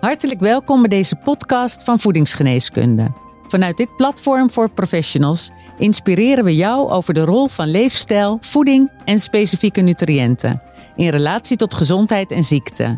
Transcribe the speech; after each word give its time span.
Hartelijk 0.00 0.40
welkom 0.40 0.80
bij 0.80 0.88
deze 0.88 1.16
podcast 1.16 1.82
van 1.82 1.98
Voedingsgeneeskunde. 1.98 3.12
Vanuit 3.48 3.76
dit 3.76 3.96
platform 3.96 4.50
voor 4.50 4.70
professionals 4.70 5.50
inspireren 5.78 6.44
we 6.44 6.56
jou 6.56 6.90
over 6.90 7.14
de 7.14 7.24
rol 7.24 7.48
van 7.48 7.68
leefstijl, 7.68 8.38
voeding 8.40 8.90
en 9.04 9.18
specifieke 9.18 9.80
nutriënten 9.80 10.62
in 10.96 11.08
relatie 11.08 11.56
tot 11.56 11.74
gezondheid 11.74 12.30
en 12.30 12.44
ziekte. 12.44 12.96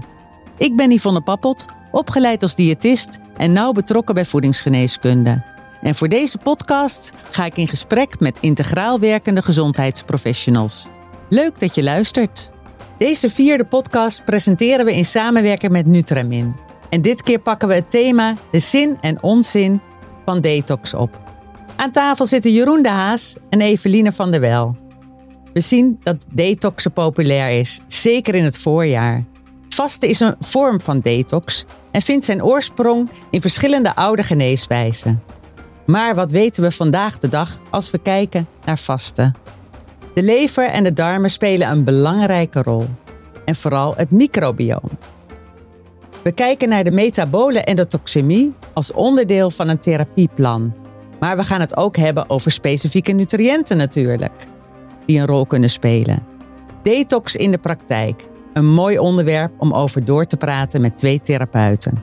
Ik 0.58 0.76
ben 0.76 0.90
Yvonne 0.90 1.20
Pappot, 1.20 1.66
opgeleid 1.90 2.42
als 2.42 2.54
diëtist 2.54 3.18
en 3.36 3.52
nauw 3.52 3.72
betrokken 3.72 4.14
bij 4.14 4.24
voedingsgeneeskunde. 4.24 5.42
En 5.80 5.94
voor 5.94 6.08
deze 6.08 6.38
podcast 6.38 7.12
ga 7.30 7.44
ik 7.44 7.56
in 7.56 7.68
gesprek 7.68 8.20
met 8.20 8.38
integraal 8.40 8.98
werkende 8.98 9.42
gezondheidsprofessionals. 9.42 10.88
Leuk 11.28 11.60
dat 11.60 11.74
je 11.74 11.82
luistert. 11.82 12.50
Deze 12.98 13.30
vierde 13.30 13.64
podcast 13.64 14.24
presenteren 14.24 14.84
we 14.84 14.94
in 14.94 15.04
samenwerking 15.04 15.72
met 15.72 15.86
Nutramin. 15.86 16.70
En 16.92 17.02
dit 17.02 17.22
keer 17.22 17.38
pakken 17.38 17.68
we 17.68 17.74
het 17.74 17.90
thema 17.90 18.34
de 18.50 18.58
zin 18.58 18.98
en 19.00 19.22
onzin 19.22 19.80
van 20.24 20.40
detox 20.40 20.94
op. 20.94 21.20
Aan 21.76 21.90
tafel 21.90 22.26
zitten 22.26 22.52
Jeroen 22.52 22.82
de 22.82 22.88
Haas 22.88 23.36
en 23.50 23.60
Eveline 23.60 24.12
van 24.12 24.30
der 24.30 24.40
Wel. 24.40 24.76
We 25.52 25.60
zien 25.60 26.00
dat 26.02 26.16
detoxen 26.30 26.92
populair 26.92 27.58
is, 27.58 27.80
zeker 27.86 28.34
in 28.34 28.44
het 28.44 28.58
voorjaar. 28.58 29.24
Vasten 29.68 30.08
is 30.08 30.20
een 30.20 30.34
vorm 30.40 30.80
van 30.80 31.00
detox 31.00 31.64
en 31.90 32.02
vindt 32.02 32.24
zijn 32.24 32.44
oorsprong 32.44 33.10
in 33.30 33.40
verschillende 33.40 33.94
oude 33.94 34.22
geneeswijzen. 34.22 35.22
Maar 35.86 36.14
wat 36.14 36.30
weten 36.30 36.62
we 36.62 36.70
vandaag 36.70 37.18
de 37.18 37.28
dag 37.28 37.60
als 37.70 37.90
we 37.90 37.98
kijken 37.98 38.46
naar 38.64 38.78
vasten? 38.78 39.34
De 40.14 40.22
lever 40.22 40.68
en 40.68 40.84
de 40.84 40.92
darmen 40.92 41.30
spelen 41.30 41.70
een 41.70 41.84
belangrijke 41.84 42.62
rol. 42.62 42.86
En 43.44 43.54
vooral 43.54 43.94
het 43.96 44.10
microbioom. 44.10 44.90
We 46.22 46.32
kijken 46.32 46.68
naar 46.68 46.84
de 46.84 46.90
metabole 46.90 47.60
endotoxemie 47.60 48.54
als 48.72 48.92
onderdeel 48.92 49.50
van 49.50 49.68
een 49.68 49.78
therapieplan. 49.78 50.74
Maar 51.20 51.36
we 51.36 51.44
gaan 51.44 51.60
het 51.60 51.76
ook 51.76 51.96
hebben 51.96 52.30
over 52.30 52.50
specifieke 52.50 53.12
nutriënten 53.12 53.76
natuurlijk, 53.76 54.46
die 55.06 55.18
een 55.18 55.26
rol 55.26 55.46
kunnen 55.46 55.70
spelen. 55.70 56.22
Detox 56.82 57.36
in 57.36 57.50
de 57.50 57.58
praktijk. 57.58 58.28
Een 58.52 58.66
mooi 58.66 58.98
onderwerp 58.98 59.52
om 59.58 59.72
over 59.72 60.04
door 60.04 60.24
te 60.24 60.36
praten 60.36 60.80
met 60.80 60.96
twee 60.96 61.20
therapeuten. 61.20 62.02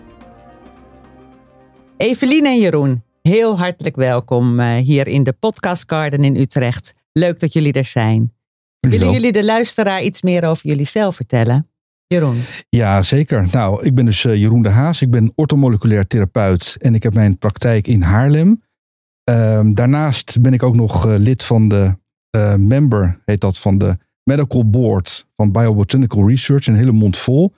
Evelien 1.97 2.45
en 2.45 2.59
Jeroen, 2.59 3.03
heel 3.21 3.57
hartelijk 3.57 3.95
welkom 3.95 4.59
eh, 4.59 4.75
hier 4.75 5.07
in 5.07 5.23
de 5.23 5.33
Podcast 5.33 5.83
Garden 5.87 6.23
in 6.23 6.35
Utrecht. 6.35 6.93
Leuk 7.13 7.39
dat 7.39 7.53
jullie 7.53 7.73
er 7.73 7.85
zijn. 7.85 8.33
Willen 8.79 9.11
jullie 9.11 9.31
de 9.31 9.43
luisteraar 9.43 10.03
iets 10.03 10.21
meer 10.21 10.43
over 10.45 10.67
jullie 10.67 10.87
zelf 10.87 11.15
vertellen? 11.15 11.69
Jeroen. 12.13 12.41
Ja, 12.69 13.01
zeker. 13.01 13.47
Nou, 13.51 13.85
ik 13.85 13.95
ben 13.95 14.05
dus 14.05 14.23
uh, 14.23 14.35
Jeroen 14.35 14.61
de 14.61 14.69
Haas. 14.69 15.01
Ik 15.01 15.09
ben 15.09 15.31
ortomoleculair 15.35 16.07
therapeut 16.07 16.77
en 16.79 16.95
ik 16.95 17.03
heb 17.03 17.13
mijn 17.13 17.37
praktijk 17.37 17.87
in 17.87 18.01
Haarlem. 18.01 18.63
Uh, 19.29 19.59
daarnaast 19.63 20.41
ben 20.41 20.53
ik 20.53 20.63
ook 20.63 20.75
nog 20.75 21.05
uh, 21.05 21.15
lid 21.17 21.43
van 21.43 21.67
de 21.67 21.95
uh, 22.35 22.55
member, 22.55 23.21
heet 23.25 23.41
dat, 23.41 23.59
van 23.59 23.77
de 23.77 23.97
Medical 24.23 24.69
Board 24.69 25.27
van 25.33 25.51
Biobotanical 25.51 26.27
Research. 26.27 26.67
Een 26.67 26.75
hele 26.75 26.91
mond 26.91 27.17
vol. 27.17 27.53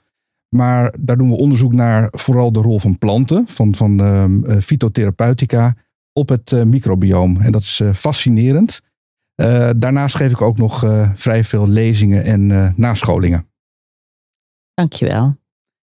Maar 0.48 0.94
daar 1.00 1.16
doen 1.16 1.30
we 1.30 1.36
onderzoek 1.36 1.72
naar 1.72 2.08
vooral 2.10 2.52
de 2.52 2.60
rol 2.60 2.78
van 2.78 2.98
planten, 2.98 3.46
van, 3.48 3.74
van 3.74 4.00
ehm, 4.00 4.60
fytotherapeutica, 4.60 5.74
op 6.12 6.28
het 6.28 6.64
microbioom. 6.64 7.40
En 7.40 7.52
dat 7.52 7.62
is 7.62 7.82
fascinerend. 7.94 8.80
daarnaast 9.76 10.16
geef 10.16 10.30
ik 10.30 10.40
ook 10.40 10.58
nog 10.58 10.86
vrij 11.14 11.44
veel 11.44 11.68
lezingen 11.68 12.24
en 12.24 12.72
nascholingen. 12.76 13.51
Dankjewel. 14.74 15.36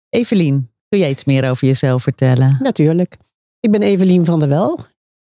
Evelien, 0.10 0.72
kun 0.90 1.00
jij 1.00 1.10
iets 1.10 1.26
meer 1.26 1.50
over 1.50 1.68
jezelf 1.68 2.04
vertellen? 2.04 2.58
Natuurlijk. 2.62 3.18
Ik 3.60 3.72
ben 3.72 3.82
Evelien 3.82 4.26
van 4.26 4.40
der 4.40 4.50
Wel. 4.50 4.80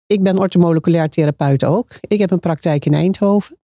Ik 0.06 0.22
ben 0.22 0.38
ortomoleculair 0.38 1.08
therapeut 1.08 1.64
ook. 1.64 1.88
Ik 2.00 2.18
heb 2.18 2.30
een 2.30 2.40
praktijk 2.40 2.84
in 2.84 2.94
Eindhoven. 2.94 3.56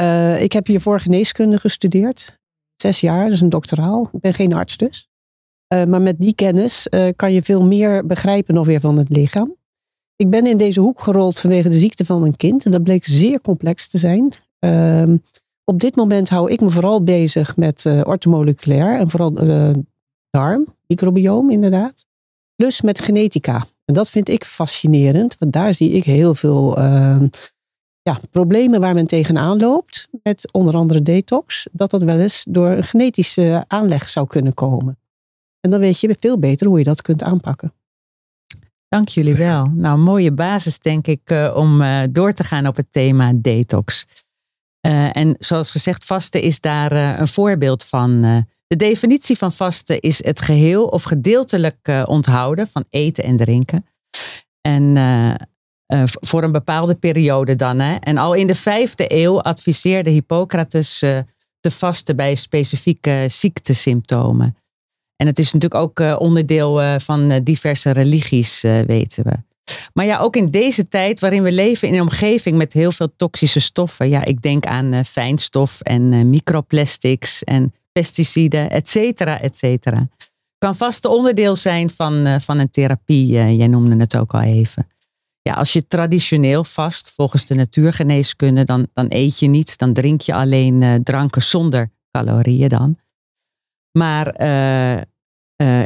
Uh, 0.00 0.42
ik 0.42 0.52
heb 0.52 0.66
hiervoor 0.66 1.00
geneeskunde 1.00 1.58
gestudeerd. 1.58 2.38
Zes 2.76 3.00
jaar, 3.00 3.28
dus 3.28 3.40
een 3.40 3.48
doctoraal. 3.48 4.10
Ik 4.12 4.20
ben 4.20 4.34
geen 4.34 4.52
arts 4.52 4.76
dus. 4.76 5.08
Uh, 5.74 5.84
maar 5.84 6.02
met 6.02 6.20
die 6.20 6.34
kennis 6.34 6.86
uh, 6.90 7.08
kan 7.16 7.32
je 7.32 7.42
veel 7.42 7.66
meer 7.66 8.06
begrijpen 8.06 8.54
nog 8.54 8.66
weer 8.66 8.80
van 8.80 8.98
het 8.98 9.08
lichaam. 9.08 9.56
Ik 10.16 10.30
ben 10.30 10.46
in 10.46 10.56
deze 10.56 10.80
hoek 10.80 11.00
gerold 11.00 11.38
vanwege 11.38 11.68
de 11.68 11.78
ziekte 11.78 12.04
van 12.04 12.24
een 12.24 12.36
kind. 12.36 12.64
En 12.64 12.70
dat 12.70 12.82
bleek 12.82 13.04
zeer 13.04 13.40
complex 13.40 13.88
te 13.88 13.98
zijn. 13.98 14.32
Ehm, 15.68 15.74
op 15.74 15.80
dit 15.80 15.96
moment 15.96 16.28
hou 16.28 16.50
ik 16.50 16.60
me 16.60 16.70
vooral 16.70 17.02
bezig 17.02 17.56
met 17.56 17.84
uh, 17.84 18.00
ortomoleculair 18.04 18.98
en 18.98 19.10
vooral 19.10 19.44
uh, 19.44 19.70
darm, 20.30 20.74
microbioom 20.86 21.50
inderdaad. 21.50 22.06
Plus 22.56 22.80
met 22.80 23.00
genetica. 23.00 23.66
En 23.84 23.94
dat 23.94 24.10
vind 24.10 24.28
ik 24.28 24.44
fascinerend, 24.44 25.36
want 25.38 25.52
daar 25.52 25.74
zie 25.74 25.90
ik 25.90 26.04
heel 26.04 26.34
veel 26.34 26.78
uh, 26.78 27.22
ja, 28.02 28.20
problemen 28.30 28.80
waar 28.80 28.94
men 28.94 29.06
tegenaan 29.06 29.58
loopt. 29.58 30.08
Met 30.22 30.52
onder 30.52 30.74
andere 30.74 31.02
detox. 31.02 31.66
Dat 31.72 31.90
dat 31.90 32.02
wel 32.02 32.18
eens 32.18 32.44
door 32.48 32.68
een 32.68 32.84
genetische 32.84 33.64
aanleg 33.66 34.08
zou 34.08 34.26
kunnen 34.26 34.54
komen. 34.54 34.98
En 35.60 35.70
dan 35.70 35.80
weet 35.80 36.00
je 36.00 36.16
veel 36.20 36.38
beter 36.38 36.66
hoe 36.66 36.78
je 36.78 36.84
dat 36.84 37.02
kunt 37.02 37.22
aanpakken. 37.22 37.72
Dank 38.88 39.08
jullie 39.08 39.34
wel. 39.34 39.66
Nou, 39.74 39.98
mooie 39.98 40.32
basis 40.32 40.78
denk 40.78 41.06
ik 41.06 41.30
uh, 41.30 41.54
om 41.56 41.82
door 42.10 42.32
te 42.32 42.44
gaan 42.44 42.66
op 42.66 42.76
het 42.76 42.92
thema 42.92 43.32
detox. 43.34 44.06
Uh, 44.86 45.16
en 45.16 45.36
zoals 45.38 45.70
gezegd, 45.70 46.04
vasten 46.04 46.40
is 46.40 46.60
daar 46.60 46.92
uh, 46.92 47.18
een 47.18 47.28
voorbeeld 47.28 47.84
van. 47.84 48.24
Uh, 48.24 48.38
de 48.66 48.76
definitie 48.76 49.38
van 49.38 49.52
vasten 49.52 50.00
is 50.00 50.24
het 50.24 50.40
geheel 50.40 50.86
of 50.86 51.02
gedeeltelijk 51.02 52.04
onthouden 52.04 52.68
van 52.68 52.84
eten 52.90 53.24
en 53.24 53.36
drinken. 53.36 53.86
En 54.60 54.96
voor 56.20 56.42
een 56.42 56.52
bepaalde 56.52 56.94
periode 56.94 57.56
dan. 57.56 57.78
Hè. 57.78 57.94
En 57.94 58.16
al 58.16 58.34
in 58.34 58.46
de 58.46 58.54
vijfde 58.54 59.04
eeuw 59.08 59.40
adviseerde 59.40 60.10
Hippocrates 60.10 60.98
te 61.60 61.70
vasten 61.70 62.16
bij 62.16 62.34
specifieke 62.34 63.26
ziektesymptomen. 63.28 64.56
En 65.16 65.26
het 65.26 65.38
is 65.38 65.52
natuurlijk 65.52 65.82
ook 66.00 66.20
onderdeel 66.20 67.00
van 67.00 67.40
diverse 67.42 67.90
religies, 67.90 68.60
weten 68.86 69.24
we. 69.24 69.47
Maar 69.92 70.04
ja, 70.04 70.18
ook 70.18 70.36
in 70.36 70.50
deze 70.50 70.88
tijd 70.88 71.20
waarin 71.20 71.42
we 71.42 71.52
leven 71.52 71.88
in 71.88 71.94
een 71.94 72.00
omgeving 72.00 72.56
met 72.56 72.72
heel 72.72 72.92
veel 72.92 73.16
toxische 73.16 73.60
stoffen. 73.60 74.08
Ja, 74.08 74.24
ik 74.24 74.42
denk 74.42 74.66
aan 74.66 74.92
uh, 74.92 75.00
fijnstof 75.00 75.80
en 75.80 76.12
uh, 76.12 76.24
microplastics 76.24 77.44
en 77.44 77.74
pesticiden, 77.92 78.70
et 78.70 78.88
cetera, 78.88 79.40
et 79.40 79.56
cetera. 79.56 80.08
Kan 80.58 80.76
vast 80.76 81.04
onderdeel 81.04 81.56
zijn 81.56 81.90
van, 81.90 82.26
uh, 82.26 82.38
van 82.38 82.58
een 82.58 82.70
therapie. 82.70 83.26
jij 83.26 83.66
noemde 83.66 83.96
het 83.96 84.16
ook 84.16 84.34
al 84.34 84.40
even. 84.40 84.88
Ja, 85.42 85.52
als 85.54 85.72
je 85.72 85.86
traditioneel 85.86 86.64
vast, 86.64 87.10
volgens 87.10 87.46
de 87.46 87.54
natuurgeneeskunde, 87.54 88.64
dan, 88.64 88.86
dan 88.92 89.06
eet 89.08 89.38
je 89.38 89.46
niet, 89.46 89.78
dan 89.78 89.92
drink 89.92 90.20
je 90.20 90.34
alleen 90.34 91.00
dranken 91.02 91.42
zonder 91.42 91.90
calorieën 92.10 92.68
dan. 92.68 92.98
Maar 93.98 94.26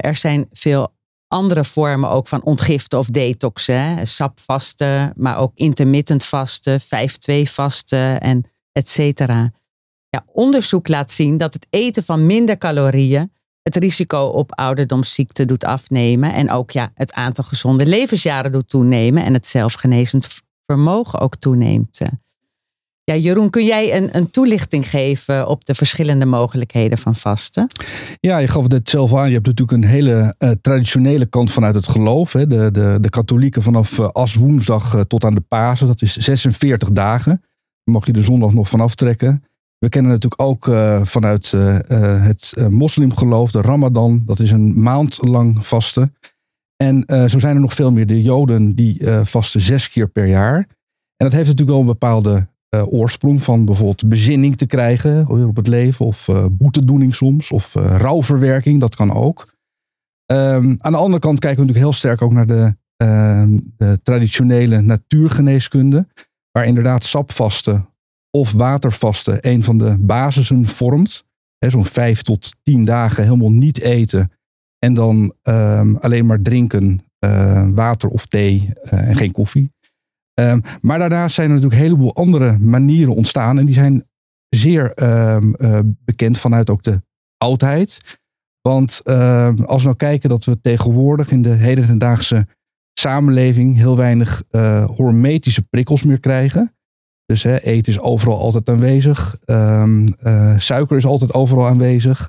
er 0.00 0.14
zijn 0.14 0.48
veel 0.52 0.92
andere 1.32 1.64
vormen 1.64 2.10
ook 2.10 2.28
van 2.28 2.42
ontgiften 2.42 2.98
of 2.98 3.06
detoxen. 3.06 4.06
Sapvasten, 4.06 5.12
maar 5.16 5.38
ook 5.38 5.52
intermittent 5.54 6.24
vasten, 6.24 6.80
5-2 6.80 6.84
vasten 7.42 8.20
en 8.20 8.44
et 8.72 8.88
cetera. 8.88 9.52
Ja, 10.08 10.24
onderzoek 10.26 10.88
laat 10.88 11.10
zien 11.10 11.36
dat 11.36 11.54
het 11.54 11.66
eten 11.70 12.04
van 12.04 12.26
minder 12.26 12.58
calorieën 12.58 13.30
het 13.62 13.76
risico 13.76 14.24
op 14.24 14.54
ouderdomsziekte 14.54 15.44
doet 15.44 15.64
afnemen. 15.64 16.34
En 16.34 16.50
ook 16.50 16.70
ja, 16.70 16.90
het 16.94 17.12
aantal 17.12 17.44
gezonde 17.44 17.86
levensjaren 17.86 18.52
doet 18.52 18.68
toenemen. 18.68 19.24
En 19.24 19.32
het 19.32 19.46
zelfgenezend 19.46 20.28
vermogen 20.66 21.18
ook 21.18 21.36
toeneemt. 21.36 22.00
Ja, 23.04 23.16
Jeroen, 23.16 23.50
kun 23.50 23.64
jij 23.64 23.96
een, 23.96 24.16
een 24.16 24.30
toelichting 24.30 24.88
geven 24.88 25.48
op 25.48 25.64
de 25.64 25.74
verschillende 25.74 26.26
mogelijkheden 26.26 26.98
van 26.98 27.14
vasten? 27.14 27.66
Ja, 28.20 28.38
je 28.38 28.48
gaf 28.48 28.72
het 28.72 28.88
zelf 28.88 29.14
aan. 29.14 29.28
Je 29.28 29.34
hebt 29.34 29.46
natuurlijk 29.46 29.82
een 29.82 29.90
hele 29.90 30.34
uh, 30.38 30.50
traditionele 30.60 31.26
kant 31.26 31.52
vanuit 31.52 31.74
het 31.74 31.88
geloof. 31.88 32.32
Hè. 32.32 32.46
De, 32.46 32.70
de, 32.70 32.98
de 33.00 33.10
katholieken 33.10 33.62
vanaf 33.62 33.98
uh, 33.98 34.08
aswoensdag 34.08 34.94
uh, 34.94 35.00
tot 35.00 35.24
aan 35.24 35.34
de 35.34 35.40
Pasen. 35.40 35.86
Dat 35.86 36.02
is 36.02 36.16
46 36.16 36.90
dagen. 36.90 37.40
Daar 37.84 37.94
mag 37.94 38.06
je 38.06 38.12
de 38.12 38.22
zondag 38.22 38.52
nog 38.52 38.68
van 38.68 38.80
aftrekken. 38.80 39.44
We 39.78 39.88
kennen 39.88 40.12
natuurlijk 40.12 40.42
ook 40.42 40.64
vanuit 41.02 41.50
het 41.90 42.54
moslimgeloof 42.68 43.50
de 43.50 43.60
Ramadan. 43.60 44.22
Dat 44.26 44.38
is 44.38 44.50
een 44.50 44.82
maand 44.82 45.18
lang 45.20 45.66
vasten. 45.66 46.14
En 46.76 47.04
zo 47.06 47.38
zijn 47.38 47.54
er 47.54 47.60
nog 47.60 47.74
veel 47.74 47.92
meer. 47.92 48.06
De 48.06 48.22
Joden 48.22 48.74
die 48.74 49.06
vasten 49.22 49.60
zes 49.60 49.88
keer 49.88 50.08
per 50.08 50.26
jaar. 50.26 50.56
En 51.16 51.28
dat 51.28 51.32
heeft 51.32 51.48
natuurlijk 51.48 51.70
wel 51.70 51.80
een 51.80 51.86
bepaalde 51.86 52.46
uh, 52.76 52.92
oorsprong 52.92 53.42
van 53.42 53.64
bijvoorbeeld 53.64 54.08
bezinning 54.08 54.56
te 54.56 54.66
krijgen 54.66 55.28
op 55.28 55.56
het 55.56 55.66
leven, 55.66 56.06
of 56.06 56.28
uh, 56.28 56.46
boetedoening 56.50 57.14
soms, 57.14 57.50
of 57.50 57.74
uh, 57.74 57.96
rouwverwerking, 57.98 58.80
dat 58.80 58.94
kan 58.94 59.12
ook. 59.12 59.52
Um, 60.32 60.76
aan 60.80 60.92
de 60.92 60.98
andere 60.98 61.18
kant 61.18 61.38
kijken 61.38 61.60
we 61.60 61.66
natuurlijk 61.66 61.92
heel 61.92 61.92
sterk 61.92 62.22
ook 62.22 62.32
naar 62.32 62.46
de, 62.46 62.76
ehm, 62.96 63.58
de 63.76 64.00
traditionele 64.02 64.80
natuurgeneeskunde, 64.80 66.06
waar 66.50 66.66
inderdaad 66.66 67.04
sapvasten 67.04 67.88
of 68.30 68.52
watervasten 68.52 69.48
een 69.48 69.62
van 69.62 69.78
de 69.78 69.96
basissen 69.98 70.66
vormt. 70.66 71.24
Zo'n 71.58 71.84
vijf 71.84 72.22
tot 72.22 72.56
tien 72.62 72.84
dagen 72.84 73.24
helemaal 73.24 73.50
niet 73.50 73.80
eten 73.80 74.30
En 74.78 74.94
dan 74.94 75.34
ehm, 75.42 75.94
alleen 75.94 76.26
maar 76.26 76.42
drinken, 76.42 77.04
eh, 77.18 77.68
water 77.70 78.08
of 78.08 78.26
thee 78.26 78.70
eh, 78.82 79.08
en 79.08 79.16
geen 79.16 79.32
koffie. 79.32 79.72
Ehm, 80.34 80.60
maar 80.80 80.98
daarnaast 80.98 81.34
zijn 81.34 81.48
er 81.48 81.54
natuurlijk 81.54 81.80
een 81.80 81.86
heleboel 81.86 82.14
andere 82.14 82.58
manieren 82.58 83.14
ontstaan. 83.14 83.58
En 83.58 83.64
die 83.64 83.74
zijn 83.74 84.08
zeer 84.48 84.92
ehm, 84.92 85.54
eh, 85.54 85.78
bekend 86.04 86.38
vanuit 86.38 86.70
ook 86.70 86.82
de 86.82 87.02
oudheid. 87.36 88.20
Want 88.60 89.04
als 89.04 89.82
we 89.82 89.84
nou 89.84 89.96
kijken 89.96 90.28
dat 90.28 90.44
we 90.44 90.60
tegenwoordig 90.60 91.30
in 91.30 91.42
de 91.42 91.48
hedendaagse 91.48 92.46
samenleving 92.92 93.76
heel 93.76 93.96
weinig 93.96 94.42
hormetische 94.86 95.62
prikkels 95.62 96.02
meer 96.02 96.20
krijgen. 96.20 96.74
Dus 97.26 97.42
hè, 97.42 97.60
eten 97.60 97.92
is 97.92 98.00
overal 98.00 98.38
altijd 98.38 98.68
aanwezig. 98.68 99.38
suiker 100.56 100.96
is 100.96 101.04
altijd 101.04 101.34
overal 101.34 101.66
aanwezig. 101.66 102.26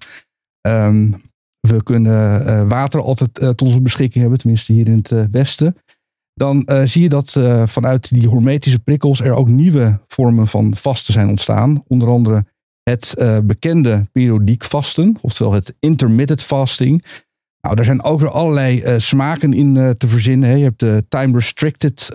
We 1.59 1.83
kunnen 1.83 2.67
water 2.67 3.01
altijd 3.01 3.33
tot 3.33 3.61
onze 3.61 3.81
beschikking 3.81 4.21
hebben, 4.21 4.39
tenminste 4.39 4.73
hier 4.73 4.87
in 4.87 5.01
het 5.03 5.31
westen. 5.31 5.75
Dan 6.33 6.69
zie 6.83 7.01
je 7.01 7.09
dat 7.09 7.39
vanuit 7.65 8.09
die 8.09 8.27
hormetische 8.27 8.79
prikkels 8.79 9.21
er 9.21 9.33
ook 9.33 9.47
nieuwe 9.47 9.99
vormen 10.07 10.47
van 10.47 10.75
vasten 10.75 11.13
zijn 11.13 11.29
ontstaan. 11.29 11.83
Onder 11.87 12.09
andere 12.09 12.45
het 12.83 13.15
bekende 13.43 14.07
periodiek 14.11 14.63
vasten, 14.63 15.17
oftewel 15.21 15.53
het 15.53 15.75
intermittent 15.79 16.41
fasting. 16.41 17.05
Nou, 17.61 17.75
daar 17.75 17.85
zijn 17.85 18.03
ook 18.03 18.19
weer 18.19 18.31
allerlei 18.31 18.99
smaken 18.99 19.53
in 19.53 19.95
te 19.97 20.07
verzinnen. 20.07 20.49
Hè. 20.49 20.55
Je 20.55 20.63
hebt 20.63 20.79
de 20.79 21.03
time 21.09 21.33
restricted 21.33 22.09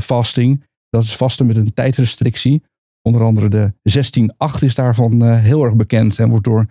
fasting. 0.00 0.64
Dat 0.88 1.02
is 1.02 1.16
vasten 1.16 1.46
met 1.46 1.56
een 1.56 1.74
tijdrestrictie. 1.74 2.62
Onder 3.02 3.22
andere 3.22 3.48
de 3.48 3.72
16-8 4.58 4.58
is 4.60 4.74
daarvan 4.74 5.22
heel 5.22 5.64
erg 5.64 5.74
bekend 5.74 6.18
en 6.18 6.28
wordt 6.28 6.44
door 6.44 6.66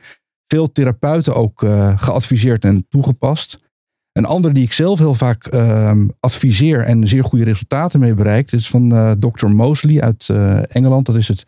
veel 0.47 0.71
therapeuten 0.71 1.35
ook 1.35 1.59
geadviseerd 1.95 2.65
en 2.65 2.85
toegepast. 2.89 3.63
Een 4.17 4.25
ander 4.25 4.53
die 4.53 4.63
ik 4.63 4.73
zelf 4.73 4.99
heel 4.99 5.13
vaak 5.13 5.53
uh, 5.53 5.91
adviseer 6.19 6.83
en 6.83 7.07
zeer 7.07 7.23
goede 7.23 7.43
resultaten 7.43 7.99
mee 7.99 8.13
bereikt, 8.13 8.53
is 8.53 8.69
van 8.69 8.95
eh, 8.95 9.11
Dr. 9.11 9.47
Mosley 9.47 10.01
uit 10.01 10.27
uh, 10.31 10.75
Engeland. 10.75 11.05
Dat 11.05 11.15
is 11.15 11.27
het 11.27 11.45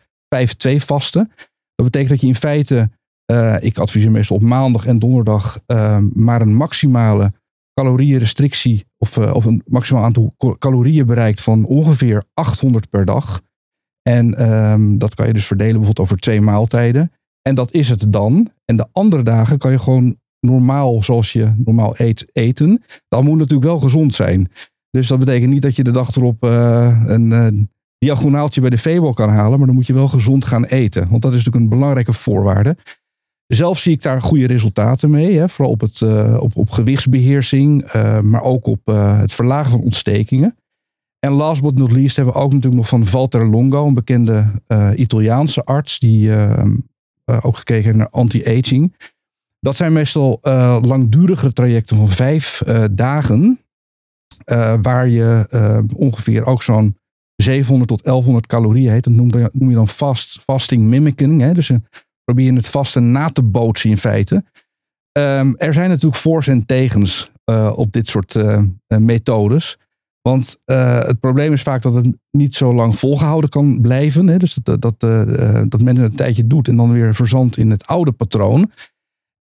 5-2 0.68 0.76
vasten. 0.76 1.32
Dat 1.74 1.86
betekent 1.86 2.10
dat 2.10 2.20
je 2.20 2.26
in 2.26 2.34
feite, 2.34 2.90
ik 3.60 3.78
adviseer 3.78 4.10
meestal 4.10 4.36
op 4.36 4.42
maandag 4.42 4.86
en 4.86 4.98
donderdag, 4.98 5.60
ehm, 5.66 6.06
maar 6.12 6.40
een 6.40 6.54
maximale 6.54 7.32
calorierestrictie 7.74 8.84
of, 8.98 9.18
of 9.18 9.44
een 9.44 9.62
maximaal 9.66 10.04
aantal 10.04 10.34
calorieën 10.58 11.06
bereikt 11.06 11.40
van 11.40 11.64
ongeveer 11.64 12.24
800 12.34 12.90
per 12.90 13.04
dag. 13.04 13.40
En 14.02 14.52
um, 14.52 14.98
dat 14.98 15.14
kan 15.14 15.26
je 15.26 15.32
dus 15.32 15.46
verdelen 15.46 15.74
bijvoorbeeld 15.74 16.06
over 16.06 16.18
twee 16.18 16.40
maaltijden. 16.40 17.12
En 17.42 17.54
dat 17.54 17.72
is 17.72 17.88
het 17.88 18.12
dan. 18.12 18.50
En 18.64 18.76
de 18.76 18.86
andere 18.92 19.22
dagen 19.22 19.58
kan 19.58 19.70
je 19.70 19.78
gewoon 19.78 20.16
normaal, 20.40 21.02
zoals 21.02 21.32
je 21.32 21.52
normaal 21.64 21.94
eet, 21.96 22.26
eten. 22.32 22.82
Dat 23.08 23.22
moet 23.22 23.38
natuurlijk 23.38 23.68
wel 23.68 23.78
gezond 23.78 24.14
zijn. 24.14 24.50
Dus 24.90 25.08
dat 25.08 25.18
betekent 25.18 25.52
niet 25.52 25.62
dat 25.62 25.76
je 25.76 25.84
de 25.84 25.90
dag 25.90 26.16
erop 26.16 26.44
uh, 26.44 27.02
een 27.04 27.30
uh, 27.30 27.46
diagonaaltje 27.98 28.60
bij 28.60 28.70
de 28.70 28.78
Febo 28.78 29.12
kan 29.12 29.28
halen. 29.28 29.58
Maar 29.58 29.66
dan 29.66 29.76
moet 29.76 29.86
je 29.86 29.94
wel 29.94 30.08
gezond 30.08 30.44
gaan 30.44 30.64
eten. 30.64 31.08
Want 31.10 31.22
dat 31.22 31.32
is 31.32 31.38
natuurlijk 31.38 31.64
een 31.64 31.78
belangrijke 31.78 32.12
voorwaarde. 32.12 32.76
Zelf 33.46 33.78
zie 33.78 33.92
ik 33.92 34.02
daar 34.02 34.22
goede 34.22 34.46
resultaten 34.46 35.10
mee. 35.10 35.38
Hè? 35.38 35.48
Vooral 35.48 35.72
op, 35.72 35.80
het, 35.80 36.00
uh, 36.00 36.36
op, 36.40 36.56
op 36.56 36.70
gewichtsbeheersing. 36.70 37.92
maar 38.22 38.42
ook 38.42 38.66
op 38.66 38.80
het 39.20 39.32
verlagen 39.32 39.70
van 39.70 39.80
ontstekingen. 39.80 40.56
En 41.18 41.32
last 41.32 41.62
but 41.62 41.74
not 41.74 41.92
least 41.92 42.16
hebben 42.16 42.34
we 42.34 42.40
ook 42.40 42.52
natuurlijk 42.52 42.80
nog 42.80 42.88
van 42.88 43.10
Walter 43.10 43.48
Longo. 43.48 43.86
Een 43.86 43.94
bekende 43.94 44.46
Italiaanse 44.94 45.64
arts. 45.64 45.98
Die 45.98 46.32
ook 47.42 47.56
gekeken 47.56 47.96
naar 47.96 48.08
anti-aging. 48.10 48.94
Dat 49.60 49.76
zijn 49.76 49.92
meestal 49.92 50.38
uh, 50.42 50.78
langdurige 50.82 51.52
trajecten 51.52 51.96
van 51.96 52.08
vijf 52.08 52.62
uh, 52.66 52.84
dagen. 52.90 53.60
waar 54.82 55.08
je 55.08 55.46
ongeveer 55.96 56.46
ook 56.46 56.62
zo'n 56.62 56.96
700 57.36 57.88
tot 57.88 58.04
1100 58.04 58.46
calorieën 58.46 58.90
heet. 58.90 59.04
Dat 59.04 59.12
noem, 59.12 59.30
noem 59.52 59.68
je 59.68 59.74
dan 59.74 59.88
fast, 59.88 60.38
fasting 60.42 60.82
mimicking. 60.82 61.40
Hè? 61.40 61.52
Dus 61.52 61.70
probeer 62.24 62.44
je 62.44 62.52
het 62.52 62.68
vasten 62.68 63.10
na 63.10 63.28
te 63.30 63.42
bootsen 63.42 63.90
in 63.90 63.98
feite. 63.98 64.44
Um, 65.18 65.56
er 65.56 65.74
zijn 65.74 65.88
natuurlijk 65.88 66.20
voor's 66.20 66.46
en 66.46 66.66
tegens 66.66 67.30
op 67.74 67.92
dit 67.92 68.06
soort 68.06 68.36
methodes. 68.86 69.78
Want 70.22 70.58
het 70.64 71.20
probleem 71.20 71.52
is 71.52 71.62
vaak 71.62 71.82
dat 71.82 71.94
het 71.94 72.06
niet 72.30 72.54
zo 72.54 72.74
lang 72.74 72.98
volgehouden 72.98 73.50
kan 73.50 73.80
blijven. 73.80 74.26
Hè? 74.28 74.36
Dus 74.36 74.54
dat, 74.62 74.80
dat, 74.80 75.00
dat 75.70 75.80
men 75.82 75.96
het 75.96 76.10
een 76.10 76.16
tijdje 76.16 76.46
doet 76.46 76.68
en 76.68 76.76
dan 76.76 76.92
weer 76.92 77.14
verzandt 77.14 77.56
in 77.56 77.70
het 77.70 77.86
oude 77.86 78.12
patroon. 78.12 78.70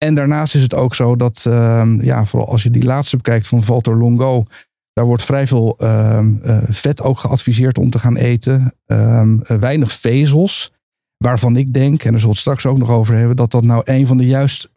En 0.03 0.15
daarnaast 0.15 0.55
is 0.55 0.61
het 0.61 0.73
ook 0.73 0.95
zo 0.95 1.15
dat, 1.15 1.45
uh, 1.47 1.83
ja, 2.01 2.25
vooral 2.25 2.49
als 2.49 2.63
je 2.63 2.71
die 2.71 2.83
laatste 2.83 3.17
bekijkt 3.17 3.47
van 3.47 3.65
Walter 3.65 3.97
Longo, 3.97 4.45
daar 4.93 5.05
wordt 5.05 5.23
vrij 5.23 5.47
veel 5.47 5.77
ehm, 5.77 6.35
vet 6.69 7.01
ook 7.01 7.19
geadviseerd 7.19 7.77
om 7.77 7.89
te 7.89 7.99
gaan 7.99 8.15
eten. 8.15 8.73
Ehm, 8.85 9.37
weinig 9.59 9.91
vezels, 9.91 10.73
waarvan 11.17 11.55
ik 11.55 11.73
denk, 11.73 12.03
en 12.03 12.11
daar 12.11 12.19
zullen 12.19 12.21
we 12.21 12.27
het 12.29 12.37
straks 12.37 12.65
ook 12.65 12.77
nog 12.77 12.89
over 12.89 13.15
hebben, 13.15 13.35
dat 13.35 13.51
dat 13.51 13.63
nou 13.63 13.81
een 13.85 14.07
van 14.07 14.17
de 14.17 14.25
juist 14.25 14.69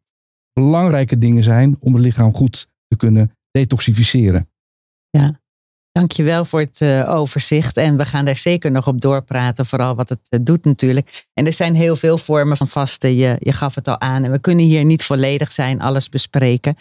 belangrijke 0.53 1.19
dingen 1.19 1.43
zijn 1.43 1.77
om 1.81 1.95
het 1.95 2.03
lichaam 2.03 2.35
goed 2.35 2.69
te 2.87 2.97
kunnen 2.97 3.33
detoxificeren. 3.51 4.49
Ja. 5.11 5.41
Dankjewel 5.99 6.45
voor 6.45 6.61
het 6.61 6.81
uh, 6.81 7.11
overzicht. 7.11 7.77
En 7.77 7.97
we 7.97 8.05
gaan 8.05 8.25
daar 8.25 8.37
zeker 8.37 8.71
nog 8.71 8.87
op 8.87 9.01
doorpraten, 9.01 9.67
vooral 9.67 9.95
wat 9.95 10.09
het 10.09 10.27
uh, 10.31 10.41
doet 10.43 10.65
natuurlijk. 10.65 11.27
En 11.35 11.47
er 11.47 11.53
zijn 11.53 11.75
heel 11.75 11.97
veel 11.97 12.19
vormen 12.19 12.57
van 12.57 12.69
vasten, 12.69 13.15
je, 13.17 13.37
je 13.39 13.53
gaf 13.53 13.75
het 13.75 13.89
al 13.89 14.01
aan. 14.01 14.25
En 14.25 14.31
we 14.31 14.39
kunnen 14.39 14.65
hier 14.65 14.85
niet 14.85 15.05
volledig 15.05 15.53
zijn, 15.53 15.81
alles 15.81 16.09
bespreken. 16.09 16.77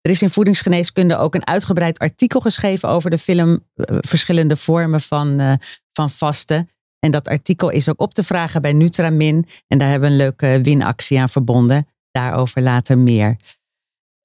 Er 0.00 0.10
is 0.10 0.22
in 0.22 0.30
voedingsgeneeskunde 0.30 1.16
ook 1.16 1.34
een 1.34 1.46
uitgebreid 1.46 1.98
artikel 1.98 2.40
geschreven 2.40 2.88
over 2.88 3.10
de 3.10 3.18
film 3.18 3.50
uh, 3.50 3.96
verschillende 4.00 4.56
vormen 4.56 5.00
van, 5.00 5.58
van 5.92 6.10
vasten. 6.10 6.70
En 6.98 7.10
dat 7.10 7.28
artikel 7.28 7.70
is 7.70 7.88
ook 7.88 8.00
op 8.00 8.14
te 8.14 8.22
vragen 8.22 8.62
bij 8.62 8.72
Nutramin. 8.72 9.46
En 9.66 9.78
daar 9.78 9.90
hebben 9.90 10.08
we 10.08 10.14
een 10.14 10.20
leuke 10.20 10.60
winactie 10.62 11.20
aan 11.20 11.28
verbonden. 11.28 11.86
Daarover 12.10 12.62
later 12.62 12.98
meer. 12.98 13.36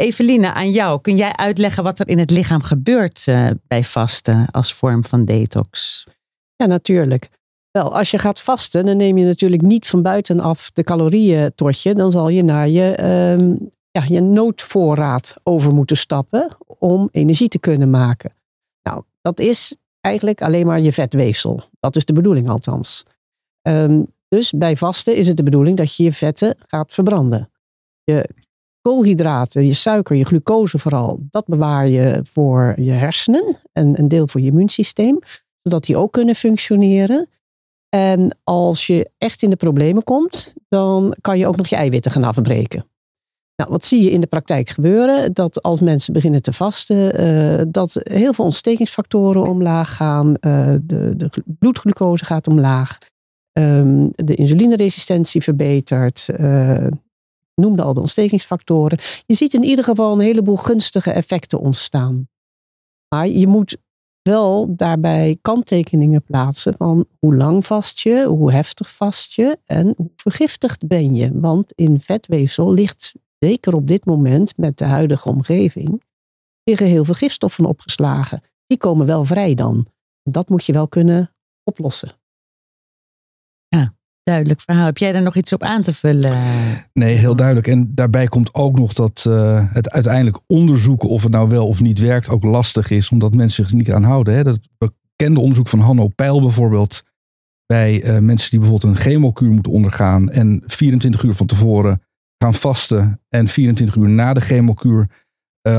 Eveline, 0.02 0.54
aan 0.54 0.72
jou. 0.72 1.02
Kun 1.02 1.16
jij 1.16 1.36
uitleggen 1.36 1.84
wat 1.84 2.00
er 2.00 2.08
in 2.08 2.20
het 2.20 2.32
lichaam 2.32 2.62
gebeurt 2.62 3.26
uh, 3.30 3.50
bij 3.68 3.84
vasten 3.84 4.48
als 4.52 4.74
vorm 4.74 5.04
van 5.04 5.26
detox? 5.26 6.04
Ja, 6.56 6.66
natuurlijk. 6.66 7.30
Wel, 7.72 7.96
als 7.96 8.12
je 8.12 8.18
gaat 8.18 8.42
vasten, 8.42 8.86
dan 8.86 8.98
neem 8.98 9.18
je 9.18 9.26
natuurlijk 9.26 9.62
niet 9.62 9.88
van 9.88 10.02
buitenaf 10.02 10.72
de 10.72 10.84
calorieën 10.84 11.52
tot 11.56 11.82
je. 11.82 11.96
Dan 11.96 12.12
zal 12.12 12.30
je 12.30 12.44
naar 12.44 12.70
je, 12.70 13.04
um, 13.40 13.70
ja, 13.92 14.04
je 14.08 14.22
noodvoorraad 14.22 15.34
over 15.44 15.74
moeten 15.74 15.98
stappen 15.98 16.58
om 16.80 17.10
energie 17.12 17.48
te 17.48 17.60
kunnen 17.60 17.90
maken. 17.90 18.34
Nou, 18.84 19.04
dat 19.22 19.40
is 19.40 19.76
eigenlijk 20.00 20.42
alleen 20.42 20.66
maar 20.66 20.80
je 20.80 20.94
vetweefsel. 20.94 21.64
Dat 21.80 21.96
is 21.96 22.06
de 22.06 22.14
bedoeling 22.14 22.50
althans. 22.50 23.04
Um, 23.68 24.06
dus 24.28 24.52
bij 24.52 24.78
vasten 24.78 25.16
is 25.16 25.28
het 25.28 25.38
de 25.38 25.44
bedoeling 25.44 25.78
dat 25.78 25.96
je 25.96 26.04
je 26.04 26.14
vetten 26.14 26.56
gaat 26.68 26.94
verbranden. 26.94 27.52
Je 28.04 28.30
koolhydraten, 28.82 29.66
je 29.66 29.74
suiker, 29.74 30.16
je 30.16 30.26
glucose 30.26 30.78
vooral, 30.78 31.20
dat 31.30 31.46
bewaar 31.46 31.88
je 31.88 32.20
voor 32.24 32.74
je 32.78 32.92
hersenen 32.92 33.58
en 33.74 34.00
een 34.00 34.08
deel 34.08 34.28
voor 34.28 34.42
je 34.42 34.48
immuunsysteem, 34.48 35.20
zodat 35.62 35.84
die 35.84 35.98
ook 35.98 36.12
kunnen 36.12 36.36
functioneren. 36.36 37.30
En 37.90 38.38
als 38.44 38.88
je 38.88 39.10
echt 39.18 39.42
in 39.42 39.50
de 39.50 39.56
problemen 39.56 40.04
komt, 40.04 40.54
dan 40.70 41.16
kan 41.22 41.38
je 41.38 41.48
ook 41.48 41.58
nog 41.58 41.68
je 41.68 41.76
eiwitten 41.76 42.12
gaan 42.12 42.24
afbreken. 42.24 42.86
Nou, 43.56 43.72
wat 43.74 43.86
zie 43.86 44.04
je 44.04 44.12
in 44.12 44.22
de 44.22 44.28
praktijk 44.28 44.70
gebeuren? 44.70 45.34
Dat 45.34 45.62
als 45.62 45.80
mensen 45.80 46.14
beginnen 46.14 46.42
te 46.42 46.54
vasten, 46.54 47.22
uh, 47.22 47.62
dat 47.68 48.00
heel 48.04 48.34
veel 48.34 48.46
ontstekingsfactoren 48.46 49.48
omlaag 49.48 49.96
gaan, 49.96 50.28
uh, 50.28 50.74
de, 50.82 51.16
de 51.16 51.30
bloedglucose 51.46 52.26
gaat 52.26 52.48
omlaag, 52.48 52.98
um, 53.60 54.12
de 54.16 54.36
insulineresistentie 54.36 55.42
verbetert, 55.42 56.28
uh, 56.40 56.88
noemde 57.56 57.82
al 57.82 57.94
de 57.94 58.00
ontstekingsfactoren. 58.00 59.00
Je 59.26 59.34
ziet 59.34 59.54
in 59.54 59.64
ieder 59.64 59.84
geval 59.84 60.14
een 60.14 60.20
heleboel 60.20 60.56
gunstige 60.56 61.12
effecten 61.12 61.60
ontstaan. 61.60 62.30
Maar 63.16 63.28
je 63.28 63.48
moet 63.48 63.78
wel 64.22 64.76
daarbij 64.76 65.38
kanttekeningen 65.42 66.24
plaatsen 66.24 66.74
van 66.78 67.06
hoe 67.20 67.36
lang 67.36 67.66
vast 67.66 68.00
je, 68.00 68.26
hoe 68.26 68.52
heftig 68.52 68.96
vast 68.96 69.34
je 69.34 69.58
en 69.66 69.94
hoe 69.98 70.12
vergiftigd 70.16 70.88
ben 70.88 71.16
je. 71.16 71.40
Want 71.40 71.74
in 71.74 72.00
vetweefsel 72.00 72.74
ligt, 72.74 73.14
zeker 73.40 73.76
op 73.76 73.88
dit 73.88 74.06
moment 74.06 74.58
met 74.58 74.78
de 74.78 74.86
huidige 74.86 75.30
omgeving, 75.30 76.04
liggen 76.64 76.88
heel 76.88 77.06
veel 77.06 77.14
gifstoffen 77.14 77.66
opgeslagen. 77.66 78.44
Die 78.68 78.78
komen 78.78 79.06
wel 79.06 79.26
vrij 79.26 79.54
dan. 79.54 79.88
Dat 80.24 80.50
moet 80.50 80.66
je 80.66 80.74
wel 80.74 80.88
kunnen 80.88 81.34
oplossen 81.64 82.21
duidelijk 84.24 84.62
verhaal. 84.62 84.86
Heb 84.86 84.98
jij 84.98 85.12
daar 85.12 85.22
nog 85.22 85.36
iets 85.36 85.54
op 85.54 85.64
aan 85.64 85.82
te 85.82 85.94
vullen? 85.94 86.38
Nee, 86.94 87.16
heel 87.16 87.36
duidelijk. 87.36 87.68
En 87.68 87.92
daarbij 87.96 88.28
komt 88.28 88.54
ook 88.54 88.78
nog 88.78 88.94
dat 88.94 89.26
uh, 89.28 89.64
het 89.74 89.90
uiteindelijk 89.90 90.40
onderzoeken 90.48 91.10
of 91.10 91.24
het 91.24 91.32
nou 91.32 91.50
wel 91.50 91.68
of 91.68 91.82
niet 91.82 92.00
werkt 92.00 92.30
ook 92.30 92.44
lastig 92.44 92.90
is, 92.90 93.10
omdat 93.10 93.36
mensen 93.36 93.64
zich 93.64 93.78
niet 93.78 93.92
aan 93.92 94.04
houden. 94.04 94.34
Hè? 94.34 94.44
Dat 94.44 94.60
bekende 94.78 95.40
onderzoek 95.40 95.68
van 95.68 95.80
Hanno 95.80 96.08
Peil 96.08 96.42
bijvoorbeeld, 96.42 97.04
bij 97.66 98.04
uh, 98.04 98.18
mensen 98.18 98.50
die 98.50 98.60
bijvoorbeeld 98.60 98.94
een 98.94 99.02
chemokuur 99.02 99.52
moeten 99.52 99.72
ondergaan 99.72 100.30
en 100.30 100.64
24 100.66 101.24
uur 101.24 101.34
van 101.34 101.48
tevoren 101.48 102.02
gaan 102.38 102.54
vasten 102.54 103.22
en 103.30 103.48
24 103.48 103.96
uur 103.96 104.10
na 104.10 104.34
de 104.34 104.42
chemokuur 104.42 105.21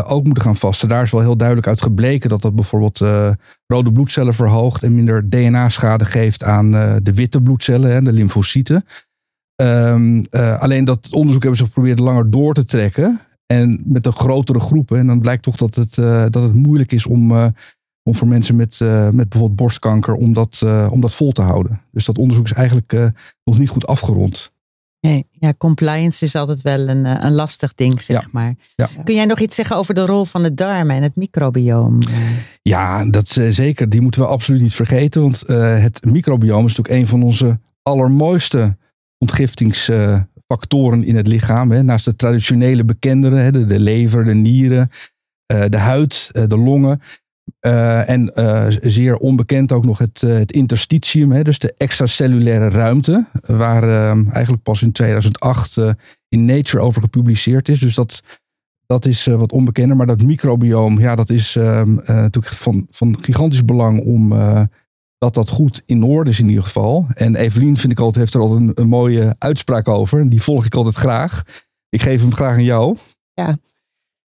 ook 0.05 0.25
moeten 0.25 0.43
gaan 0.43 0.57
vasten. 0.57 0.89
Daar 0.89 1.03
is 1.03 1.11
wel 1.11 1.21
heel 1.21 1.37
duidelijk 1.37 1.69
uit 1.69 1.83
gebleken 1.83 2.29
dat 2.29 2.43
dat 2.43 2.55
bijvoorbeeld 2.55 2.99
rode 3.67 3.93
bloedcellen 3.93 4.35
verhoogt 4.35 4.83
en 4.83 4.95
minder 4.95 5.31
DNA-schade 5.31 6.05
geeft 6.05 6.45
aan 6.45 6.71
de 7.03 7.13
witte 7.15 7.43
bloedcellen, 7.43 7.91
hè, 7.91 8.03
de 8.03 8.13
lymfocyten. 8.13 8.85
Ehm, 9.55 10.23
alleen 10.59 10.85
dat 10.85 11.13
onderzoek 11.13 11.43
hebben 11.43 11.61
ze 11.61 11.65
geprobeerd 11.65 11.99
langer 11.99 12.31
door 12.31 12.55
te 12.55 12.65
trekken. 12.65 13.21
En 13.47 13.83
met 13.85 14.07
een 14.07 14.13
grotere 14.13 14.61
groepen. 14.61 14.99
En 14.99 15.07
dan 15.07 15.21
blijkt 15.21 15.43
toch 15.43 15.57
dat 15.57 15.75
het, 15.75 15.95
dat 16.33 16.43
het 16.43 16.55
moeilijk 16.55 16.93
is 16.93 17.07
om 17.07 17.53
om 18.03 18.15
voor 18.15 18.29
mensen 18.29 18.57
met, 18.57 18.81
met 19.13 19.29
bijvoorbeeld 19.29 19.57
borstkanker, 19.57 20.15
om 20.15 20.33
dat, 20.33 20.63
om 20.91 21.01
dat 21.01 21.15
vol 21.15 21.33
te 21.33 21.43
houden. 21.43 21.81
Dus 21.91 22.05
dat 22.05 22.19
onderzoek 22.19 22.45
is 22.45 22.53
eigenlijk 22.53 22.93
nog 23.45 23.59
niet 23.59 23.69
goed 23.69 23.87
afgerond. 23.87 24.52
Nee, 25.07 25.27
ja, 25.31 25.55
compliance 25.59 26.25
is 26.25 26.35
altijd 26.35 26.63
wel 26.63 26.89
een, 26.89 27.25
een 27.25 27.33
lastig 27.33 27.75
ding, 27.75 28.03
zeg 28.03 28.33
maar. 28.33 28.55
Ja. 28.75 28.89
Kun 29.05 29.15
jij 29.15 29.25
nog 29.25 29.41
iets 29.41 29.55
zeggen 29.55 29.77
over 29.77 29.95
de 29.95 30.07
rol 30.07 30.25
van 30.25 30.43
de 30.43 30.55
darmen 30.55 30.97
en 30.97 31.03
het 31.03 31.17
microbioom? 31.17 31.99
Ja, 32.63 33.05
dat 33.05 33.29
zeker. 33.51 33.89
Die 33.89 34.01
moeten 34.01 34.21
we 34.21 34.27
absoluut 34.27 34.61
niet 34.61 34.75
vergeten. 34.75 35.23
Want 35.23 35.43
het 35.83 36.05
microbioom 36.05 36.67
is 36.67 36.77
natuurlijk 36.77 37.03
een 37.03 37.09
van 37.09 37.23
onze 37.23 37.61
allermooiste 37.83 38.77
ontgiftingsfactoren 39.19 41.05
in 41.05 41.17
het 41.17 41.27
lichaam. 41.27 41.71
Hè. 41.71 41.83
Naast 41.83 42.05
de 42.05 42.17
traditionele 42.17 42.85
bekendere, 42.85 43.37
hè, 43.37 43.53
de, 43.53 43.65
de 43.65 43.81
lever, 43.81 44.25
de 44.25 44.35
nieren, 44.35 44.89
de 45.47 45.79
huid, 45.79 46.31
de 46.33 46.59
longen 46.59 47.01
uh, 47.61 48.09
en 48.09 48.33
uh, 48.35 48.67
zeer 48.81 49.17
onbekend 49.17 49.73
ook 49.73 49.85
nog 49.85 49.99
het, 49.99 50.23
uh, 50.23 50.35
het 50.35 50.53
interstitium, 50.53 51.33
hè, 51.33 51.43
dus 51.43 51.59
de 51.59 51.75
extracellulaire 51.77 52.69
ruimte, 52.69 53.27
waar 53.47 54.15
eigenlijk 54.33 54.63
pas 54.63 54.83
in 54.83 54.93
2008 54.93 55.79
in 56.29 56.45
Nature 56.45 56.83
over 56.83 57.03
gepubliceerd 57.03 57.69
is. 57.69 57.81
Dus 57.81 57.95
dat, 57.95 58.23
dat 58.87 59.05
is 59.05 59.27
wat 59.27 59.53
onbekender. 59.53 59.97
Maar 59.97 60.07
dat 60.07 60.23
microbioom, 60.23 60.99
ja, 60.99 61.15
dat 61.15 61.31
is 61.31 61.55
natuurlijk 62.07 62.55
van, 62.55 62.87
van 62.91 63.19
gigantisch 63.23 63.65
belang 63.65 64.01
om 64.01 64.33
dat 65.19 65.35
dat 65.35 65.51
goed 65.51 65.83
in 65.87 66.03
orde 66.03 66.31
is 66.31 66.41
in 66.41 66.49
ieder 66.49 66.65
geval. 66.65 67.07
En 67.15 67.37
Evelien, 67.37 67.77
vind 67.77 67.93
ik 67.93 67.99
altijd, 67.99 68.17
heeft 68.17 68.35
er 68.35 68.41
altijd 68.41 68.61
een, 68.61 68.73
een 68.75 68.89
mooie 68.89 69.35
uitspraak 69.39 69.89
over. 69.89 70.29
Die 70.29 70.43
volg 70.43 70.65
ik 70.65 70.75
altijd 70.75 70.95
graag. 70.95 71.43
Ik 71.89 72.03
geef 72.03 72.21
hem 72.21 72.35
graag 72.35 72.53
aan 72.53 72.65
jou. 72.65 72.97
Ja, 73.33 73.57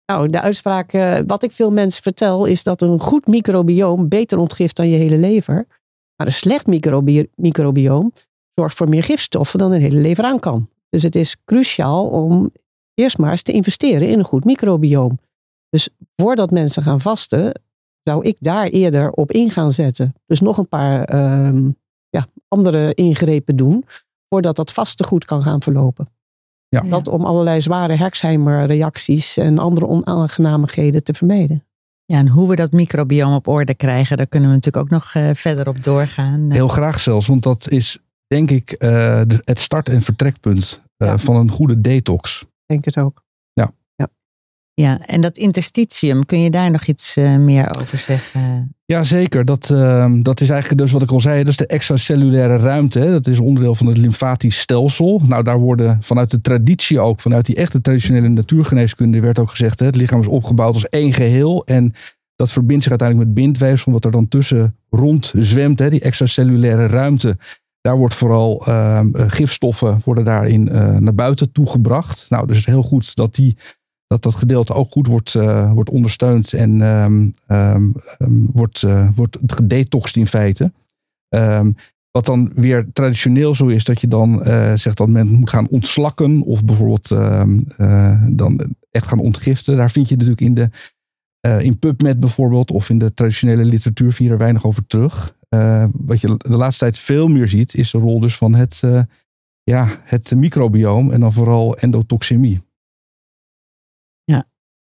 nou, 0.05 0.29
de 0.29 0.41
uitspraak, 0.41 0.93
uh, 0.93 1.19
wat 1.27 1.43
ik 1.43 1.51
veel 1.51 1.71
mensen 1.71 2.03
vertel, 2.03 2.45
is 2.45 2.63
dat 2.63 2.81
een 2.81 2.99
goed 2.99 3.27
microbioom 3.27 4.07
beter 4.07 4.37
ontgift 4.37 4.75
dan 4.75 4.89
je 4.89 4.97
hele 4.97 5.17
lever. 5.17 5.67
Maar 6.15 6.27
een 6.27 6.33
slecht 6.33 6.67
microbi 6.67 7.27
microbioom 7.35 8.11
zorgt 8.53 8.75
voor 8.75 8.89
meer 8.89 9.03
gifstoffen 9.03 9.59
dan 9.59 9.71
een 9.71 9.81
hele 9.81 9.99
lever 9.99 10.23
aan 10.23 10.39
kan. 10.39 10.69
Dus 10.89 11.03
het 11.03 11.15
is 11.15 11.37
cruciaal 11.45 12.07
om 12.07 12.51
eerst 12.93 13.17
maar 13.17 13.31
eens 13.31 13.41
te 13.41 13.51
investeren 13.51 14.09
in 14.09 14.19
een 14.19 14.25
goed 14.25 14.45
microbioom. 14.45 15.19
Dus 15.69 15.89
voordat 16.15 16.51
mensen 16.51 16.83
gaan 16.83 17.01
vasten, 17.01 17.61
zou 18.03 18.25
ik 18.25 18.37
daar 18.39 18.67
eerder 18.67 19.11
op 19.11 19.31
in 19.31 19.49
gaan 19.49 19.71
zetten. 19.71 20.13
Dus 20.25 20.39
nog 20.39 20.57
een 20.57 20.67
paar 20.67 21.13
uh, 21.13 21.71
ja, 22.09 22.27
andere 22.47 22.93
ingrepen 22.93 23.55
doen, 23.55 23.85
voordat 24.29 24.55
dat 24.55 24.71
vasten 24.71 25.05
goed 25.05 25.25
kan 25.25 25.41
gaan 25.41 25.61
verlopen. 25.61 26.14
Ja. 26.67 26.81
Dat 26.81 27.07
om 27.07 27.25
allerlei 27.25 27.61
zware 27.61 27.95
Herxheimer-reacties 27.95 29.37
en 29.37 29.59
andere 29.59 29.87
onaangenamigheden 29.87 31.03
te 31.03 31.13
vermijden. 31.13 31.63
Ja, 32.05 32.17
en 32.17 32.27
hoe 32.27 32.49
we 32.49 32.55
dat 32.55 32.71
microbioom 32.71 33.33
op 33.33 33.47
orde 33.47 33.75
krijgen, 33.75 34.17
daar 34.17 34.27
kunnen 34.27 34.49
we 34.49 34.55
natuurlijk 34.55 34.85
ook 34.85 34.91
nog 34.91 35.13
uh, 35.13 35.29
verder 35.33 35.67
op 35.67 35.83
doorgaan. 35.83 36.51
Heel 36.51 36.67
graag 36.67 36.99
zelfs, 36.99 37.27
want 37.27 37.43
dat 37.43 37.69
is 37.69 37.97
denk 38.27 38.51
ik 38.51 38.75
uh, 38.79 39.21
het 39.43 39.59
start- 39.59 39.89
en 39.89 40.01
vertrekpunt 40.01 40.81
uh, 40.97 41.17
van 41.17 41.35
een 41.35 41.51
goede 41.51 41.81
detox. 41.81 42.45
Denk 42.65 42.85
het 42.85 42.97
ook. 42.97 43.24
Ja, 44.81 44.99
en 45.05 45.21
dat 45.21 45.37
interstitium, 45.37 46.25
kun 46.25 46.41
je 46.41 46.49
daar 46.49 46.71
nog 46.71 46.85
iets 46.85 47.17
uh, 47.17 47.37
meer 47.37 47.75
over 47.79 47.97
zeggen? 47.97 48.75
Ja, 48.85 49.03
zeker. 49.03 49.45
Dat, 49.45 49.69
uh, 49.69 50.13
dat 50.21 50.41
is 50.41 50.49
eigenlijk 50.49 50.81
dus 50.81 50.91
wat 50.91 51.01
ik 51.01 51.11
al 51.11 51.21
zei, 51.21 51.37
dat 51.37 51.47
is 51.47 51.57
de 51.57 51.67
extracellulaire 51.67 52.57
ruimte. 52.57 52.99
Dat 52.99 53.27
is 53.27 53.39
onderdeel 53.39 53.75
van 53.75 53.87
het 53.87 53.97
lymfatisch 53.97 54.59
stelsel. 54.59 55.21
Nou, 55.25 55.43
daar 55.43 55.59
worden 55.59 55.97
vanuit 56.01 56.31
de 56.31 56.41
traditie 56.41 56.99
ook, 56.99 57.19
vanuit 57.19 57.45
die 57.45 57.55
echte 57.55 57.81
traditionele 57.81 58.27
natuurgeneeskunde, 58.27 59.19
werd 59.19 59.39
ook 59.39 59.49
gezegd, 59.49 59.79
hè, 59.79 59.85
het 59.85 59.95
lichaam 59.95 60.19
is 60.19 60.27
opgebouwd 60.27 60.73
als 60.73 60.89
één 60.89 61.13
geheel. 61.13 61.65
En 61.65 61.93
dat 62.35 62.51
verbindt 62.51 62.83
zich 62.83 62.91
uiteindelijk 62.91 63.29
met 63.29 63.43
bindweefsel, 63.43 63.91
wat 63.91 64.05
er 64.05 64.11
dan 64.11 64.27
tussen 64.27 64.75
rond 64.89 65.33
zwemt, 65.37 65.79
hè, 65.79 65.89
die 65.89 66.01
extracellulaire 66.01 66.87
ruimte. 66.87 67.37
Daar 67.81 67.97
wordt 67.97 68.15
vooral 68.15 68.65
uh, 68.67 68.99
gifstoffen 69.13 70.01
worden 70.05 70.25
daarin 70.25 70.69
uh, 70.71 70.97
naar 70.97 71.15
buiten 71.15 71.51
toegebracht. 71.51 72.25
Nou, 72.29 72.47
dus 72.47 72.65
heel 72.65 72.83
goed 72.83 73.15
dat 73.15 73.35
die 73.35 73.57
dat 74.07 74.21
dat 74.21 74.35
gedeelte 74.35 74.73
ook 74.73 74.91
goed 74.91 75.07
wordt, 75.07 75.33
uh, 75.33 75.71
wordt 75.71 75.89
ondersteund 75.89 76.53
en 76.53 76.81
um, 76.81 77.33
um, 77.47 77.93
wordt, 78.53 78.81
uh, 78.81 79.09
wordt 79.15 79.37
gedetoxed 79.47 80.15
in 80.15 80.27
feite. 80.27 80.71
wat 82.11 82.25
dan 82.25 82.51
weer 82.55 82.87
traditioneel 82.93 83.55
zo 83.55 83.67
is, 83.67 83.83
dat 83.83 84.01
je 84.01 84.07
dan 84.07 84.47
uh, 84.47 84.73
zegt 84.73 84.97
dat 84.97 85.09
men 85.09 85.27
moet 85.27 85.49
gaan 85.49 85.67
ontslakken 85.67 86.41
of 86.41 86.63
bijvoorbeeld 86.63 87.07
dan 88.37 88.75
echt 88.91 89.07
gaan 89.07 89.19
ontgiften. 89.19 89.77
Daar 89.77 89.91
vind 89.91 90.09
je 90.09 90.15
natuurlijk 90.15 90.41
in, 90.41 90.53
de, 90.53 90.69
in 91.63 91.79
PubMed 91.79 92.19
bijvoorbeeld 92.19 92.71
of 92.71 92.89
in 92.89 92.97
de 92.97 93.13
traditionele 93.13 93.65
literatuur 93.65 94.13
vind 94.13 94.27
je 94.27 94.33
er 94.33 94.41
weinig 94.41 94.65
over 94.65 94.87
terug. 94.87 95.37
wat 95.91 96.21
je 96.21 96.35
de 96.37 96.57
laatste 96.57 96.83
tijd 96.83 96.97
veel 96.97 97.27
meer 97.27 97.47
ziet, 97.47 97.75
is 97.75 97.91
de 97.91 97.97
rol 97.97 98.19
dus 98.19 98.37
van 98.37 98.55
het, 98.55 98.81
ja, 99.63 99.87
het 100.03 100.35
microbioom 100.35 101.11
en 101.11 101.19
dan 101.19 101.33
vooral 101.33 101.77
endotoxemie. 101.77 102.64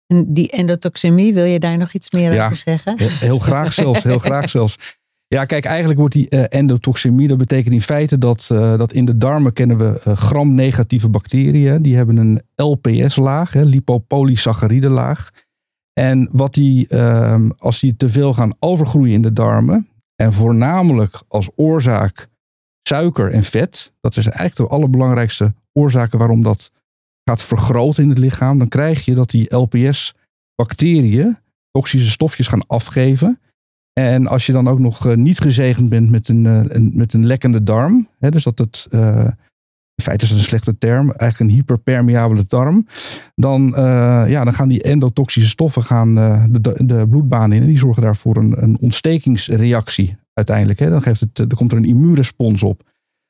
En 0.07 0.35
die 0.35 0.51
endotoxemie, 0.51 1.35
wil 1.35 1.45
je 1.45 1.59
daar 1.59 1.79
nog 1.79 1.93
iets 1.93 2.11
meer 2.11 2.45
over 2.45 2.57
zeggen? 2.57 2.99
Heel 2.99 3.39
graag 3.39 3.73
zelfs, 3.73 4.03
heel 4.03 4.19
graag 4.19 4.51
zelfs. 4.51 4.99
Ja, 5.29 5.45
kijk, 5.45 5.65
eigenlijk 5.65 5.99
wordt 5.99 6.15
die 6.15 6.27
uh, 6.31 6.45
endotoxemie, 6.49 7.29
dat 7.29 7.39
betekent 7.39 7.75
in 7.75 7.81
feite 7.81 8.19
dat, 8.19 8.49
uh, 8.53 8.79
dat 8.79 8.93
in 8.93 9.05
de 9.05 9.19
darmen 9.19 9.53
kennen 9.53 9.79
we 9.79 10.03
uh, 10.09 10.17
gram-negatieve 10.17 11.09
bacteriën. 11.09 11.83
Die 11.83 11.97
hebben 11.97 12.17
een 12.17 12.43
LPS-laag, 12.55 13.55
lipopolysaccharide-laag. 13.55 15.31
En 15.93 16.29
wat 16.33 16.55
die, 16.55 16.89
ehm, 16.89 17.51
als 17.59 17.81
die 17.81 17.97
te 17.97 18.09
veel 18.09 18.35
gaan 18.35 18.55
overgroeien 18.59 19.15
in 19.15 19.23
de 19.23 19.33
darmen, 19.33 19.89
en 20.17 20.33
voornamelijk 20.33 21.23
als 21.29 21.51
oorzaak 21.55 22.29
suiker 22.83 23.31
en 23.31 23.43
vet, 23.43 23.93
dat 24.01 24.17
is 24.17 24.27
eigenlijk 24.27 24.57
de 24.57 24.77
allerbelangrijkste 24.77 25.55
oorzaken 25.73 26.19
waarom 26.19 26.43
dat 26.43 26.71
gaat 27.31 27.43
vergroten 27.43 28.03
in 28.03 28.09
het 28.09 28.19
lichaam, 28.19 28.59
dan 28.59 28.69
krijg 28.69 29.05
je 29.05 29.15
dat 29.15 29.31
die 29.31 29.57
LPS-bacteriën 29.57 31.39
toxische 31.71 32.11
stofjes 32.11 32.47
gaan 32.47 32.67
afgeven. 32.67 33.41
En 33.93 34.27
als 34.27 34.47
je 34.47 34.53
dan 34.53 34.69
ook 34.69 34.79
nog 34.79 35.07
eh, 35.07 35.17
niet 35.17 35.41
gezegend 35.41 35.89
bent 35.89 36.11
met 36.11 36.29
een, 36.29 36.47
eh, 36.47 36.61
een 36.69 36.91
met 36.95 37.13
een 37.13 37.27
lekkende 37.27 37.63
darm, 37.63 38.09
hè, 38.19 38.31
dus 38.31 38.45
dat 38.45 38.59
het, 38.59 38.87
uh, 38.91 39.25
in 39.95 40.05
feite 40.05 40.25
is 40.25 40.31
dat 40.31 40.39
een 40.39 40.45
slechte 40.45 40.79
term, 40.79 41.11
eigenlijk 41.11 41.51
een 41.51 41.57
hyperpermeabele 41.57 42.45
darm, 42.49 42.87
dan, 43.35 43.73
ja, 44.29 44.45
dan 44.45 44.55
gaan 44.55 44.69
die 44.69 44.83
endotoxische 44.83 45.49
stoffen 45.49 45.83
gaan, 45.83 46.15
de, 46.51 46.85
de 46.85 47.07
bloedbaan 47.09 47.53
in 47.53 47.61
en 47.61 47.67
die 47.67 47.79
zorgen 47.79 48.03
daarvoor 48.03 48.37
een, 48.37 48.63
een 48.63 48.79
ontstekingsreactie 48.81 50.17
uiteindelijk. 50.33 50.79
Hè. 50.79 50.91
Dan, 50.91 51.03
geeft 51.03 51.21
het, 51.21 51.35
dan 51.37 51.55
komt 51.55 51.73
er 51.73 51.79
een 51.79 51.85
immuunrespons 51.85 52.63
op. 52.63 52.83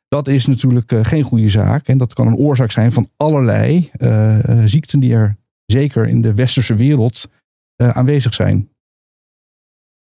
Dat 0.09 0.29
is 0.29 0.47
natuurlijk 0.47 0.93
uh, 0.93 1.05
geen 1.05 1.23
goede 1.23 1.49
zaak. 1.49 1.89
En 1.89 1.99
dat 1.99 2.15
kan 2.15 2.27
een 2.27 2.37
oorzaak 2.37 2.71
zijn 2.71 2.93
van 2.93 3.09
allerlei 3.17 3.91
uh, 3.99 4.63
ziekten 4.65 5.01
die 5.01 5.15
er 5.15 5.37
zeker 5.67 6.07
in 6.07 6.23
de 6.23 6.35
westerse 6.35 6.75
wereld 6.75 7.29
aanwezig 7.77 8.35
zijn. 8.35 8.71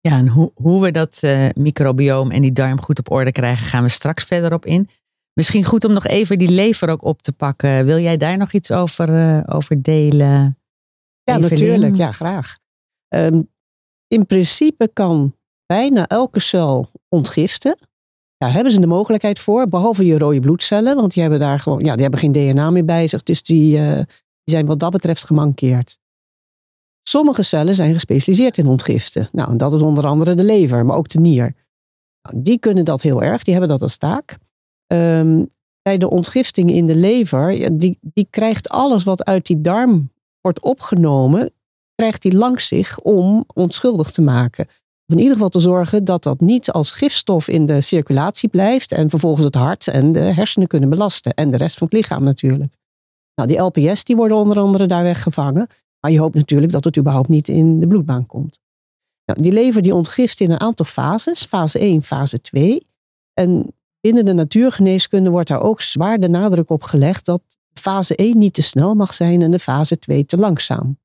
Ja, 0.00 0.16
en 0.16 0.28
hoe, 0.28 0.50
hoe 0.54 0.82
we 0.82 0.90
dat 0.90 1.22
microbioom 1.54 2.30
en 2.30 2.42
die 2.42 2.52
darm 2.52 2.80
goed 2.80 2.98
op 2.98 3.10
orde 3.10 3.32
krijgen, 3.32 3.66
gaan 3.66 3.82
we 3.82 3.88
straks 3.88 4.24
verder 4.24 4.52
op 4.52 4.66
in. 4.66 4.88
Misschien 5.32 5.64
goed 5.64 5.84
om 5.84 5.92
nog 5.92 6.06
even 6.06 6.38
die 6.38 6.48
lever 6.48 6.88
ook 6.88 7.02
op 7.02 7.22
te 7.22 7.32
pakken. 7.32 7.84
Wil 7.84 7.98
jij 7.98 8.16
daar 8.16 8.36
nog 8.36 8.52
iets 8.52 8.70
over, 8.70 9.42
over 9.48 9.82
delen? 9.82 10.58
Ja, 11.22 11.38
natuurlijk. 11.38 11.96
Ja, 11.96 12.12
graag. 12.12 12.58
Um, 13.14 13.48
in 14.06 14.26
principe 14.26 14.90
kan 14.92 15.36
bijna 15.66 16.06
elke 16.06 16.40
cel 16.40 16.90
ontgiften. 17.08 17.78
Ja, 18.38 18.48
hebben 18.48 18.72
ze 18.72 18.80
de 18.80 18.86
mogelijkheid 18.86 19.38
voor, 19.38 19.68
behalve 19.68 20.06
je 20.06 20.18
rode 20.18 20.40
bloedcellen, 20.40 20.96
want 20.96 21.12
die 21.12 21.22
hebben 21.22 21.40
daar 21.40 21.58
gewoon, 21.58 21.78
ja, 21.78 21.92
die 21.92 22.02
hebben 22.02 22.20
geen 22.20 22.32
DNA 22.32 22.70
meer 22.70 22.84
bij 22.84 23.06
zich, 23.06 23.22
dus 23.22 23.42
die, 23.42 23.78
uh, 23.78 23.94
die 23.94 24.54
zijn 24.54 24.66
wat 24.66 24.80
dat 24.80 24.92
betreft 24.92 25.24
gemankeerd. 25.24 25.98
Sommige 27.02 27.42
cellen 27.42 27.74
zijn 27.74 27.92
gespecialiseerd 27.92 28.58
in 28.58 28.66
ontgiften. 28.66 29.28
Nou, 29.32 29.50
en 29.50 29.56
dat 29.56 29.74
is 29.74 29.82
onder 29.82 30.06
andere 30.06 30.34
de 30.34 30.44
lever, 30.44 30.86
maar 30.86 30.96
ook 30.96 31.08
de 31.08 31.20
nier. 31.20 31.54
Nou, 32.22 32.42
die 32.42 32.58
kunnen 32.58 32.84
dat 32.84 33.02
heel 33.02 33.22
erg, 33.22 33.42
die 33.42 33.52
hebben 33.52 33.70
dat 33.70 33.82
als 33.82 33.96
taak. 33.96 34.38
Um, 34.92 35.50
bij 35.82 35.98
de 35.98 36.10
ontgifting 36.10 36.70
in 36.70 36.86
de 36.86 36.96
lever, 36.96 37.78
die, 37.78 37.98
die 38.00 38.26
krijgt 38.30 38.68
alles 38.68 39.04
wat 39.04 39.24
uit 39.24 39.46
die 39.46 39.60
darm 39.60 40.12
wordt 40.40 40.60
opgenomen, 40.60 41.50
krijgt 41.94 42.22
die 42.22 42.36
langs 42.36 42.68
zich 42.68 43.00
om 43.00 43.44
onschuldig 43.54 44.10
te 44.10 44.22
maken 44.22 44.66
in 45.08 45.18
ieder 45.18 45.32
geval 45.32 45.48
te 45.48 45.60
zorgen 45.60 46.04
dat 46.04 46.22
dat 46.22 46.40
niet 46.40 46.70
als 46.70 46.90
gifstof 46.90 47.48
in 47.48 47.66
de 47.66 47.80
circulatie 47.80 48.48
blijft 48.48 48.92
en 48.92 49.10
vervolgens 49.10 49.44
het 49.44 49.54
hart 49.54 49.88
en 49.88 50.12
de 50.12 50.20
hersenen 50.20 50.68
kunnen 50.68 50.88
belasten 50.88 51.34
en 51.34 51.50
de 51.50 51.56
rest 51.56 51.78
van 51.78 51.86
het 51.86 51.96
lichaam 51.96 52.24
natuurlijk. 52.24 52.72
Nou, 53.34 53.48
die 53.48 53.58
LPS 53.58 54.04
die 54.04 54.16
worden 54.16 54.36
onder 54.36 54.58
andere 54.58 54.86
daar 54.86 55.02
weggevangen. 55.02 55.68
Maar 56.00 56.10
je 56.10 56.18
hoopt 56.18 56.34
natuurlijk 56.34 56.72
dat 56.72 56.84
het 56.84 56.98
überhaupt 56.98 57.28
niet 57.28 57.48
in 57.48 57.80
de 57.80 57.86
bloedbaan 57.86 58.26
komt. 58.26 58.60
Nou, 59.24 59.42
die 59.42 59.52
lever 59.52 59.82
die 59.82 59.94
ontgift 59.94 60.40
in 60.40 60.50
een 60.50 60.60
aantal 60.60 60.86
fases. 60.86 61.44
Fase 61.44 61.78
1, 61.78 62.02
fase 62.02 62.40
2. 62.40 62.86
En 63.32 63.74
binnen 64.00 64.24
de 64.24 64.32
natuurgeneeskunde 64.32 65.30
wordt 65.30 65.48
daar 65.48 65.60
ook 65.60 65.80
zwaar 65.80 66.20
de 66.20 66.28
nadruk 66.28 66.70
op 66.70 66.82
gelegd 66.82 67.24
dat 67.24 67.42
fase 67.72 68.16
1 68.16 68.38
niet 68.38 68.54
te 68.54 68.62
snel 68.62 68.94
mag 68.94 69.14
zijn 69.14 69.42
en 69.42 69.50
de 69.50 69.58
fase 69.58 69.98
2 69.98 70.26
te 70.26 70.36
langzaam. 70.36 70.98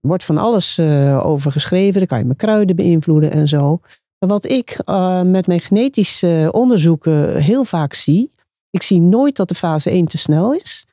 Wordt 0.00 0.24
van 0.24 0.38
alles 0.38 0.78
uh, 0.78 1.26
over 1.26 1.52
geschreven, 1.52 1.98
dan 1.98 2.06
kan 2.06 2.18
je 2.18 2.24
met 2.24 2.36
kruiden 2.36 2.76
beïnvloeden 2.76 3.30
en 3.30 3.48
zo. 3.48 3.80
Maar 4.18 4.28
wat 4.28 4.48
ik 4.48 4.80
uh, 4.86 5.22
met 5.22 5.46
mijn 5.46 5.60
genetische 5.60 6.48
onderzoeken 6.52 7.36
heel 7.36 7.64
vaak 7.64 7.94
zie, 7.94 8.32
ik 8.70 8.82
zie 8.82 9.00
nooit 9.00 9.36
dat 9.36 9.48
de 9.48 9.54
fase 9.54 9.90
1 9.90 10.06
te 10.06 10.18
snel 10.18 10.54
is, 10.54 10.86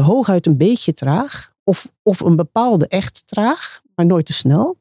hooguit 0.00 0.46
een 0.46 0.56
beetje 0.56 0.92
traag, 0.92 1.52
of, 1.64 1.92
of 2.02 2.20
een 2.20 2.36
bepaalde 2.36 2.88
echt 2.88 3.22
traag, 3.26 3.80
maar 3.94 4.06
nooit 4.06 4.26
te 4.26 4.32
snel. 4.32 4.76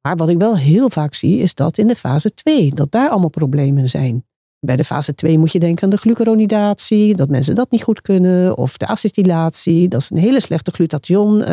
Maar 0.00 0.16
wat 0.16 0.28
ik 0.28 0.38
wel 0.38 0.56
heel 0.56 0.90
vaak 0.90 1.14
zie, 1.14 1.38
is 1.38 1.54
dat 1.54 1.78
in 1.78 1.86
de 1.86 1.96
fase 1.96 2.34
2, 2.34 2.74
dat 2.74 2.90
daar 2.90 3.10
allemaal 3.10 3.28
problemen 3.28 3.88
zijn. 3.88 4.24
Bij 4.60 4.76
de 4.76 4.84
fase 4.84 5.14
2 5.14 5.38
moet 5.38 5.52
je 5.52 5.58
denken 5.58 5.84
aan 5.84 5.90
de 5.90 5.96
glucuronidatie, 5.96 7.14
dat 7.14 7.28
mensen 7.28 7.54
dat 7.54 7.70
niet 7.70 7.82
goed 7.82 8.00
kunnen, 8.00 8.56
of 8.56 8.76
de 8.76 8.86
acetylatie, 8.86 9.88
dat 9.88 10.00
is 10.00 10.10
een 10.10 10.16
hele 10.16 10.40
slechte 10.40 10.70
glutathion 10.70 11.44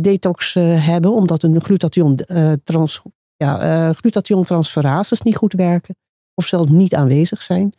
detox 0.00 0.54
uh, 0.54 0.86
hebben, 0.86 1.12
omdat 1.12 1.42
een 1.42 1.60
glutathion, 1.60 2.18
trans, 2.64 3.02
ja, 3.36 3.92
glutathiontransferases 3.92 5.20
niet 5.22 5.36
goed 5.36 5.52
werken, 5.52 5.96
of 6.34 6.46
zelfs 6.46 6.70
niet 6.70 6.94
aanwezig 6.94 7.42
zijn. 7.42 7.72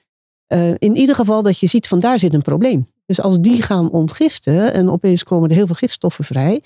in 0.78 0.96
ieder 0.96 1.16
geval 1.16 1.44
dat 1.44 1.60
je 1.60 1.68
ziet 1.68 1.88
van 1.88 2.00
daar 2.00 2.20
zit 2.20 2.34
een 2.34 2.42
probleem. 2.42 2.92
Dus 3.06 3.22
als 3.22 3.40
die 3.40 3.62
gaan 3.62 3.92
ontgiften 3.92 4.74
en 4.74 4.90
opeens 4.90 5.24
komen 5.24 5.50
er 5.50 5.56
heel 5.56 5.66
veel 5.66 5.76
gifstoffen 5.76 6.24
vrij, 6.26 6.64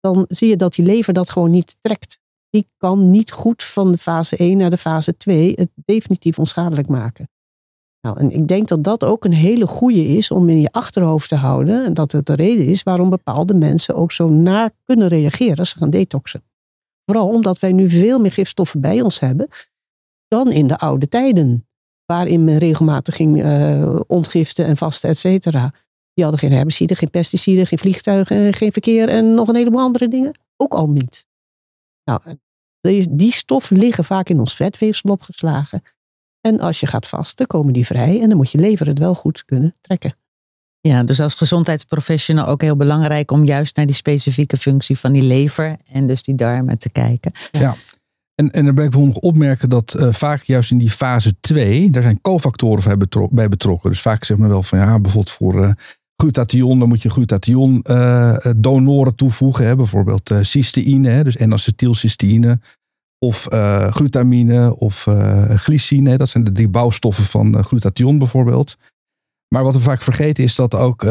dan 0.00 0.24
zie 0.28 0.48
je 0.48 0.56
dat 0.56 0.74
die 0.74 0.84
lever 0.84 1.12
dat 1.12 1.30
gewoon 1.30 1.50
niet 1.50 1.76
trekt 1.80 2.18
die 2.50 2.68
kan 2.76 3.10
niet 3.10 3.32
goed 3.32 3.62
van 3.62 3.92
de 3.92 3.98
fase 3.98 4.36
1 4.36 4.56
naar 4.56 4.70
de 4.70 4.76
fase 4.76 5.16
2 5.16 5.52
het 5.54 5.70
definitief 5.74 6.38
onschadelijk 6.38 6.88
maken. 6.88 7.28
Nou, 8.08 8.20
en 8.20 8.30
ik 8.30 8.48
denk 8.48 8.68
dat 8.68 8.84
dat 8.84 9.04
ook 9.04 9.24
een 9.24 9.32
hele 9.32 9.66
goede 9.66 10.06
is 10.06 10.30
om 10.30 10.48
in 10.48 10.60
je 10.60 10.70
achterhoofd 10.70 11.28
te 11.28 11.34
houden. 11.34 11.84
En 11.84 11.94
dat 11.94 12.12
het 12.12 12.26
de 12.26 12.34
reden 12.34 12.66
is 12.66 12.82
waarom 12.82 13.10
bepaalde 13.10 13.54
mensen 13.54 13.94
ook 13.94 14.12
zo 14.12 14.28
naar 14.28 14.70
kunnen 14.84 15.08
reageren 15.08 15.56
als 15.56 15.70
ze 15.70 15.78
gaan 15.78 15.90
detoxen. 15.90 16.42
Vooral 17.04 17.28
omdat 17.28 17.58
wij 17.58 17.72
nu 17.72 17.88
veel 17.88 18.18
meer 18.18 18.32
gifstoffen 18.32 18.80
bij 18.80 19.00
ons 19.00 19.20
hebben 19.20 19.48
dan 20.28 20.52
in 20.52 20.66
de 20.66 20.78
oude 20.78 21.08
tijden. 21.08 21.66
Waarin 22.06 22.44
men 22.44 22.58
regelmatig 22.58 23.16
ging 23.16 23.44
uh, 23.44 24.00
ontgiften 24.06 24.64
en 24.64 24.76
vasten, 24.76 25.08
et 25.08 25.18
cetera. 25.18 25.72
Die 26.12 26.24
hadden 26.24 26.38
geen 26.38 26.52
herbiciden, 26.52 26.96
geen 26.96 27.10
pesticiden, 27.10 27.66
geen 27.66 27.78
vliegtuigen, 27.78 28.52
geen 28.54 28.72
verkeer 28.72 29.08
en 29.08 29.34
nog 29.34 29.48
een 29.48 29.56
heleboel 29.56 29.80
andere 29.80 30.08
dingen. 30.08 30.38
Ook 30.56 30.72
al 30.72 30.88
niet. 30.88 31.26
Nou, 32.04 32.20
die, 32.80 33.16
die 33.16 33.32
stoffen 33.32 33.76
liggen 33.78 34.04
vaak 34.04 34.28
in 34.28 34.38
ons 34.38 34.54
vetweefsel 34.54 35.10
opgeslagen. 35.10 35.82
En 36.40 36.60
als 36.60 36.80
je 36.80 36.86
gaat 36.86 37.06
vasten, 37.06 37.46
komen 37.46 37.72
die 37.72 37.86
vrij 37.86 38.20
en 38.20 38.28
dan 38.28 38.36
moet 38.36 38.50
je 38.50 38.58
lever 38.58 38.86
het 38.86 38.98
wel 38.98 39.14
goed 39.14 39.44
kunnen 39.44 39.76
trekken. 39.80 40.14
Ja, 40.80 41.02
dus 41.02 41.20
als 41.20 41.34
gezondheidsprofessional 41.34 42.46
ook 42.46 42.62
heel 42.62 42.76
belangrijk 42.76 43.30
om 43.30 43.44
juist 43.44 43.76
naar 43.76 43.86
die 43.86 43.94
specifieke 43.94 44.56
functie 44.56 44.98
van 44.98 45.12
die 45.12 45.22
lever 45.22 45.76
en 45.92 46.06
dus 46.06 46.22
die 46.22 46.34
darmen 46.34 46.78
te 46.78 46.90
kijken. 46.90 47.32
Ja. 47.50 47.76
En, 48.34 48.50
en 48.50 48.64
daarbij 48.64 48.88
wil 48.88 49.00
ik 49.00 49.06
nog 49.06 49.16
opmerken 49.16 49.68
dat 49.68 49.94
uh, 49.98 50.12
vaak 50.12 50.42
juist 50.42 50.70
in 50.70 50.78
die 50.78 50.90
fase 50.90 51.34
2, 51.40 51.90
daar 51.90 52.02
zijn 52.02 52.20
cofactoren 52.20 52.98
bij 53.30 53.48
betrokken. 53.48 53.90
Dus 53.90 54.00
vaak 54.00 54.24
zeg 54.24 54.36
men 54.36 54.48
wel 54.48 54.62
van 54.62 54.78
ja, 54.78 55.00
bijvoorbeeld 55.00 55.34
voor 55.34 55.64
uh, 55.64 55.70
glutathion, 56.16 56.78
dan 56.78 56.88
moet 56.88 57.02
je 57.02 57.10
glutathion 57.10 57.84
uh, 57.90 58.36
donoren 58.56 59.14
toevoegen. 59.14 59.66
Hè, 59.66 59.76
bijvoorbeeld 59.76 60.30
uh, 60.30 60.38
cysteïne, 60.42 61.08
hè, 61.08 61.24
dus 61.24 61.36
N-acetylcysteïne. 61.36 62.60
Of 63.18 63.52
uh, 63.52 63.92
glutamine 63.92 64.76
of 64.76 65.06
glycine. 65.48 66.16
Dat 66.16 66.28
zijn 66.28 66.44
de 66.44 66.52
drie 66.52 66.68
bouwstoffen 66.68 67.24
van 67.24 67.64
glutathion 67.64 68.18
bijvoorbeeld. 68.18 68.76
Maar 69.54 69.62
wat 69.64 69.74
we 69.74 69.80
vaak 69.80 70.02
vergeten 70.02 70.44
is 70.44 70.54
dat 70.54 70.74
ook, 70.74 71.06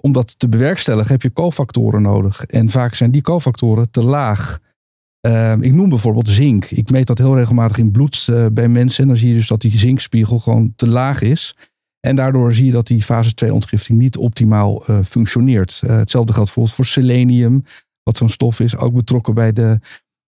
om 0.00 0.12
dat 0.12 0.38
te 0.38 0.48
bewerkstelligen, 0.48 1.10
heb 1.10 1.22
je 1.22 1.32
cofactoren 1.32 2.02
nodig. 2.02 2.44
En 2.44 2.70
vaak 2.70 2.94
zijn 2.94 3.10
die 3.10 3.22
cofactoren 3.22 3.90
te 3.90 4.02
laag. 4.02 4.58
Ehm, 5.20 5.62
ik 5.62 5.72
noem 5.72 5.88
bijvoorbeeld 5.88 6.28
zink. 6.28 6.64
Ik 6.64 6.90
meet 6.90 7.06
dat 7.06 7.18
heel 7.18 7.36
regelmatig 7.36 7.78
in 7.78 7.90
bloed 7.90 8.28
bij 8.52 8.68
mensen. 8.68 9.02
En 9.02 9.08
dan 9.08 9.18
zie 9.18 9.28
je 9.28 9.34
dus 9.34 9.48
dat 9.48 9.60
die 9.60 9.78
zinkspiegel 9.78 10.38
gewoon 10.38 10.72
te 10.76 10.88
laag 10.88 11.22
is. 11.22 11.54
En 12.06 12.16
daardoor 12.16 12.54
zie 12.54 12.64
je 12.64 12.72
dat 12.72 12.86
die 12.86 13.02
fase 13.02 13.34
2 13.34 13.52
ontgifting 13.52 13.98
niet 13.98 14.16
optimaal 14.16 14.90
uh, 14.90 14.98
functioneert. 15.04 15.80
Uh, 15.84 15.90
hetzelfde 15.90 16.32
geldt 16.32 16.46
bijvoorbeeld 16.46 16.76
voor 16.76 16.86
selenium, 16.86 17.62
wat 18.02 18.16
zo'n 18.16 18.28
stof 18.28 18.60
is, 18.60 18.76
ook 18.76 18.94
betrokken 18.94 19.34
bij 19.34 19.52
de 19.52 19.78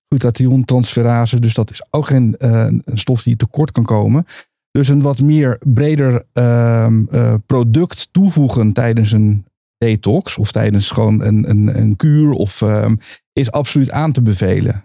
glutathion-transferase. 0.08 1.40
Dus 1.40 1.54
dat 1.54 1.70
is 1.70 1.82
ook 1.90 2.06
geen 2.06 2.34
uh, 2.38 2.50
een 2.64 2.82
stof 2.98 3.22
die 3.22 3.36
tekort 3.36 3.72
kan 3.72 3.84
komen. 3.84 4.26
Dus 4.70 4.88
een 4.88 5.02
wat 5.02 5.20
meer 5.20 5.58
breder 5.62 6.24
ehm, 6.32 7.04
product 7.46 8.08
toevoegen 8.12 8.72
tijdens 8.72 9.12
een 9.12 9.44
detox 9.78 10.38
of 10.38 10.52
tijdens 10.52 10.90
gewoon 10.90 11.22
een, 11.22 11.50
een, 11.50 11.78
een 11.78 11.96
kuur 11.96 12.30
of, 12.30 12.60
um, 12.60 12.98
is 13.32 13.50
absoluut 13.50 13.90
aan 13.90 14.12
te 14.12 14.22
bevelen 14.22 14.84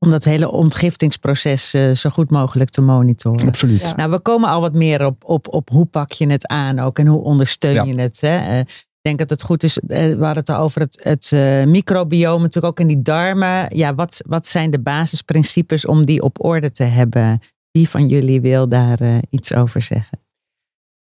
om 0.00 0.10
dat 0.10 0.24
hele 0.24 0.50
ontgiftingsproces 0.50 1.74
uh, 1.74 1.94
zo 1.94 2.10
goed 2.10 2.30
mogelijk 2.30 2.70
te 2.70 2.80
monitoren. 2.80 3.46
Absoluut. 3.46 3.96
Nou, 3.96 4.10
we 4.10 4.20
komen 4.20 4.48
al 4.50 4.60
wat 4.60 4.74
meer 4.74 5.04
op, 5.04 5.24
op, 5.24 5.48
op 5.48 5.68
hoe 5.68 5.86
pak 5.86 6.12
je 6.12 6.30
het 6.30 6.46
aan 6.46 6.78
ook 6.78 6.98
en 6.98 7.06
hoe 7.06 7.22
ondersteun 7.22 7.86
je 7.86 8.00
het. 8.00 8.20
Hè? 8.20 8.58
Uh, 8.58 8.64
ik 9.02 9.16
denk 9.16 9.18
dat 9.18 9.30
het 9.30 9.42
goed 9.42 9.62
is, 9.62 9.78
uh, 9.78 9.88
we 9.88 10.24
hadden 10.24 10.44
het 10.46 10.50
over 10.52 10.80
het, 10.80 11.00
het 11.02 11.30
microbiome, 11.68 12.42
natuurlijk 12.42 12.72
ook 12.72 12.80
in 12.80 12.86
die 12.86 13.02
darmen. 13.02 13.76
Ja, 13.76 13.94
wat, 13.94 14.22
wat 14.26 14.46
zijn 14.46 14.70
de 14.70 14.80
basisprincipes 14.80 15.86
om 15.86 16.06
die 16.06 16.22
op 16.22 16.44
orde 16.44 16.70
te 16.70 16.84
hebben? 16.84 17.40
Wie 17.70 17.88
van 17.88 18.08
jullie 18.08 18.40
wil 18.40 18.68
daar 18.68 18.98
iets 19.30 19.54
over 19.54 19.82
zeggen? 19.82 20.18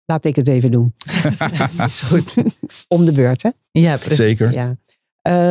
Laat 0.05 0.25
ik 0.25 0.35
het 0.35 0.47
even 0.47 0.71
doen. 0.71 0.93
is 1.85 2.01
goed. 2.01 2.35
om 2.87 3.05
de 3.05 3.11
beurt, 3.11 3.43
hè? 3.43 3.49
Ja, 3.71 3.97
precies. 3.97 4.17
Zeker. 4.17 4.53
Ja. 4.53 4.75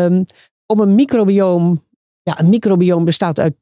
Um, 0.05 0.25
om 0.67 0.81
een 0.81 0.95
microbioom 0.95 1.85
ja, 2.23 2.41
een 2.41 2.49
microbiome 2.49 3.05
bestaat 3.05 3.41
uit 3.41 3.55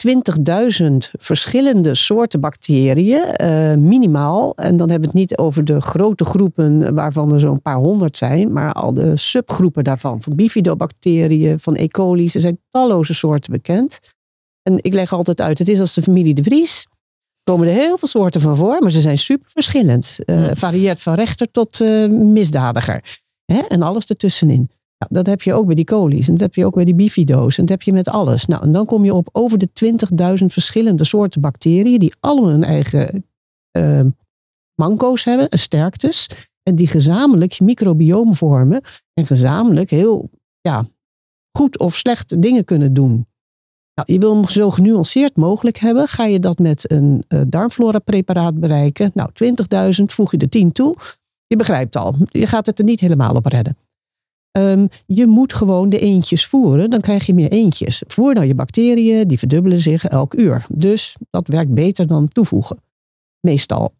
20.000 0.83 0.87
verschillende 1.19 1.95
soorten 1.95 2.41
bacteriën, 2.41 3.35
uh, 3.43 3.75
minimaal. 3.75 4.55
En 4.57 4.77
dan 4.77 4.91
hebben 4.91 5.11
we 5.11 5.19
het 5.19 5.29
niet 5.29 5.39
over 5.39 5.65
de 5.65 5.81
grote 5.81 6.25
groepen 6.25 6.95
waarvan 6.95 7.33
er 7.33 7.41
zo'n 7.41 7.63
paar 7.63 7.77
honderd 7.77 8.19
zijn, 8.19 8.53
maar 8.53 8.73
al 8.73 8.93
de 8.93 9.17
subgroepen 9.17 9.85
daarvan. 9.85 10.23
Van 10.23 10.37
bifidobacteriën, 10.37 11.59
van 11.59 11.75
E. 11.77 11.89
coli, 11.89 12.25
er 12.25 12.41
zijn 12.41 12.61
talloze 12.69 13.15
soorten 13.15 13.53
bekend. 13.53 13.99
En 14.63 14.79
ik 14.81 14.95
leg 14.95 15.13
altijd 15.13 15.41
uit, 15.41 15.59
het 15.59 15.69
is 15.69 15.81
als 15.81 15.95
de 15.95 16.03
familie 16.03 16.35
de 16.35 16.43
Vries. 16.43 16.87
Er 16.89 17.55
komen 17.55 17.69
er 17.69 17.75
heel 17.75 17.99
veel 17.99 18.09
soorten 18.09 18.41
van 18.41 18.57
voor, 18.57 18.77
maar 18.81 18.91
ze 18.91 19.01
zijn 19.01 19.19
super 19.19 19.51
verschillend. 19.51 20.17
Uh, 20.27 20.51
varieert 20.53 21.01
van 21.01 21.15
rechter 21.15 21.51
tot 21.51 21.81
uh, 21.81 22.09
misdadiger. 22.09 23.21
Hè? 23.45 23.59
En 23.59 23.83
alles 23.83 24.07
ertussenin. 24.07 24.71
Nou, 24.99 25.13
dat 25.13 25.27
heb 25.27 25.43
je 25.43 25.55
ook 25.55 25.67
bij 25.67 25.75
die 25.75 25.85
coli's 25.85 26.27
en 26.27 26.33
dat 26.33 26.41
heb 26.41 26.55
je 26.55 26.65
ook 26.65 26.75
bij 26.75 26.85
die 26.85 26.95
bifido's 26.95 27.59
en 27.59 27.65
dat 27.65 27.71
heb 27.71 27.83
je 27.83 27.93
met 27.93 28.09
alles. 28.09 28.47
Nou, 28.47 28.63
en 28.63 28.73
dan 28.73 28.87
kom 28.87 29.05
je 29.05 29.15
op 29.15 29.29
over 29.33 29.59
de 29.59 29.69
20.000 30.41 30.45
verschillende 30.47 31.05
soorten 31.05 31.41
bacteriën 31.41 31.99
die 31.99 32.15
allemaal 32.21 32.51
hun 32.51 32.65
eigen 32.65 33.25
uh, 33.79 34.01
manco's 34.75 35.25
hebben, 35.25 35.59
sterktes. 35.59 36.31
En 36.63 36.75
die 36.75 36.87
gezamenlijk 36.87 37.53
je 37.53 37.65
vormen 38.31 38.81
en 39.15 39.27
gezamenlijk 39.27 39.91
heel 39.91 40.31
ja, 40.61 40.89
goed 41.59 41.79
of 41.79 41.95
slecht 41.95 42.43
dingen 42.43 42.65
kunnen 42.65 42.95
doen. 42.95 43.27
Nou, 43.95 44.13
je 44.13 44.19
wil 44.19 44.35
hem 44.35 44.49
zo 44.49 44.71
genuanceerd 44.71 45.37
mogelijk 45.37 45.79
hebben. 45.79 46.07
Ga 46.07 46.25
je 46.25 46.39
dat 46.39 46.59
met 46.59 46.91
een 46.91 47.25
uh, 47.29 47.41
darmflora 47.47 47.99
preparaat 47.99 48.61
bereiken? 48.61 49.11
Nou, 49.15 49.31
20.000 50.01 50.05
voeg 50.05 50.31
je 50.31 50.39
er 50.39 50.49
10 50.49 50.73
toe. 50.73 50.97
Je 51.47 51.57
begrijpt 51.57 51.97
al, 51.97 52.15
je 52.27 52.47
gaat 52.47 52.67
het 52.67 52.79
er 52.79 52.85
niet 52.85 53.01
helemaal 53.01 53.35
op 53.35 53.47
redden. 53.47 53.77
Um, 54.53 54.89
je 55.07 55.27
moet 55.27 55.53
gewoon 55.53 55.89
de 55.89 55.99
eentjes 55.99 56.47
voeren, 56.47 56.91
dan 56.91 57.01
krijg 57.01 57.27
je 57.27 57.35
meer 57.35 57.51
eentjes. 57.51 58.03
Voer 58.07 58.35
nou 58.35 58.47
je 58.47 58.55
bacteriën, 58.55 59.29
die 59.29 59.39
verdubbelen 59.39 59.79
zich 59.79 60.05
elk 60.05 60.35
uur. 60.35 60.67
Dus 60.69 61.17
dat 61.31 61.49
werkt 61.49 61.75
beter 61.75 62.07
dan 62.07 62.29
toevoegen. 62.29 62.83
Meestal. 63.41 63.95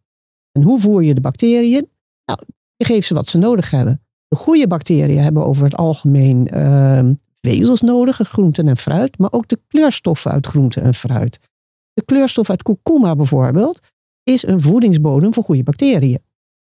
En 0.53 0.63
hoe 0.63 0.81
voer 0.81 1.03
je 1.03 1.15
de 1.15 1.21
bacteriën? 1.21 1.89
Nou, 2.25 2.41
je 2.77 2.85
geeft 2.85 3.07
ze 3.07 3.15
wat 3.15 3.27
ze 3.27 3.39
nodig 3.39 3.71
hebben. 3.71 4.03
De 4.29 4.37
goede 4.37 4.67
bacteriën 4.67 5.23
hebben 5.23 5.47
over 5.47 5.65
het 5.65 5.77
algemeen 5.77 6.49
uh, 6.55 7.11
vezels 7.41 7.81
nodig, 7.81 8.17
groenten 8.17 8.69
en 8.69 8.77
fruit, 8.77 9.19
maar 9.19 9.33
ook 9.33 9.49
de 9.49 9.61
kleurstoffen 9.67 10.31
uit 10.31 10.47
groenten 10.47 10.83
en 10.83 10.95
fruit. 10.95 11.39
De 11.93 12.05
kleurstof 12.05 12.51
uit 12.51 12.63
kurkuma 12.63 13.17
bijvoorbeeld 13.17 13.81
is 14.23 14.47
een 14.47 14.61
voedingsbodem 14.61 15.35
voor 15.35 15.45
goede 15.45 15.63
bacteriën. 15.63 16.23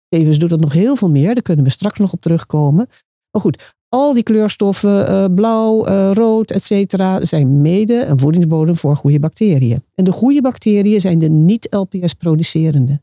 Tevens 0.08 0.38
doet 0.38 0.50
dat 0.50 0.60
nog 0.60 0.72
heel 0.72 0.96
veel 0.96 1.10
meer, 1.10 1.34
daar 1.34 1.42
kunnen 1.42 1.64
we 1.64 1.70
straks 1.70 1.98
nog 1.98 2.12
op 2.12 2.20
terugkomen. 2.20 2.88
Maar 3.30 3.42
goed, 3.42 3.72
al 3.88 4.14
die 4.14 4.22
kleurstoffen, 4.22 5.10
uh, 5.10 5.24
blauw, 5.34 5.88
uh, 5.88 6.10
rood, 6.12 6.50
et 6.50 6.62
cetera, 6.62 7.24
zijn 7.24 7.60
mede 7.60 8.04
een 8.04 8.18
voedingsbodem 8.18 8.76
voor 8.76 8.96
goede 8.96 9.20
bacteriën. 9.20 9.84
En 9.94 10.04
de 10.04 10.12
goede 10.12 10.40
bacteriën 10.40 11.00
zijn 11.00 11.18
de 11.18 11.28
niet-LPS-producerende. 11.28 13.00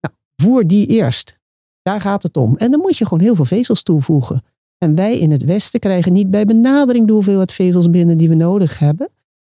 Nou, 0.00 0.14
voer 0.36 0.66
die 0.66 0.86
eerst. 0.86 1.40
Daar 1.82 2.00
gaat 2.00 2.22
het 2.22 2.36
om. 2.36 2.56
En 2.56 2.70
dan 2.70 2.80
moet 2.80 2.98
je 2.98 3.04
gewoon 3.04 3.24
heel 3.24 3.34
veel 3.34 3.44
vezels 3.44 3.82
toevoegen. 3.82 4.42
En 4.78 4.94
wij 4.94 5.18
in 5.18 5.30
het 5.30 5.44
Westen 5.44 5.80
krijgen 5.80 6.12
niet 6.12 6.30
bij 6.30 6.44
benadering 6.44 7.06
de 7.06 7.12
hoeveelheid 7.12 7.52
vezels 7.52 7.90
binnen 7.90 8.18
die 8.18 8.28
we 8.28 8.34
nodig 8.34 8.78
hebben. 8.78 9.08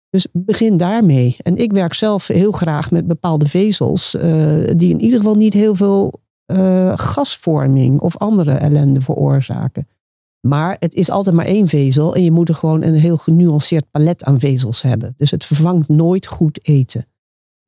Dus 0.10 0.28
begin 0.32 0.78
daarmee. 0.78 1.36
En 1.44 1.58
ik 1.58 1.72
werk 1.72 1.94
zelf 1.94 2.28
heel 2.28 2.52
graag 2.52 2.92
met 2.92 3.08
bepaalde 3.08 3.48
vezels, 3.48 4.16
uh, 4.16 4.22
die 4.76 4.90
in 4.90 5.02
ieder 5.02 5.18
geval 5.18 5.36
niet 5.36 5.54
heel 5.54 5.76
veel 5.76 6.20
uh, 6.52 6.98
gasvorming 6.98 8.00
of 8.00 8.18
andere 8.18 8.52
ellende 8.52 9.02
veroorzaken. 9.02 9.88
Maar 10.40 10.76
het 10.80 10.94
is 10.94 11.10
altijd 11.10 11.36
maar 11.36 11.46
één 11.46 11.68
vezel 11.68 12.16
en 12.16 12.24
je 12.24 12.32
moet 12.32 12.50
er 12.50 12.56
gewoon 12.56 12.84
een 12.84 12.96
heel 12.96 13.18
genuanceerd 13.18 13.92
palet 13.92 14.24
aan 14.24 14.40
vezels 14.40 14.82
hebben. 14.82 15.14
Dus 15.18 15.32
het 15.32 15.46
vervangt 15.46 15.88
nooit 15.88 16.28
goed 16.28 16.68
eten. 16.68 17.06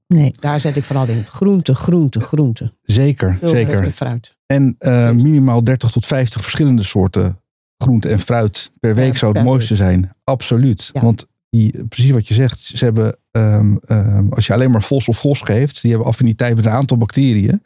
Nee. 0.07 0.35
Daar 0.39 0.59
zet 0.59 0.75
ik 0.75 0.83
vooral 0.83 1.07
in. 1.07 1.23
Groente, 1.27 1.75
groente, 1.75 2.19
groente. 2.19 2.73
Zeker, 2.81 3.37
zeker. 3.41 3.91
fruit. 3.91 4.37
En 4.45 4.75
uh, 4.79 5.11
minimaal 5.11 5.63
30 5.63 5.91
tot 5.91 6.05
50 6.05 6.41
verschillende 6.41 6.83
soorten 6.83 7.41
groente 7.77 8.09
en 8.09 8.19
fruit 8.19 8.71
per 8.79 8.95
week 8.95 9.17
zou 9.17 9.33
het 9.33 9.45
mooiste 9.45 9.75
zijn. 9.75 10.11
Absoluut. 10.23 10.89
Want 10.93 11.27
die, 11.49 11.85
precies 11.85 12.11
wat 12.11 12.27
je 12.27 12.33
zegt, 12.33 12.59
ze 12.59 12.83
hebben, 12.83 13.17
um, 13.31 13.79
um, 13.87 14.33
als 14.33 14.47
je 14.47 14.53
alleen 14.53 14.71
maar 14.71 14.83
vos 14.83 15.07
of 15.07 15.17
vos 15.17 15.41
geeft, 15.41 15.81
die 15.81 15.91
hebben 15.91 16.09
affiniteit 16.09 16.55
met 16.55 16.65
een 16.65 16.71
aantal 16.71 16.97
bacteriën. 16.97 17.63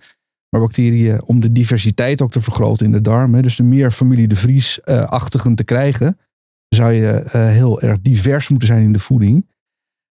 Maar 0.55 0.63
bacteriën, 0.63 1.23
om 1.23 1.39
de 1.39 1.51
diversiteit 1.51 2.21
ook 2.21 2.31
te 2.31 2.41
vergroten 2.41 2.85
in 2.85 2.91
de 2.91 3.01
darm, 3.01 3.41
dus 3.41 3.55
de 3.55 3.63
meer 3.63 3.91
familie 3.91 4.27
de 4.27 4.35
Vries-achtigen 4.35 5.55
te 5.55 5.63
krijgen, 5.63 6.19
zou 6.67 6.91
je 6.91 7.23
uh, 7.25 7.31
heel 7.31 7.81
erg 7.81 8.01
divers 8.01 8.49
moeten 8.49 8.67
zijn 8.67 8.83
in 8.83 8.93
de 8.93 8.99
voeding. 8.99 9.49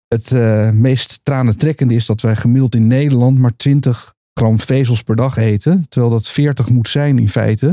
Het 0.09 0.31
uh, 0.31 0.71
meest 0.71 1.21
tranentrekkende 1.23 1.95
is 1.95 2.07
dat 2.07 2.21
wij 2.21 2.37
gemiddeld 2.37 2.75
in 2.75 2.87
Nederland 2.87 3.39
maar 3.39 3.57
20 3.57 4.15
gram 4.35 4.61
vezels 4.61 5.03
per 5.03 5.17
dag 5.17 5.37
eten, 5.37 5.89
terwijl 5.89 6.13
dat 6.13 6.29
40 6.29 6.69
moet 6.69 6.89
zijn 6.89 7.19
in 7.19 7.29
feite 7.29 7.67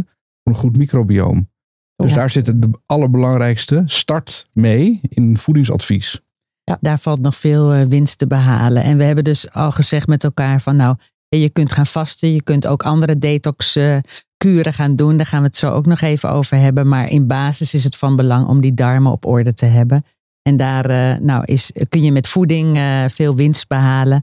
voor 0.44 0.54
een 0.54 0.60
goed 0.60 0.78
microbioom. 0.78 1.50
Dus 1.96 2.14
daar 2.14 2.30
zit 2.30 2.46
de 2.46 2.70
allerbelangrijkste 2.86 3.84
start 3.86 4.50
mee 4.54 5.00
in 5.02 5.38
voedingsadvies. 5.38 6.22
Ja, 6.64 6.78
daar 6.82 7.00
valt 7.00 7.22
nog 7.22 7.36
veel 7.36 7.76
uh, 7.76 7.86
winst 7.86 8.18
te 8.18 8.28
behalen. 8.28 8.84
En 8.84 8.98
we 8.98 9.04
hebben 9.04 9.24
dus 9.24 9.52
al 9.52 9.72
gezegd 9.72 10.08
met 10.08 10.24
elkaar 10.24 10.62
van 10.62 10.76
nou, 10.76 10.96
je 11.38 11.50
kunt 11.50 11.72
gaan 11.72 11.86
vasten, 11.86 12.34
je 12.34 12.44
kunt 12.44 12.68
ook 12.68 12.84
andere 12.84 13.18
detox 13.18 13.76
uh, 13.76 13.98
kuren 14.38 14.74
gaan 14.74 14.96
doen. 14.96 15.18
Daar 15.18 15.26
gaan 15.26 15.42
we 15.42 15.48
het 15.48 15.56
zo 15.56 15.72
ook 15.72 15.86
nog 15.86 16.02
even 16.02 16.32
over 16.32 16.58
hebben. 16.58 16.88
Maar 16.88 17.10
in 17.10 17.28
basis 17.28 17.74
is 17.74 17.84
het 17.84 17.96
van 17.96 18.16
belang 18.16 18.48
om 18.48 18.62
die 18.62 18.74
darmen 18.74 19.12
op 19.12 19.26
orde 19.26 19.54
te 19.54 19.66
hebben. 19.66 20.06
En 20.42 20.58
daar 20.58 20.90
uh, 20.90 21.18
nou, 21.22 21.44
is, 21.46 21.72
kun 21.90 22.04
je 22.04 22.12
met 22.12 22.28
voeding 22.28 22.80
veel 23.08 23.36
winst 23.36 23.68
behalen. 23.68 24.22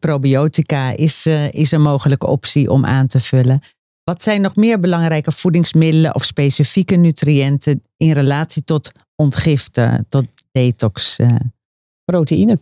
probiotica 0.00 0.90
is, 0.90 1.26
is 1.50 1.70
een 1.70 1.82
mogelijke 1.82 2.26
optie 2.26 2.70
om 2.70 2.84
aan 2.84 3.06
te 3.06 3.20
vullen. 3.20 3.60
Wat 4.10 4.22
zijn 4.22 4.40
nog 4.40 4.56
meer 4.56 4.80
belangrijke 4.80 5.32
voedingsmiddelen 5.32 6.14
of 6.14 6.24
specifieke 6.24 6.96
nutriënten 6.96 7.82
in 7.96 8.12
relatie 8.12 8.64
tot 8.64 8.92
ontgiften, 9.16 10.06
tot 10.08 10.26
detox? 10.52 11.18
Eh? 11.18 11.28
Proteïne. 12.04 12.58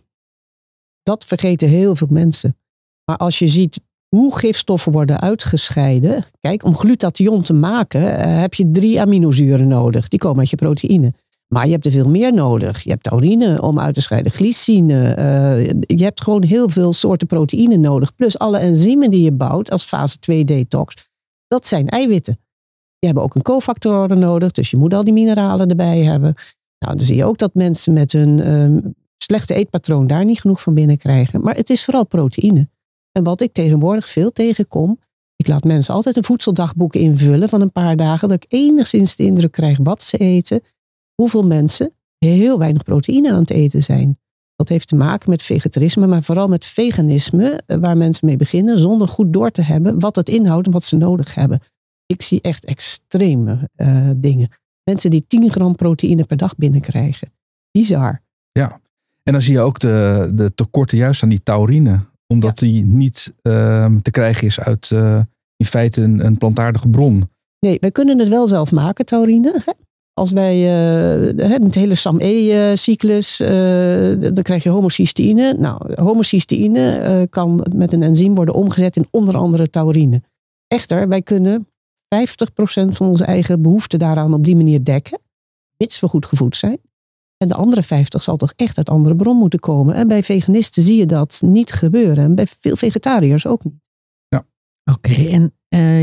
Dat 1.03 1.25
vergeten 1.25 1.69
heel 1.69 1.95
veel 1.95 2.07
mensen. 2.11 2.57
Maar 3.05 3.17
als 3.17 3.39
je 3.39 3.47
ziet 3.47 3.79
hoe 4.07 4.37
gifstoffen 4.37 4.91
worden 4.91 5.19
uitgescheiden. 5.19 6.25
Kijk, 6.39 6.63
om 6.63 6.75
glutathion 6.75 7.41
te 7.41 7.53
maken 7.53 8.17
eh, 8.17 8.39
heb 8.39 8.53
je 8.53 8.71
drie 8.71 9.01
aminozuren 9.01 9.67
nodig. 9.67 10.07
Die 10.07 10.19
komen 10.19 10.39
uit 10.39 10.49
je 10.49 10.55
proteïne. 10.55 11.13
Maar 11.47 11.65
je 11.65 11.71
hebt 11.71 11.85
er 11.85 11.91
veel 11.91 12.09
meer 12.09 12.33
nodig. 12.33 12.83
Je 12.83 12.89
hebt 12.89 13.03
taurine 13.03 13.61
om 13.61 13.79
uit 13.79 13.93
te 13.93 14.01
scheiden, 14.01 14.31
glycine. 14.31 15.15
Uh, 15.19 15.65
je 15.79 16.03
hebt 16.03 16.21
gewoon 16.21 16.43
heel 16.43 16.69
veel 16.69 16.93
soorten 16.93 17.27
proteïne 17.27 17.77
nodig. 17.77 18.15
Plus 18.15 18.39
alle 18.39 18.57
enzymen 18.57 19.09
die 19.09 19.21
je 19.21 19.31
bouwt 19.31 19.71
als 19.71 19.83
fase 19.83 20.19
2 20.19 20.45
detox 20.45 20.95
dat 21.47 21.65
zijn 21.65 21.89
eiwitten. 21.89 22.33
Die 22.99 23.09
hebben 23.09 23.23
ook 23.23 23.35
een 23.35 23.41
cofactoren 23.41 24.19
nodig, 24.19 24.51
dus 24.51 24.71
je 24.71 24.77
moet 24.77 24.93
al 24.93 25.03
die 25.03 25.13
mineralen 25.13 25.69
erbij 25.69 25.99
hebben. 25.99 26.33
Nou, 26.79 26.97
dan 26.97 27.05
zie 27.05 27.15
je 27.15 27.25
ook 27.25 27.37
dat 27.37 27.53
mensen 27.53 27.93
met 27.93 28.11
hun 28.11 28.51
um, 28.51 28.95
slechte 29.17 29.53
eetpatroon 29.53 30.07
daar 30.07 30.25
niet 30.25 30.41
genoeg 30.41 30.61
van 30.61 30.73
binnen 30.73 30.97
krijgen. 30.97 31.41
Maar 31.41 31.55
het 31.55 31.69
is 31.69 31.85
vooral 31.85 32.05
proteïne. 32.05 32.69
En 33.17 33.23
wat 33.23 33.41
ik 33.41 33.53
tegenwoordig 33.53 34.07
veel 34.07 34.31
tegenkom, 34.31 34.99
ik 35.35 35.47
laat 35.47 35.63
mensen 35.63 35.93
altijd 35.93 36.17
een 36.17 36.23
voedseldagboek 36.23 36.95
invullen 36.95 37.49
van 37.49 37.61
een 37.61 37.71
paar 37.71 37.95
dagen, 37.95 38.27
dat 38.27 38.43
ik 38.43 38.53
enigszins 38.53 39.15
de 39.15 39.23
indruk 39.23 39.51
krijg 39.51 39.77
wat 39.83 40.03
ze 40.03 40.17
eten, 40.17 40.61
hoeveel 41.13 41.45
mensen 41.45 41.93
heel 42.17 42.57
weinig 42.57 42.83
proteïne 42.83 43.31
aan 43.31 43.39
het 43.39 43.49
eten 43.49 43.83
zijn. 43.83 44.19
Dat 44.55 44.69
heeft 44.69 44.87
te 44.87 44.95
maken 44.95 45.29
met 45.29 45.41
vegetarisme, 45.41 46.07
maar 46.07 46.23
vooral 46.23 46.47
met 46.47 46.65
veganisme, 46.65 47.61
eh, 47.65 47.77
waar 47.77 47.97
mensen 47.97 48.25
mee 48.25 48.37
beginnen 48.37 48.79
zonder 48.79 49.07
goed 49.07 49.33
door 49.33 49.51
te 49.51 49.61
hebben 49.61 49.99
wat 49.99 50.15
het 50.15 50.29
inhoudt 50.29 50.65
en 50.65 50.73
wat 50.73 50.83
ze 50.83 50.97
nodig 50.97 51.35
hebben. 51.35 51.61
Ik 52.05 52.21
zie 52.21 52.41
echt 52.41 52.65
extreme 52.65 53.69
uh, 53.75 54.09
dingen. 54.15 54.49
Mensen 54.83 55.09
die 55.09 55.25
10 55.27 55.51
gram 55.51 55.75
proteïne 55.75 56.23
per 56.23 56.37
dag 56.37 56.55
binnenkrijgen. 56.55 57.31
Bizar. 57.71 58.21
Ja, 58.51 58.81
en 59.23 59.33
dan 59.33 59.41
zie 59.41 59.53
je 59.53 59.59
ook 59.59 59.79
de, 59.79 60.31
de 60.33 60.53
tekorten 60.55 60.97
juist 60.97 61.23
aan 61.23 61.29
die 61.29 61.43
taurine. 61.43 62.05
Omdat 62.27 62.57
die 62.57 62.85
niet 62.85 63.33
uh, 63.43 63.95
te 64.01 64.11
krijgen 64.11 64.47
is 64.47 64.59
uit 64.59 64.89
uh, 64.93 65.19
in 65.57 65.65
feite 65.65 66.01
een, 66.01 66.25
een 66.25 66.37
plantaardige 66.37 66.87
bron. 66.87 67.29
Nee, 67.59 67.77
wij 67.79 67.91
kunnen 67.91 68.19
het 68.19 68.29
wel 68.29 68.47
zelf 68.47 68.71
maken, 68.71 69.05
taurine. 69.05 69.61
Als 70.13 70.31
wij 70.31 70.55
uh, 70.55 71.59
met 71.59 71.73
de 71.73 71.79
hele 71.79 71.95
SAM-E-cyclus, 71.95 73.41
uh, 73.41 73.49
dan 74.33 74.43
krijg 74.43 74.63
je 74.63 74.69
homocysteïne. 74.69 75.55
Nou, 75.59 75.93
homocysteïne 75.93 76.99
uh, 76.99 77.21
kan 77.29 77.67
met 77.73 77.93
een 77.93 78.03
enzym 78.03 78.35
worden 78.35 78.53
omgezet 78.53 78.95
in 78.95 79.07
onder 79.11 79.37
andere 79.37 79.69
taurine. 79.69 80.21
Echter, 80.67 81.07
wij 81.07 81.21
kunnen 81.21 81.67
50% 81.67 81.67
van 82.89 83.07
onze 83.07 83.25
eigen 83.25 83.61
behoeften 83.61 83.99
daaraan 83.99 84.33
op 84.33 84.43
die 84.43 84.55
manier 84.55 84.83
dekken, 84.83 85.19
mits 85.77 85.99
we 85.99 86.07
goed 86.07 86.25
gevoed 86.25 86.55
zijn. 86.55 86.79
En 87.37 87.47
de 87.47 87.55
andere 87.55 87.83
50 87.83 88.21
zal 88.21 88.35
toch 88.35 88.53
echt 88.55 88.77
uit 88.77 88.89
andere 88.89 89.15
bron 89.15 89.37
moeten 89.37 89.59
komen. 89.59 89.95
En 89.95 90.07
bij 90.07 90.23
veganisten 90.23 90.83
zie 90.83 90.97
je 90.97 91.05
dat 91.05 91.41
niet 91.45 91.71
gebeuren. 91.71 92.23
En 92.23 92.35
bij 92.35 92.47
veel 92.59 92.75
vegetariërs 92.75 93.47
ook 93.47 93.63
niet. 93.63 93.81
Ja. 94.27 94.45
Oké, 94.91 95.13
en 95.13 95.53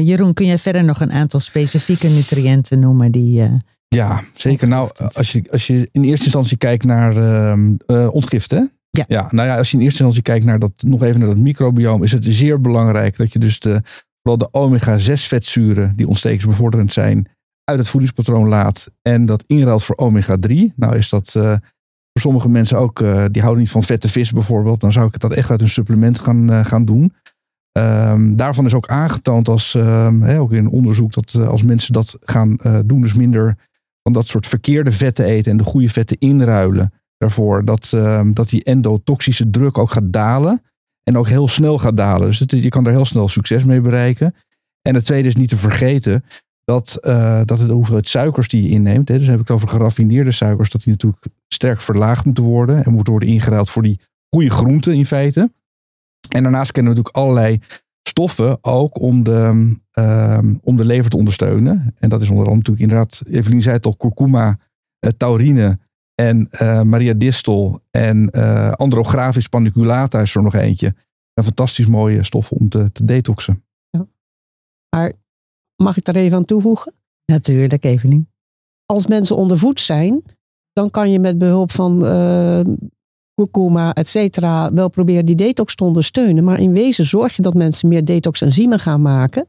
Jeroen, 0.05 0.35
kun 0.35 0.47
jij 0.47 0.59
verder 0.59 0.85
nog 0.85 1.01
een 1.01 1.13
aantal 1.13 1.41
specifieke 1.41 2.09
nutriënten 2.09 2.79
noemen 2.79 3.13
die 3.13 3.61
ja, 3.95 4.23
zeker. 4.35 4.69
Nou, 4.69 4.91
als 5.13 5.33
je, 5.33 5.45
als 5.51 5.67
je 5.67 5.89
in 5.93 6.05
eerste 6.05 6.25
instantie 6.25 6.57
kijkt 6.57 6.85
naar 6.85 7.17
uh, 7.17 8.15
ontgiften. 8.15 8.73
Ja. 8.91 9.05
ja. 9.09 9.29
Nou 9.31 9.49
ja, 9.49 9.57
als 9.57 9.71
je 9.71 9.77
in 9.77 9.83
eerste 9.83 10.05
instantie 10.05 10.23
kijkt 10.23 10.45
naar 10.45 10.59
dat, 10.59 10.73
nog 10.87 11.03
even 11.03 11.21
naar 11.21 11.29
dat 11.29 11.39
microbioom, 11.39 12.03
is 12.03 12.13
het 12.13 12.25
zeer 12.25 12.61
belangrijk 12.61 13.17
dat 13.17 13.33
je 13.33 13.39
dus 13.39 13.61
de, 13.61 13.83
vooral 14.23 14.39
de 14.39 14.49
omega-6 14.51 15.13
vetzuren, 15.13 15.93
die 15.97 16.09
ontstekingsbevorderend 16.09 16.93
zijn, 16.93 17.29
uit 17.73 17.81
het 17.81 17.91
voedingspatroon 17.91 18.49
laat. 18.49 18.91
En 19.03 19.27
dat 19.27 19.45
inruilt 19.47 19.85
voor 19.85 19.97
omega-3. 19.97 20.75
Nou 20.77 20.97
is 20.97 21.09
dat 21.09 21.35
uh, 21.37 21.43
voor 22.13 22.21
sommige 22.21 22.49
mensen 22.49 22.79
ook, 22.79 23.01
uh, 23.01 23.25
die 23.31 23.43
houden 23.43 23.63
niet 23.63 23.73
van 23.73 23.83
vette 23.83 24.09
vis 24.09 24.33
bijvoorbeeld. 24.33 24.81
Dan 24.81 24.93
zou 24.93 25.07
ik 25.07 25.21
dat 25.21 25.33
echt 25.33 25.51
uit 25.51 25.61
een 25.61 25.69
supplement 25.69 26.19
gaan, 26.19 26.67
gaan 26.67 26.85
doen. 26.85 27.15
Um, 27.79 28.37
daarvan 28.37 28.65
is 28.65 28.75
ook 28.75 28.89
aangetoond 28.89 29.49
als, 29.49 29.75
um, 29.75 30.25
ook 30.25 30.53
in 30.53 30.69
onderzoek, 30.69 31.13
dat 31.13 31.35
als 31.35 31.63
mensen 31.63 31.93
dat 31.93 32.17
gaan 32.21 32.57
doen, 32.85 33.03
dus 33.03 33.15
minder 33.15 33.57
van 34.03 34.13
dat 34.13 34.27
soort 34.27 34.47
verkeerde 34.47 34.93
vetten 34.93 35.25
eten 35.25 35.51
en 35.51 35.57
de 35.57 35.65
goede 35.65 35.89
vetten 35.89 36.19
inruilen 36.19 36.93
daarvoor, 37.23 37.65
dat, 37.65 37.93
uh, 37.95 38.21
dat 38.33 38.49
die 38.49 38.65
endotoxische 38.65 39.51
druk 39.51 39.79
ook 39.79 39.93
gaat 39.93 40.13
dalen. 40.13 40.63
En 41.03 41.19
ook 41.19 41.29
heel 41.29 41.49
snel 41.49 41.79
gaat 41.79 41.97
dalen. 41.97 42.27
Dus 42.27 42.45
je 42.47 42.69
kan 42.69 42.87
er 42.87 42.93
heel 42.93 43.05
snel 43.05 43.29
succes 43.29 43.65
mee 43.65 43.81
bereiken. 43.81 44.35
En 44.83 44.95
het 44.95 45.05
tweede 45.05 45.29
is 45.29 45.37
niet 45.37 45.49
te 45.49 45.57
vergeten 45.57 46.25
dat, 46.65 46.99
uh, 47.03 47.41
dat 47.45 47.59
de 47.59 47.73
hoeveelheid 47.73 48.09
suikers 48.09 48.49
die 48.49 48.63
je 48.63 48.69
inneemt, 48.69 49.09
hè, 49.09 49.19
dus 49.19 49.27
heb 49.27 49.35
ik 49.35 49.41
het 49.41 49.51
over 49.51 49.69
geraffineerde 49.69 50.33
suikers, 50.33 50.71
dat 50.71 50.83
die 50.83 50.93
natuurlijk 50.93 51.27
sterk 51.49 51.81
verlaagd 51.81 52.25
moeten 52.25 52.45
worden 52.45 52.85
en 52.85 52.93
moeten 52.93 53.13
worden 53.13 53.29
ingeruild 53.29 53.71
voor 53.71 53.83
die 53.83 54.01
goede 54.29 54.51
groenten 54.51 54.95
in 54.95 55.07
feite. 55.07 55.53
En 56.29 56.43
daarnaast 56.43 56.73
kennen 56.73 56.93
we 56.93 56.99
natuurlijk 56.99 57.25
allerlei 57.25 57.61
stoffen 58.09 58.59
ook 58.61 59.01
om 59.01 59.23
de, 59.23 59.77
um, 59.93 60.61
om 60.63 60.77
de 60.77 60.85
lever 60.85 61.11
te 61.11 61.17
ondersteunen. 61.17 61.95
En 61.99 62.09
dat 62.09 62.21
is 62.21 62.29
onder 62.29 62.47
andere 62.47 62.57
natuurlijk 62.57 62.93
inderdaad, 62.93 63.23
Evelien 63.27 63.63
zei 63.63 63.77
het 63.77 63.87
al, 63.87 63.97
kurkuma, 63.97 64.59
uh, 65.07 65.11
taurine 65.17 65.79
en 66.15 66.49
uh, 66.53 66.83
Maria 66.83 67.15
en 67.91 68.29
uh, 68.33 68.73
Andrographis 68.73 69.49
panniculata 69.49 70.21
is 70.21 70.35
er 70.35 70.43
nog 70.43 70.55
eentje. 70.55 70.95
Een 71.35 71.45
fantastisch 71.45 71.87
mooie 71.87 72.23
stoffen 72.23 72.57
om 72.57 72.69
te, 72.69 72.93
te 72.93 73.05
detoxen. 73.05 73.65
Ja. 73.91 74.07
Maar 74.89 75.13
mag 75.83 75.97
ik 75.97 76.05
daar 76.05 76.15
even 76.15 76.37
aan 76.37 76.45
toevoegen? 76.45 76.93
Natuurlijk, 77.25 77.85
Evelien. 77.85 78.29
Als 78.87 79.07
mensen 79.07 79.37
ondervoed 79.37 79.81
zijn, 79.81 80.23
dan 80.73 80.91
kan 80.91 81.11
je 81.11 81.19
met 81.19 81.39
behulp 81.39 81.71
van 81.71 81.99
kurkuma, 83.35 83.93
et 83.93 84.09
cetera, 84.09 84.73
wel 84.73 84.89
proberen 84.89 85.27
die 85.27 85.37
detox 85.37 85.75
te 85.75 85.85
ondersteunen. 85.85 86.45
Maar 86.45 86.61
in 86.61 86.73
wezen 86.73 87.05
zorg 87.05 87.37
je 87.37 87.43
dat 87.43 87.55
mensen 87.55 87.89
meer 87.89 88.05
detox-enzymen 88.05 88.79
gaan 88.79 89.03
maken. 89.03 89.47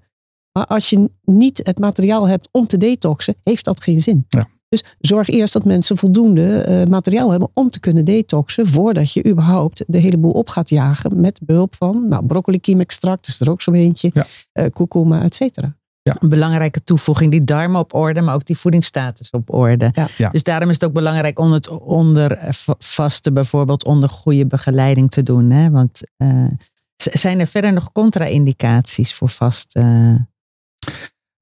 Maar 0.58 0.66
als 0.68 0.90
je 0.90 1.10
niet 1.22 1.60
het 1.64 1.80
materiaal 1.80 2.28
hebt 2.28 2.50
om 2.52 2.68
te 2.68 2.78
detoxen, 2.78 3.36
heeft 3.44 3.66
dat 3.66 3.82
geen 3.82 4.02
zin. 4.02 4.26
Ja. 4.30 4.48
Dus 4.70 4.84
zorg 5.00 5.30
eerst 5.30 5.54
dat 5.54 5.66
mensen 5.66 5.98
voldoende 5.98 6.66
uh, 6.68 6.84
materiaal 6.90 7.32
hebben 7.32 7.50
om 7.54 7.70
te 7.70 7.80
kunnen 7.80 8.06
detoxen. 8.06 8.68
Voordat 8.68 9.14
je 9.14 9.26
überhaupt 9.26 9.84
de 9.88 9.98
hele 9.98 10.18
boel 10.18 10.32
op 10.32 10.50
gaat 10.50 10.70
jagen 10.70 11.20
met 11.20 11.40
behulp 11.46 11.76
van 11.76 12.08
nou, 12.08 12.26
broccoli 12.26 12.60
kiemextract, 12.60 13.28
is 13.28 13.40
er 13.40 13.52
ook 13.52 13.62
zo'n 13.62 13.74
eentje. 13.74 14.12
Ja. 14.14 14.26
Uh, 14.54 14.66
kurkuma, 14.70 15.24
et 15.24 15.36
cetera. 15.36 15.76
Ja. 16.04 16.16
Een 16.20 16.30
belangrijke 16.30 16.84
toevoeging. 16.84 17.32
Die 17.32 17.44
darmen 17.44 17.80
op 17.80 17.94
orde, 17.94 18.22
maar 18.22 18.34
ook 18.34 18.46
die 18.46 18.58
voedingsstatus 18.58 19.30
op 19.30 19.54
orde. 19.54 19.90
Ja. 19.94 20.08
Ja. 20.18 20.30
Dus 20.30 20.44
daarom 20.44 20.70
is 20.70 20.74
het 20.76 20.84
ook 20.84 20.94
belangrijk 20.94 21.40
om 21.40 21.52
het 21.52 21.68
onder 21.70 22.32
eh, 22.32 22.52
va- 22.54 22.76
vasten 22.78 23.34
bijvoorbeeld 23.34 23.86
onder 23.86 24.10
goede 24.10 24.46
begeleiding 24.48 25.12
te 25.12 25.24
doen. 25.24 25.50
Hè? 25.50 25.70
Want 25.70 26.02
eh, 26.18 26.46
zijn 26.96 27.40
er 27.40 27.48
verder 27.48 27.74
nog 27.74 27.92
contra-indicaties 27.92 29.14
voor 29.14 29.30
vasten? 29.30 30.30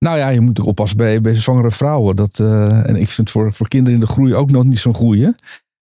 Nou 0.06 0.18
ja, 0.18 0.30
je 0.30 0.40
moet 0.42 0.60
ook 0.60 0.66
oppassen 0.68 0.98
bij, 0.98 1.22
bij 1.22 1.36
zwangere 1.36 1.72
vrouwen. 1.72 2.16
Dat, 2.16 2.40
eh, 2.40 2.90
en 2.90 2.96
ik 2.96 3.10
vind 3.10 3.30
voor, 3.30 3.54
voor 3.54 3.68
kinderen 3.68 4.00
in 4.00 4.06
de 4.06 4.12
groei 4.12 4.36
ook 4.36 4.52
nog 4.52 4.64
niet 4.64 4.80
zo'n 4.80 4.94
goeie. 4.94 5.34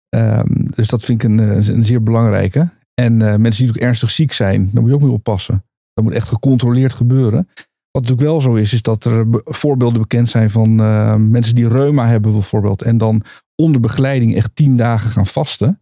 Ehm, 0.08 0.46
dus 0.50 0.88
dat 0.88 1.04
vind 1.04 1.22
ik 1.22 1.30
een, 1.30 1.40
eh, 1.40 1.66
een 1.68 1.84
zeer 1.84 2.02
belangrijke. 2.02 2.68
En 2.94 3.22
eh, 3.22 3.36
mensen 3.36 3.62
die 3.66 3.74
ook 3.74 3.80
ernstig 3.80 4.10
ziek 4.10 4.32
zijn, 4.32 4.70
daar 4.72 4.80
moet 4.82 4.90
je 4.90 4.96
ook 4.96 5.02
mee 5.02 5.10
oppassen. 5.12 5.64
Dat 5.92 6.04
moet 6.04 6.12
echt 6.12 6.28
gecontroleerd 6.28 6.92
gebeuren. 6.92 7.48
Wat 7.90 8.02
natuurlijk 8.02 8.30
wel 8.30 8.40
zo 8.40 8.54
is, 8.54 8.72
is 8.72 8.82
dat 8.82 9.04
er 9.04 9.30
be- 9.30 9.40
voorbeelden 9.44 10.00
bekend 10.00 10.30
zijn 10.30 10.50
van 10.50 10.80
eh, 10.80 11.14
mensen 11.14 11.54
die 11.54 11.68
reuma 11.68 12.06
hebben 12.08 12.32
bijvoorbeeld. 12.32 12.82
En 12.82 12.98
dan 12.98 13.22
onder 13.54 13.80
begeleiding 13.80 14.34
echt 14.36 14.50
tien 14.54 14.76
dagen 14.76 15.10
gaan 15.10 15.26
vasten. 15.26 15.80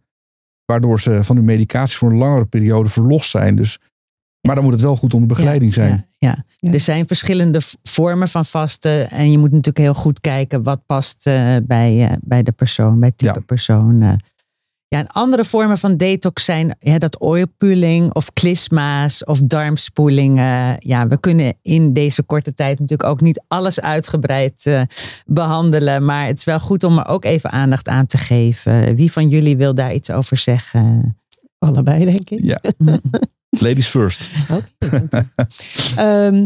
Waardoor 0.65 0.99
ze 1.01 1.23
van 1.23 1.35
hun 1.35 1.45
medicatie 1.45 1.97
voor 1.97 2.09
een 2.11 2.17
langere 2.17 2.45
periode 2.45 2.89
verlost 2.89 3.29
zijn. 3.29 3.55
Dus, 3.55 3.79
maar 4.41 4.55
dan 4.55 4.63
moet 4.63 4.73
het 4.73 4.81
wel 4.81 4.95
goed 4.95 5.13
onder 5.13 5.27
begeleiding 5.29 5.75
Ja, 5.75 5.81
zijn. 5.81 5.91
Ja, 5.91 6.05
ja. 6.29 6.43
Ja. 6.59 6.71
Er 6.71 6.79
zijn 6.79 7.07
verschillende 7.07 7.59
vormen 7.83 8.27
van 8.27 8.45
vasten. 8.45 9.09
En 9.09 9.31
je 9.31 9.37
moet 9.37 9.49
natuurlijk 9.51 9.77
heel 9.77 9.93
goed 9.93 10.19
kijken 10.19 10.63
wat 10.63 10.85
past 10.85 11.27
eh, 11.27 11.55
bij, 11.63 12.07
eh, 12.09 12.15
bij 12.21 12.43
de 12.43 12.51
persoon, 12.51 12.99
bij 12.99 13.11
type 13.11 13.33
Ja. 13.39 13.45
persoon. 13.45 14.19
Ja, 14.87 14.99
en 14.99 15.07
andere 15.07 15.45
vormen 15.45 15.77
van 15.77 15.97
detox 15.97 16.45
zijn 16.45 16.75
ja, 16.79 16.97
dat 16.97 17.19
oilpulling 17.19 18.13
of 18.13 18.33
klisma's 18.33 19.23
of 19.25 19.39
darmspoeling. 19.39 20.37
eh, 20.37 20.77
ja, 20.77 21.07
we 21.07 21.19
kunnen 21.19 21.53
in 21.61 21.93
deze 21.93 22.23
korte 22.23 22.53
tijd 22.53 22.79
natuurlijk 22.79 23.09
ook 23.09 23.21
niet 23.21 23.43
alles 23.47 23.81
uitgebreid 23.81 24.65
eh, 24.65 24.81
behandelen. 25.25 26.05
Maar 26.05 26.27
het 26.27 26.37
is 26.37 26.43
wel 26.43 26.59
goed 26.59 26.83
om 26.83 26.97
er 26.97 27.07
ook 27.07 27.25
even 27.25 27.51
aandacht 27.51 27.87
aan 27.87 28.05
te 28.05 28.17
geven. 28.17 28.95
Wie 28.95 29.11
van 29.11 29.27
jullie 29.29 29.57
wil 29.57 29.75
daar 29.75 29.93
iets 29.93 30.09
over 30.09 30.37
zeggen? 30.37 31.17
Allebei, 31.57 32.05
denk 32.05 32.29
ik. 32.29 32.43
Ja, 32.43 32.61
ladies 33.49 33.87
first. 33.87 34.29
Ehm 35.95 36.45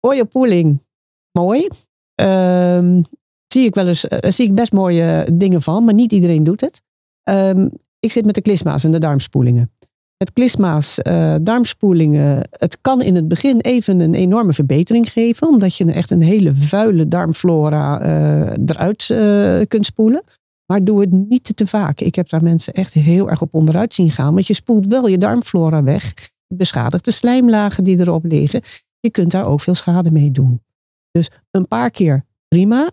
oil 0.00 0.26
pooling, 0.26 0.84
mooi. 1.32 1.68
Ehm, 2.14 3.02
zie 3.46 3.66
ik 3.66 3.74
wel 3.74 3.86
eens, 3.86 4.08
eh, 4.08 4.30
zie 4.30 4.46
ik 4.46 4.54
best 4.54 4.72
mooie 4.72 5.28
dingen 5.32 5.62
van, 5.62 5.84
maar 5.84 5.94
niet 5.94 6.12
iedereen 6.12 6.44
doet 6.44 6.60
het. 6.60 6.82
Ehm, 7.28 7.68
ik 8.00 8.12
zit 8.12 8.24
met 8.24 8.34
de 8.34 8.42
klisma's 8.42 8.84
en 8.84 8.90
de 8.90 8.98
darmspoelingen. 8.98 9.70
Met 10.16 10.32
klisma's, 10.32 10.98
eh, 10.98 11.34
darmspoelingen, 11.40 12.48
het 12.50 12.78
kan 12.80 13.02
in 13.02 13.14
het 13.14 13.28
begin 13.28 13.60
even 13.60 14.00
een 14.00 14.14
enorme 14.14 14.52
verbetering 14.52 15.12
geven, 15.12 15.48
omdat 15.48 15.76
je 15.76 15.92
echt 15.92 16.10
een 16.10 16.22
hele 16.22 16.54
vuile 16.54 17.08
darmflora 17.08 18.00
eh, 18.00 18.52
eruit 18.66 19.10
eh, 19.10 19.60
kunt 19.68 19.86
spoelen. 19.86 20.22
Maar 20.66 20.84
doe 20.84 21.00
het 21.00 21.10
niet 21.10 21.56
te 21.56 21.66
vaak. 21.66 22.00
Ik 22.00 22.14
heb 22.14 22.28
daar 22.28 22.42
mensen 22.42 22.72
echt 22.72 22.92
heel 22.92 23.30
erg 23.30 23.42
op 23.42 23.54
onderuit 23.54 23.94
zien 23.94 24.10
gaan, 24.10 24.34
want 24.34 24.46
je 24.46 24.54
spoelt 24.54 24.86
wel 24.86 25.08
je 25.08 25.18
darmflora 25.18 25.82
weg. 25.82 26.14
Je 26.46 26.56
beschadigt 26.56 27.04
de 27.04 27.10
slijmlagen 27.10 27.84
die 27.84 28.00
erop 28.00 28.24
liggen. 28.24 28.60
Je 29.00 29.10
kunt 29.10 29.30
daar 29.30 29.46
ook 29.46 29.60
veel 29.60 29.74
schade 29.74 30.10
mee 30.10 30.30
doen. 30.30 30.62
Dus 31.10 31.30
een 31.50 31.68
paar 31.68 31.90
keer 31.90 32.24
prima, 32.48 32.90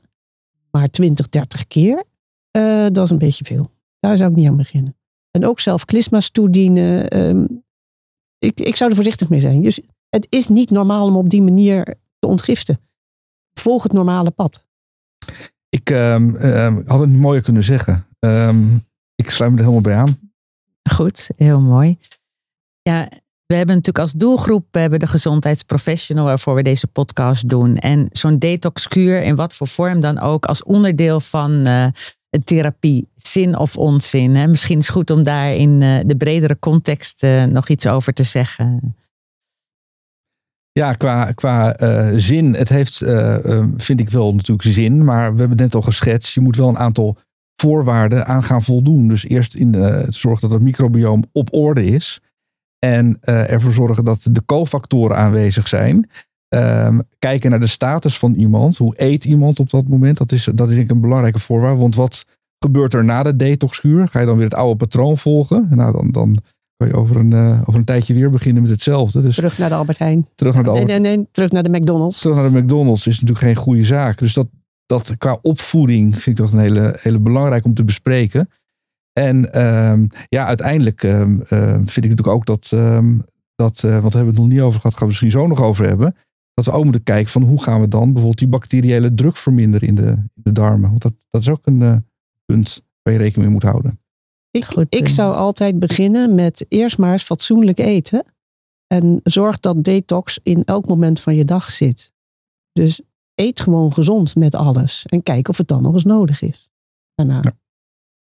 maar 0.71 0.89
20, 0.89 1.29
30 1.29 1.67
keer, 1.67 2.03
dat 2.91 2.97
is 2.97 3.09
een 3.09 3.17
beetje 3.17 3.45
veel. 3.45 3.73
Daar 4.05 4.17
zou 4.17 4.29
ik 4.29 4.35
niet 4.35 4.47
aan 4.47 4.57
beginnen. 4.57 4.97
En 5.31 5.45
ook 5.45 5.59
zelf 5.59 5.85
klisma's 5.85 6.29
toedienen. 6.29 7.07
ehm, 7.07 7.45
ik, 8.37 8.59
ik 8.59 8.75
zou 8.75 8.89
er 8.89 8.95
voorzichtig 8.95 9.29
mee 9.29 9.39
zijn. 9.39 9.61
Dus 9.61 9.81
het 10.09 10.27
is 10.29 10.47
niet 10.47 10.69
normaal 10.69 11.05
om 11.05 11.15
op 11.15 11.29
die 11.29 11.41
manier 11.41 11.95
te 12.19 12.27
ontgiften. 12.27 12.79
Volg 13.59 13.83
het 13.83 13.91
normale 13.91 14.31
pad. 14.31 14.65
Ik 15.69 15.89
ehm, 15.89 16.35
ehm, 16.35 16.81
had 16.85 16.99
het 16.99 17.09
niet 17.09 17.19
mooier 17.19 17.41
kunnen 17.41 17.63
zeggen. 17.63 18.07
Ehm, 18.19 18.75
ik 19.15 19.29
sluit 19.29 19.51
me 19.51 19.57
er 19.57 19.63
helemaal 19.63 19.83
bij 19.83 19.95
aan. 19.95 20.31
Goed, 20.89 21.29
heel 21.35 21.59
mooi. 21.59 21.97
Ja, 22.81 23.09
we 23.45 23.55
hebben 23.55 23.75
natuurlijk 23.75 24.05
als 24.05 24.11
doelgroep 24.11 24.67
we 24.71 24.79
hebben 24.79 24.99
de 24.99 25.07
gezondheidsprofessional 25.07 26.25
waarvoor 26.25 26.55
we 26.55 26.61
deze 26.61 26.87
podcast 26.87 27.49
doen. 27.49 27.77
En 27.77 28.07
zo'n 28.11 28.39
detoxkuur, 28.39 29.21
in 29.21 29.35
wat 29.35 29.53
voor 29.53 29.67
vorm 29.67 29.99
dan 29.99 30.19
ook, 30.19 30.45
als 30.45 30.63
onderdeel 30.63 31.19
van 31.19 31.65
eh, 31.65 31.87
therapie, 32.43 33.07
zin 33.15 33.57
of 33.57 33.77
onzin. 33.77 34.35
Hè? 34.35 34.47
Misschien 34.47 34.77
is 34.77 34.87
het 34.87 34.95
goed 34.95 35.09
om 35.09 35.23
daar 35.23 35.53
in 35.53 35.81
eh, 35.81 35.99
de 36.05 36.15
bredere 36.17 36.59
context 36.59 37.23
eh, 37.23 37.43
nog 37.43 37.69
iets 37.69 37.87
over 37.87 38.13
te 38.13 38.23
zeggen. 38.23 38.95
Ja, 40.71 40.93
qua, 40.93 41.31
qua 41.31 41.75
eh, 41.75 42.09
zin. 42.15 42.53
Het 42.53 42.69
heeft, 42.69 42.97
vind 43.77 43.99
ik 43.99 44.09
wel 44.09 44.35
natuurlijk 44.35 44.67
zin. 44.67 45.03
Maar 45.03 45.33
we 45.33 45.39
hebben 45.39 45.57
net 45.57 45.75
al 45.75 45.81
geschetst. 45.81 46.33
Je 46.33 46.41
moet 46.41 46.55
wel 46.55 46.69
een 46.69 46.77
aantal 46.77 47.17
voorwaarden 47.61 48.25
aan 48.25 48.43
gaan 48.43 48.63
voldoen. 48.63 49.07
Dus 49.07 49.27
eerst 49.27 49.55
in 49.55 49.71
de, 49.71 50.05
zorg 50.09 50.39
dat 50.39 50.51
het 50.51 50.61
microbioom 50.61 51.23
op 51.31 51.53
orde 51.53 51.85
is. 51.85 52.21
En 52.79 53.17
ervoor 53.21 53.71
zorgen 53.71 54.03
dat 54.03 54.27
de 54.31 54.45
cofactoren 54.45 55.17
aanwezig 55.17 55.67
zijn. 55.67 56.09
Ehm, 56.55 56.99
kijken 57.19 57.49
naar 57.49 57.59
de 57.59 57.67
status 57.67 58.17
van 58.17 58.33
iemand. 58.33 58.77
Hoe 58.77 58.93
eet 58.97 59.25
iemand 59.25 59.59
op 59.59 59.69
dat 59.69 59.87
moment? 59.87 60.17
Dat 60.17 60.31
is, 60.31 60.49
dat 60.55 60.69
is 60.69 60.75
denk 60.75 60.89
ik 60.89 60.95
een 60.95 61.01
belangrijke 61.01 61.39
voorwaarde. 61.39 61.79
Want 61.79 61.95
wat 61.95 62.25
gebeurt 62.59 62.93
er 62.93 63.03
na 63.03 63.23
de 63.23 63.35
detoxkuur? 63.35 64.07
Ga 64.07 64.19
je 64.19 64.25
dan 64.25 64.35
weer 64.35 64.45
het 64.45 64.53
oude 64.53 64.75
patroon 64.75 65.17
volgen? 65.17 65.67
Nou, 65.69 65.91
dan, 65.91 66.11
dan 66.11 66.37
kan 66.77 66.87
je 66.87 66.93
over 66.93 67.15
een, 67.15 67.33
eh, 67.33 67.61
over 67.65 67.79
een 67.79 67.85
tijdje 67.85 68.13
weer 68.13 68.29
beginnen 68.29 68.61
met 68.61 68.71
hetzelfde. 68.71 69.21
Dus 69.21 69.35
Terug 69.35 69.57
naar 69.57 69.69
de 69.69 69.75
Albert 69.75 69.97
Heijn. 69.97 70.27
terug 70.35 70.53
naar 70.53 70.63
de 70.63 70.69
Nee, 70.69 70.81
Albert 70.81 71.01
nee, 71.01 71.15
nee, 71.17 71.27
terug 71.31 71.51
naar 71.51 71.63
de 71.63 71.69
McDonald's. 71.69 72.21
terug 72.21 72.35
naar 72.35 72.51
de 72.51 72.61
McDonald's 72.61 73.07
is 73.07 73.19
natuurlijk 73.19 73.45
geen 73.45 73.63
goede 73.63 73.85
zaak. 73.85 74.17
Dus 74.17 74.33
dat, 74.33 74.47
dat 74.85 75.15
qua 75.17 75.37
opvoeding 75.41 76.21
vind 76.21 76.39
ik 76.39 76.45
toch 76.45 76.53
een 76.53 76.59
hele, 76.59 76.97
hele 77.01 77.19
belangrijk 77.19 77.65
om 77.65 77.73
te 77.73 77.83
bespreken. 77.83 78.49
En 79.13 79.53
ehm, 79.53 80.05
ja, 80.27 80.45
uiteindelijk 80.45 81.03
ehm, 81.03 81.37
vind 81.85 82.05
ik 82.05 82.09
natuurlijk 82.09 82.27
ook 82.27 82.45
dat, 82.45 82.73
dat 83.55 83.83
eh, 83.83 83.99
wat 83.99 84.13
hebben 84.13 84.33
we 84.33 84.39
het 84.39 84.39
nog 84.39 84.47
niet 84.47 84.61
over 84.61 84.79
gehad, 84.79 84.91
gaan 84.91 85.01
we 85.01 85.07
misschien 85.07 85.31
zo 85.31 85.47
nog 85.47 85.61
over 85.61 85.87
hebben. 85.87 86.15
Dat 86.55 86.65
we 86.65 86.71
ook 86.71 86.83
moeten 86.83 87.03
kijken 87.03 87.31
van 87.31 87.41
hoe 87.43 87.63
gaan 87.63 87.81
we 87.81 87.87
dan 87.87 88.05
bijvoorbeeld 88.05 88.37
die 88.37 88.47
bacteriële 88.47 89.13
druk 89.13 89.37
verminderen 89.37 89.87
in 89.87 89.95
de, 89.95 90.07
in 90.07 90.41
de 90.43 90.51
darmen. 90.51 90.89
Want 90.89 91.01
dat, 91.01 91.13
dat 91.29 91.41
is 91.41 91.49
ook 91.49 91.65
een 91.65 91.81
eh, 91.81 91.97
punt 92.45 92.83
waar 93.01 93.13
je 93.13 93.19
rekening 93.19 93.45
mee 93.45 93.53
moet 93.53 93.63
houden. 93.63 93.99
Ik, 94.51 94.65
Goed, 94.65 94.85
ik 94.89 95.07
zou 95.07 95.35
altijd 95.35 95.79
beginnen 95.79 96.35
met 96.35 96.65
eerst 96.69 96.97
maar 96.97 97.11
eens 97.11 97.23
fatsoenlijk 97.23 97.79
eten. 97.79 98.25
En 98.87 99.19
zorg 99.23 99.59
dat 99.59 99.83
detox 99.83 100.39
in 100.43 100.63
elk 100.63 100.87
moment 100.87 101.19
van 101.19 101.35
je 101.35 101.45
dag 101.45 101.71
zit. 101.71 102.13
Dus 102.71 103.01
eet 103.33 103.59
gewoon 103.59 103.93
gezond 103.93 104.35
met 104.35 104.55
alles. 104.55 105.05
En 105.05 105.23
kijk 105.23 105.47
of 105.47 105.57
het 105.57 105.67
dan 105.67 105.81
nog 105.81 105.93
eens 105.93 106.03
nodig 106.03 106.41
is. 106.41 106.69
Daarna. 107.15 107.39
Ja. 107.41 107.53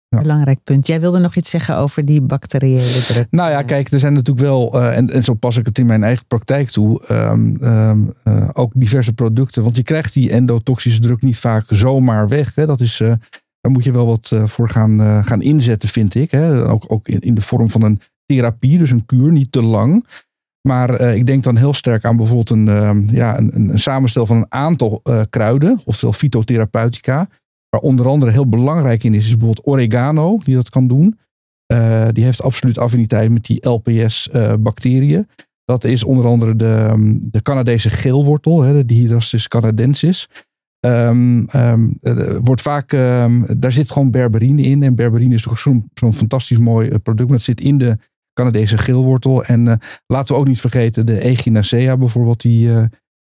Ja. 0.10 0.22
Belangrijk 0.22 0.64
punt. 0.64 0.88
Jij 0.88 1.00
wilde 1.00 1.20
nog 1.20 1.36
iets 1.36 1.50
zeggen 1.50 1.76
over 1.78 2.06
die 2.06 2.22
bacteriële 2.22 3.04
druk. 3.08 3.28
Nou 3.30 3.52
ja, 3.52 3.62
kijk, 3.62 3.92
er 3.92 4.00
zijn 4.00 4.14
natuurlijk 4.14 4.46
wel, 4.46 4.74
eh, 4.74 4.98
en, 4.98 5.10
en 5.10 5.24
zo 5.24 5.34
pas 5.34 5.58
ik 5.58 5.66
het 5.66 5.80
in 5.80 5.86
mijn 5.86 6.04
eigen 6.04 6.26
praktijk 6.26 6.70
toe, 6.70 7.06
ehm, 7.08 7.56
ehm, 7.62 8.00
eh, 8.24 8.50
ook 8.54 8.72
diverse 8.76 9.14
producten. 9.14 9.64
Want 9.64 9.76
je 9.76 9.84
krijgt 9.84 10.14
die 10.14 10.32
endotoxische 10.32 11.00
druk 11.00 11.22
niet 11.22 11.38
vaak 11.38 11.66
zomaar 11.68 12.28
weg. 12.28 12.56
Hè. 12.56 12.66
Dat 12.66 12.80
is, 12.80 13.00
eh, 13.00 13.08
daar 13.62 13.72
moet 13.72 13.84
je 13.84 13.92
wel 13.92 14.06
wat 14.06 14.36
voor 14.44 14.70
gaan, 14.70 15.24
gaan 15.26 15.42
inzetten, 15.42 15.90
vind 15.90 16.16
ik. 16.16 16.32
Hè. 16.32 16.68
Ook, 16.68 16.84
ook 16.88 17.08
in, 17.08 17.20
in 17.20 17.36
de 17.36 17.42
vorm 17.42 17.70
van 17.70 17.84
een 17.84 18.02
therapie, 18.26 18.78
dus 18.78 18.92
een 18.92 19.06
kuur, 19.06 19.32
niet 19.32 19.52
te 19.52 19.62
lang. 19.62 20.06
Maar 20.68 21.02
ik 21.02 21.26
denk 21.26 21.44
dan 21.44 21.56
heel 21.56 21.74
sterk 21.74 22.06
aan 22.06 22.18
bijvoorbeeld 22.18 22.50
een, 22.50 22.68
ehm, 22.68 23.10
ja, 23.10 23.38
een, 23.38 23.56
een, 23.56 23.70
een 23.70 23.80
samenstel 23.80 24.26
van 24.26 24.38
een 24.38 24.46
aantal 24.50 25.02
kruiden, 25.30 25.82
oftewel 25.86 26.14
fytotherapeutica. 26.14 27.28
Waar 27.70 27.82
onder 27.82 28.08
andere 28.08 28.32
heel 28.32 28.50
belangrijk 28.50 29.04
in 29.04 29.14
is, 29.14 29.26
is 29.26 29.38
bijvoorbeeld 29.38 29.68
oregano, 29.68 30.38
die 30.44 30.56
dat 30.56 30.70
kan 30.70 30.88
doen. 30.88 31.20
Eh, 31.66 32.08
die 32.12 32.24
heeft 32.24 32.44
absoluut 32.44 32.78
affiniteit 32.78 33.32
met 33.32 33.46
die 33.46 33.70
LPS-bacteriën. 33.70 35.28
dat 35.66 35.84
is 35.84 36.04
onder 36.04 36.26
andere 36.26 36.56
de, 36.56 37.18
de 37.20 37.42
Canadese 37.42 37.90
geelwortel, 37.90 38.62
hè, 38.62 38.74
de 38.74 38.86
Dihydrosis 38.86 39.48
canadensis. 39.48 40.28
Ehm, 40.80 41.44
ehm, 41.48 41.90
eh, 42.02 42.38
wordt 42.44 42.62
vaak, 42.62 42.94
ehm, 42.94 43.44
daar 43.58 43.72
zit 43.72 43.92
gewoon 43.92 44.12
berberine 44.12 44.62
in. 44.62 44.84
En 44.84 44.96
berberine 44.96 45.34
is 45.34 45.42
toch 45.42 45.60
zo'n 45.60 46.14
fantastisch 46.14 46.58
mooi 46.58 46.90
eh, 46.90 46.96
product. 47.04 47.32
Het 47.32 47.42
zit 47.42 47.62
in 47.62 47.78
de 47.78 47.98
Canadese 48.34 48.78
geelwortel. 48.78 49.44
En 49.44 49.68
eh, 49.68 49.76
laten 50.08 50.34
we 50.34 50.42
ook 50.42 50.48
niet 50.48 50.60
vergeten 50.60 51.06
de 51.06 51.20
Echinacea 51.20 51.98
bijvoorbeeld. 51.98 52.42
Die 52.42 52.70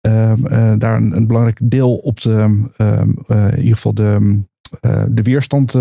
eh, 0.02 0.32
ehm, 0.32 0.46
eh, 0.46 0.74
daar 0.78 0.96
een, 0.96 1.16
een 1.16 1.28
belangrijk 1.28 1.60
deel 1.64 1.96
op 1.96 2.22
de, 2.22 2.70
ehm, 2.78 3.12
eh, 3.28 3.52
in 3.52 3.58
ieder 3.58 3.76
geval 3.76 3.94
de, 3.94 4.40
eh, 4.82 5.04
de 5.10 5.22
weerstand 5.22 5.72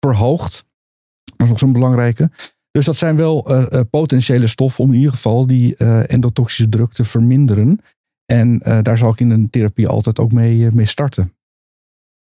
verhoogt. 0.00 0.64
Dat 1.24 1.46
is 1.46 1.48
nog 1.48 1.58
zo'n 1.58 1.72
belangrijke. 1.72 2.30
Dus 2.70 2.84
dat 2.84 2.96
zijn 2.96 3.16
wel 3.16 3.66
potentiële 3.90 4.46
stoffen 4.46 4.84
om 4.84 4.90
in 4.90 4.96
ieder 4.96 5.12
geval 5.12 5.46
die 5.46 5.76
endotoxische 6.06 6.68
druk 6.68 6.92
te 6.92 7.04
verminderen. 7.04 7.80
En 8.24 8.58
daar 8.82 8.98
zal 8.98 9.10
ik 9.10 9.20
in 9.20 9.30
een 9.30 9.50
therapie 9.50 9.88
altijd 9.88 10.18
ook 10.18 10.32
mee, 10.32 10.70
mee 10.70 10.86
starten. 10.86 11.32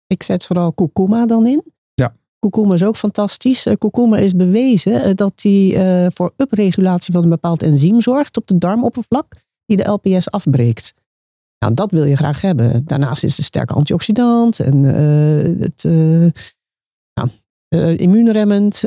Ik 0.08 0.24
zet 0.24 0.46
vooral 0.46 0.74
kurkuma 0.74 1.26
dan 1.26 1.48
in. 1.48 1.63
Ja. 1.94 2.16
Kurkuma 2.40 2.74
is 2.74 2.84
ook 2.84 2.96
fantastisch. 2.96 3.63
Kurkuma 3.78 4.18
is 4.18 4.36
bewezen 4.36 5.16
dat 5.16 5.40
die 5.40 5.78
voor 6.13 6.34
upregulatie 6.36 7.13
van 7.13 7.24
een 7.24 7.30
bepaald 7.30 7.63
enzym 7.63 8.02
zorgt 8.02 8.38
op 8.38 8.48
de 8.48 8.58
darmoppervlak, 8.58 9.36
die 9.66 9.78
de 9.78 9.90
LPS 9.90 10.32
afbreekt. 10.32 10.94
Nou, 11.60 11.74
dat 11.74 11.91
wil 11.91 12.04
je 12.04 12.15
graag 12.15 12.41
hebben. 12.41 12.86
Daarnaast 12.86 13.24
is 13.24 13.30
het 13.30 13.39
een 13.39 13.43
sterke 13.43 13.74
antioxidant 13.74 14.60
en 14.60 14.84
uh, 14.84 15.62
het 15.62 15.84
uh, 15.84 16.32
nou, 17.13 17.30
uh, 17.70 17.98
immuunremmend. 17.98 18.84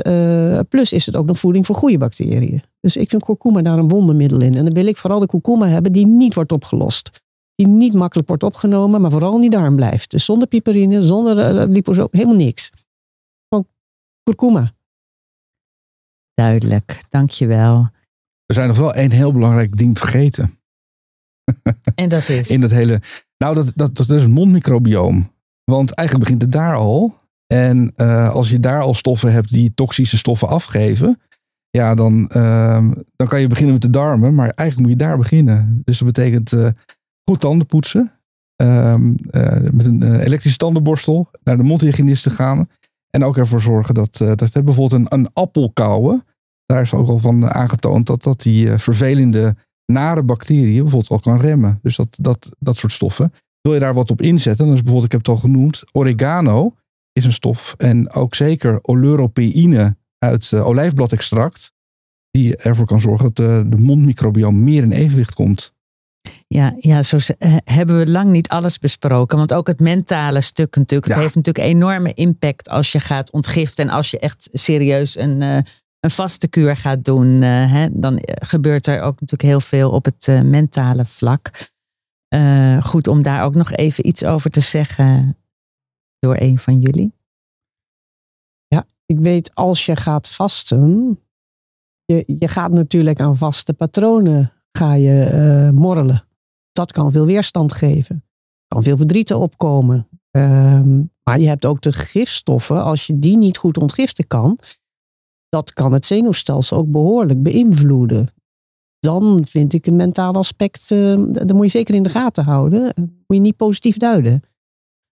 plus 0.69 0.93
is 0.93 1.07
het 1.07 1.17
ook 1.17 1.27
nog 1.27 1.39
voeding 1.39 1.67
voor 1.67 1.75
goede 1.75 1.99
bacteriën. 1.99 2.63
Dus 2.81 2.97
ik 2.97 3.09
vind 3.09 3.25
kurkuma 3.25 3.63
daar 3.63 3.79
een 3.79 3.89
wondermiddel 3.89 4.41
in. 4.41 4.55
En 4.55 4.65
dan 4.65 4.75
wil 4.75 4.87
ik 4.87 4.97
vooral 4.97 5.19
de 5.19 5.27
kurkuma 5.27 5.69
hebben 5.69 5.93
die 5.93 6.07
niet 6.07 6.35
wordt 6.35 6.53
opgelost. 6.53 7.23
Die 7.55 7.69
niet 7.69 7.93
makkelijk 7.93 8.29
wordt 8.29 8.43
opgenomen, 8.43 9.01
maar 9.01 9.11
vooral 9.11 9.35
in 9.35 9.41
die 9.41 9.51
darm 9.51 9.77
blijft. 9.77 10.11
Dus 10.11 10.25
zonder 10.25 10.49
piperine, 10.49 11.03
zonder 11.03 11.69
liposoom, 11.69 12.09
helemaal 12.11 12.37
niks. 12.37 12.71
Gewoon 13.49 13.67
kurkuma. 14.23 14.73
Duidelijk, 16.35 17.03
dankjewel. 17.09 17.89
We 18.47 18.55
zijn 18.55 18.69
nog 18.69 18.79
wel 18.79 18.95
één 18.95 19.11
heel 19.11 19.33
belangrijk 19.33 19.77
ding 19.77 19.99
vergeten. 19.99 20.60
En 21.95 22.09
dat 22.09 22.29
is? 22.29 22.51
In 22.51 22.61
dat 22.61 22.71
hele. 22.71 23.01
Nou, 23.39 23.55
dat, 23.55 23.73
dat, 23.75 23.97
dat 23.97 24.11
is 24.11 24.23
het 24.23 24.31
mondmicrobioom. 24.31 25.31
Want 25.65 25.91
eigenlijk 25.91 26.29
begint 26.29 26.43
het 26.43 26.53
daar 26.61 26.75
al. 26.77 27.19
En 27.47 27.93
uh, 27.97 28.31
als 28.31 28.51
je 28.51 28.61
daar 28.61 28.81
al 28.81 28.95
stoffen 28.95 29.33
hebt 29.33 29.51
die 29.51 29.73
toxische 29.75 30.17
stoffen 30.17 30.49
afgeven. 30.49 31.21
Ja, 31.71 31.95
dan, 31.95 32.31
uh, 32.37 32.91
dan 33.17 33.29
kan 33.29 33.41
je 33.41 33.47
beginnen 33.47 33.73
met 33.73 33.83
de 33.83 33.91
darmen. 33.91 34.35
Maar 34.35 34.51
eigenlijk 34.51 34.89
moet 34.89 34.99
je 34.99 35.05
daar 35.07 35.19
beginnen. 35.19 35.83
Dus 35.85 35.99
dat 35.99 36.07
betekent 36.07 36.53
uh, 36.53 36.69
goed 37.25 37.41
tanden 37.41 37.67
poetsen. 37.67 38.13
Ehm, 38.57 39.09
met 39.73 39.87
een 39.87 40.21
elektrische 40.21 40.59
tandenborstel 40.59 41.31
naar 41.45 41.57
de 41.57 41.63
mondhygiënist 41.63 42.23
te 42.23 42.31
gaan. 42.31 42.69
En 43.11 43.25
ook 43.25 43.37
ervoor 43.37 43.61
zorgen 43.61 43.95
dat, 43.95 44.17
dat 44.17 44.53
bijvoorbeeld 44.53 44.93
een, 44.93 45.07
een 45.09 45.31
appel 45.33 45.71
kauwen. 45.73 46.25
Daar 46.67 46.81
is 46.81 46.95
ook 46.95 47.09
al 47.09 47.19
van 47.19 47.51
aangetoond 47.51 48.07
dat 48.07 48.23
dat 48.23 48.41
die 48.41 48.79
vervelende 48.79 49.57
nare 49.91 50.23
bacteriën 50.23 50.83
bijvoorbeeld 50.83 51.11
al 51.11 51.21
kan 51.21 51.41
remmen. 51.41 51.79
Dus 51.83 51.97
dat, 51.97 52.19
dat, 52.21 52.51
dat 52.59 52.77
soort 52.77 52.93
stoffen. 52.93 53.33
Wil 53.61 53.75
je 53.75 53.81
daar 53.81 53.95
wat 53.95 54.11
op 54.11 54.23
inzetten, 54.23 54.65
dan 54.65 54.75
is 54.75 54.83
bijvoorbeeld, 54.83 55.13
ik 55.13 55.13
heb 55.13 55.27
het 55.27 55.37
al 55.37 55.43
genoemd, 55.43 55.83
oregano 55.93 56.75
is 57.13 57.25
een 57.25 57.33
stof. 57.33 57.75
En 57.79 58.13
ook 58.13 58.35
zeker 58.35 58.79
oleuropeïne 58.83 59.97
uit 60.19 60.51
uh, 60.55 60.67
olijfbladextract. 60.67 61.73
Die 62.31 62.57
ervoor 62.57 62.87
kan 62.87 63.01
zorgen 63.01 63.25
dat 63.25 63.37
de, 63.37 63.65
de 63.69 63.77
mondmicrobioom 63.77 64.65
meer 64.65 64.83
in 64.83 64.93
evenwicht 64.93 65.35
komt. 65.35 65.73
Ja, 66.47 66.77
ja, 66.79 67.03
zo 67.03 67.17
hebben 67.65 67.99
we 67.99 68.11
lang 68.11 68.31
niet 68.31 68.49
alles 68.49 68.79
besproken. 68.79 69.39
Want 69.39 69.55
ook 69.55 69.67
het 69.67 69.81
mentale 69.81 70.41
stuk 70.41 70.77
natuurlijk. 70.77 71.13
Het 71.13 71.23
heeft 71.23 71.35
natuurlijk 71.35 71.67
enorme 71.67 72.15
impact 72.15 72.69
als 72.69 72.93
je 72.93 73.01
gaat 73.01 73.33
ontgiften. 73.33 73.89
En 73.89 73.95
als 73.95 74.11
je 74.11 74.19
echt 74.19 74.49
serieus 74.53 75.17
een, 75.17 75.41
uh, 75.41 75.59
een 76.01 76.11
vaste 76.11 76.49
kuur 76.49 76.77
gaat 76.77 77.05
doen, 77.05 77.27
uh, 77.27 77.73
hè, 77.73 77.89
dan 77.93 78.19
gebeurt 78.25 78.87
er 78.87 79.01
ook 79.01 79.21
natuurlijk 79.21 79.43
heel 79.43 79.61
veel 79.61 79.91
op 79.91 80.05
het 80.05 80.27
uh, 80.27 80.41
mentale 80.41 81.05
vlak. 81.05 81.69
Goed 82.81 83.09
om 83.09 83.23
daar 83.23 83.45
ook 83.45 83.55
nog 83.55 83.73
even 83.73 84.07
iets 84.07 84.25
over 84.25 84.51
te 84.51 84.61
zeggen 84.61 85.37
door 86.19 86.37
een 86.39 86.59
van 86.59 86.81
jullie. 86.81 87.13
Ja, 88.67 88.87
ik 89.07 89.19
weet 89.19 89.55
als 89.55 89.87
je 89.87 89.97
gaat 89.97 90.29
vasten, 90.29 91.19
je, 92.05 92.25
je 92.27 92.49
gaat 92.49 92.71
natuurlijk 92.71 93.21
aan 93.21 93.37
vaste 93.37 93.73
patronen 93.73 94.53
ga 94.73 94.95
je 94.95 95.71
morrelen. 95.75 96.25
Dat 96.73 96.93
kan 96.93 97.13
veel 97.13 97.27
weerstand 97.27 97.73
geven. 97.73 98.25
kan 98.67 98.83
veel 98.83 98.97
verdrieten 98.97 99.39
opkomen. 99.39 100.09
Ehm, 100.31 101.03
maar 101.23 101.41
je 101.41 101.49
hebt 101.49 101.67
ook 101.67 101.81
de 101.81 101.93
gifstoffen. 101.93 102.85
Als 102.85 103.07
je 103.07 103.19
die 103.19 103.37
niet 103.37 103.59
goed 103.59 103.79
ontgiften 103.79 104.27
kan, 104.27 104.59
dat 105.51 105.73
kan 105.73 105.93
het 105.93 106.05
zenuwstelsel 106.05 106.77
ook 106.77 106.91
behoorlijk 106.91 107.43
beïnvloeden. 107.43 108.29
Dan 108.99 109.45
vind 109.49 109.73
ik 109.73 109.87
een 109.87 109.97
mentaal 109.97 110.35
aspect, 110.35 110.91
uh, 110.91 111.25
dat 111.29 111.53
moet 111.53 111.65
je 111.65 111.71
zeker 111.71 111.95
in 111.95 112.03
de 112.03 112.09
gaten 112.09 112.45
houden. 112.45 112.93
moet 112.97 113.37
je 113.37 113.41
niet 113.41 113.57
positief 113.57 113.97
duiden. 113.97 114.43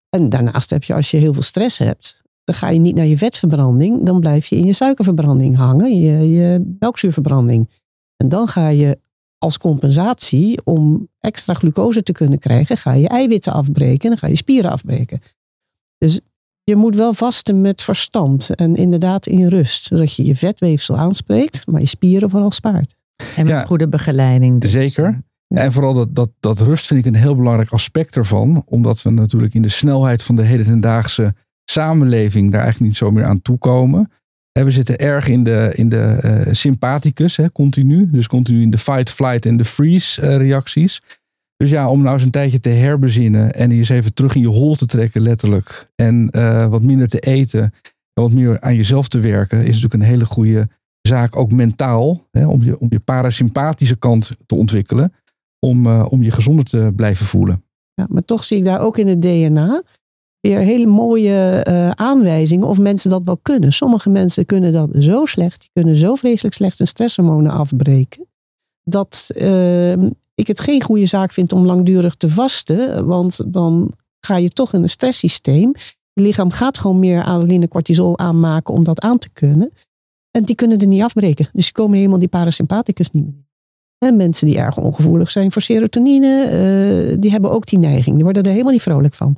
En 0.09 0.29
daarnaast 0.29 0.70
heb 0.70 0.85
je, 0.85 0.94
als 0.94 1.11
je 1.11 1.16
heel 1.16 1.33
veel 1.33 1.42
stress 1.42 1.79
hebt, 1.79 2.22
dan 2.44 2.55
ga 2.55 2.68
je 2.68 2.79
niet 2.79 2.94
naar 2.94 3.07
je 3.07 3.18
vetverbranding, 3.18 4.07
dan 4.07 4.20
blijf 4.20 4.46
je 4.46 4.57
in 4.57 4.64
je 4.64 4.72
suikerverbranding 4.72 5.57
hangen, 5.57 6.01
je, 6.01 6.31
je 6.31 6.77
melkzuurverbranding. 6.79 7.70
En 8.16 8.29
dan 8.29 8.48
ga 8.48 8.68
je 8.68 8.98
als 9.38 9.59
compensatie, 9.59 10.64
om 10.64 11.09
extra 11.20 11.55
glucose 11.55 12.03
te 12.03 12.12
kunnen 12.12 12.38
krijgen, 12.38 12.77
ga 12.77 12.92
je 12.92 13.09
eiwitten 13.09 13.53
afbreken 13.53 14.03
en 14.03 14.09
dan 14.09 14.18
ga 14.18 14.27
je 14.27 14.37
spieren 14.37 14.70
afbreken. 14.70 15.20
Dus 15.98 16.20
je 16.68 16.76
moet 16.76 16.96
wel 16.96 17.14
vasten 17.14 17.61
met 17.61 17.83
verstand 17.83 18.54
en 18.54 18.74
inderdaad 18.74 19.26
in 19.26 19.46
rust. 19.46 19.87
Zodat 19.87 20.14
je 20.14 20.24
je 20.24 20.37
vetweefsel 20.37 20.98
aanspreekt, 20.98 21.66
maar 21.66 21.81
je 21.81 21.87
spieren 21.87 22.31
vooral 22.31 22.50
spaart. 22.50 22.94
En 23.37 23.46
met 23.46 23.66
goede 23.66 23.88
begeleiding. 23.88 24.61
Dus. 24.61 24.70
Zeker. 24.70 25.20
En 25.48 25.72
vooral 25.72 25.92
dat, 25.92 26.14
dat, 26.14 26.31
dat 26.40 26.61
rust 26.61 26.87
vind 26.87 27.00
ik 27.00 27.07
een 27.07 27.20
heel 27.20 27.37
belangrijk 27.37 27.70
aspect 27.70 28.16
ervan. 28.16 28.62
Omdat 28.66 29.02
we 29.02 29.11
natuurlijk 29.11 29.54
in 29.54 29.62
de 29.62 29.68
snelheid 29.68 30.22
van 30.22 30.37
de 30.37 30.42
hedendaagse 30.42 31.35
samenleving 31.64 32.52
daar 32.52 32.62
eigenlijk 32.62 32.90
niet 32.90 32.98
zo 32.98 33.11
meer 33.11 33.24
aan 33.24 33.42
toekomen. 33.42 34.11
We 34.52 34.70
zitten 34.70 34.98
erg 34.98 35.28
in 35.28 35.44
de, 35.44 35.72
in 35.74 35.88
de 35.88 36.18
uh, 36.24 36.52
sympathicus, 36.54 37.37
hè, 37.37 37.52
continu. 37.52 38.11
Dus 38.11 38.26
continu 38.26 38.62
in 38.62 38.70
de 38.70 38.78
fight, 38.78 39.11
flight 39.11 39.46
en 39.46 39.57
de 39.57 39.64
freeze 39.64 40.22
uh, 40.22 40.37
reacties. 40.37 41.02
Dus 41.59 41.71
ja, 41.71 41.90
om 41.90 42.03
nou 42.03 42.14
eens 42.14 42.25
een 42.25 42.31
tijdje 42.31 42.61
te 42.61 42.68
herbezinnen 42.68 43.55
en 43.55 43.71
eens 43.71 43.88
even 43.88 44.14
terug 44.14 44.35
in 44.35 44.40
je 44.40 44.47
hol 44.49 44.75
te 44.75 44.87
trekken, 44.87 45.21
letterlijk. 45.21 45.90
En 45.94 46.29
uh, 46.33 46.66
wat 46.66 46.83
minder 46.83 47.09
te 47.09 47.18
eten 47.18 47.62
en 48.12 48.23
wat 48.23 48.33
meer 48.33 48.61
aan 48.61 48.77
jezelf 48.77 49.09
te 49.09 49.21
werken, 49.21 49.59
is 49.59 49.66
natuurlijk 49.66 49.94
een 49.94 50.09
hele 50.09 50.25
goede 50.25 50.68
zaak, 51.01 51.37
ook 51.37 51.53
mentaal, 51.53 52.27
hè, 52.31 52.47
om, 52.47 52.62
je, 52.62 52.79
om 52.79 52.87
je 52.90 53.01
parasympathische 53.01 53.97
kant 53.97 54.31
te 54.47 54.55
ontwikkelen, 54.55 55.12
om, 55.59 55.87
uh, 55.87 56.07
om 56.09 56.23
je 56.23 56.31
gezonder 56.31 56.64
te 56.64 56.92
blijven 56.97 57.27
voelen. 57.27 57.62
Ja, 57.94 58.07
maar 58.09 58.25
toch 58.25 58.44
zie 58.44 58.59
ik 58.59 58.64
daar 58.64 58.81
ook 58.81 58.99
in 58.99 59.07
het 59.07 59.23
DNA 59.23 59.83
weer 60.40 60.59
hele 60.59 60.87
mooie 60.87 61.64
uh, 61.68 61.90
aanwijzingen 61.90 62.68
of 62.68 62.79
mensen 62.79 63.11
dat 63.11 63.23
wel 63.25 63.38
kunnen. 63.42 63.73
Sommige 63.73 64.11
mensen 64.11 64.47
kunnen 64.47 64.73
dat 64.73 64.90
zo 64.99 65.25
slecht, 65.25 65.61
die 65.61 65.71
kunnen 65.73 65.97
zo 65.97 66.14
vreselijk 66.14 66.55
slecht 66.55 66.79
hun 66.79 66.87
stresshormonen 66.87 67.53
afbreken, 67.53 68.27
dat 68.83 69.31
ehm, 69.35 70.09
ik 70.38 70.46
het 70.46 70.61
geen 70.61 70.83
goede 70.83 71.07
zaak 71.07 71.33
vind 71.33 71.53
om 71.53 71.66
langdurig 71.66 72.14
te 72.14 72.29
vasten. 72.29 73.07
Want 73.07 73.53
dan 73.53 73.92
ga 74.27 74.37
je 74.37 74.48
toch 74.48 74.72
in 74.72 74.83
een 74.83 74.88
stresssysteem. 74.88 75.72
Je 76.12 76.22
lichaam 76.22 76.51
gaat 76.51 76.79
gewoon 76.79 76.98
meer 76.98 77.24
adrenaline, 77.24 77.68
cortisol 77.68 78.18
aanmaken 78.18 78.74
om 78.74 78.85
dat 78.85 79.01
aan 79.01 79.18
te 79.18 79.29
kunnen. 79.33 79.72
En 80.31 80.44
die 80.44 80.55
kunnen 80.55 80.79
er 80.79 80.87
niet 80.87 81.03
afbreken. 81.03 81.48
Dus 81.53 81.64
die 81.64 81.72
komen 81.72 81.96
helemaal 81.96 82.18
die 82.18 82.29
parasympathicus 82.29 83.11
niet 83.11 83.24
meer. 83.24 83.46
En 83.98 84.16
mensen 84.16 84.46
die 84.46 84.59
erg 84.59 84.77
ongevoelig 84.77 85.31
zijn 85.31 85.53
voor 85.53 85.62
serotonine, 85.62 86.44
uh, 87.11 87.16
die 87.18 87.31
hebben 87.31 87.51
ook 87.51 87.66
die 87.66 87.79
neiging. 87.79 88.14
Die 88.14 88.24
worden 88.24 88.42
er 88.42 88.51
helemaal 88.51 88.72
niet 88.72 88.83
vrolijk 88.83 89.14
van. 89.14 89.37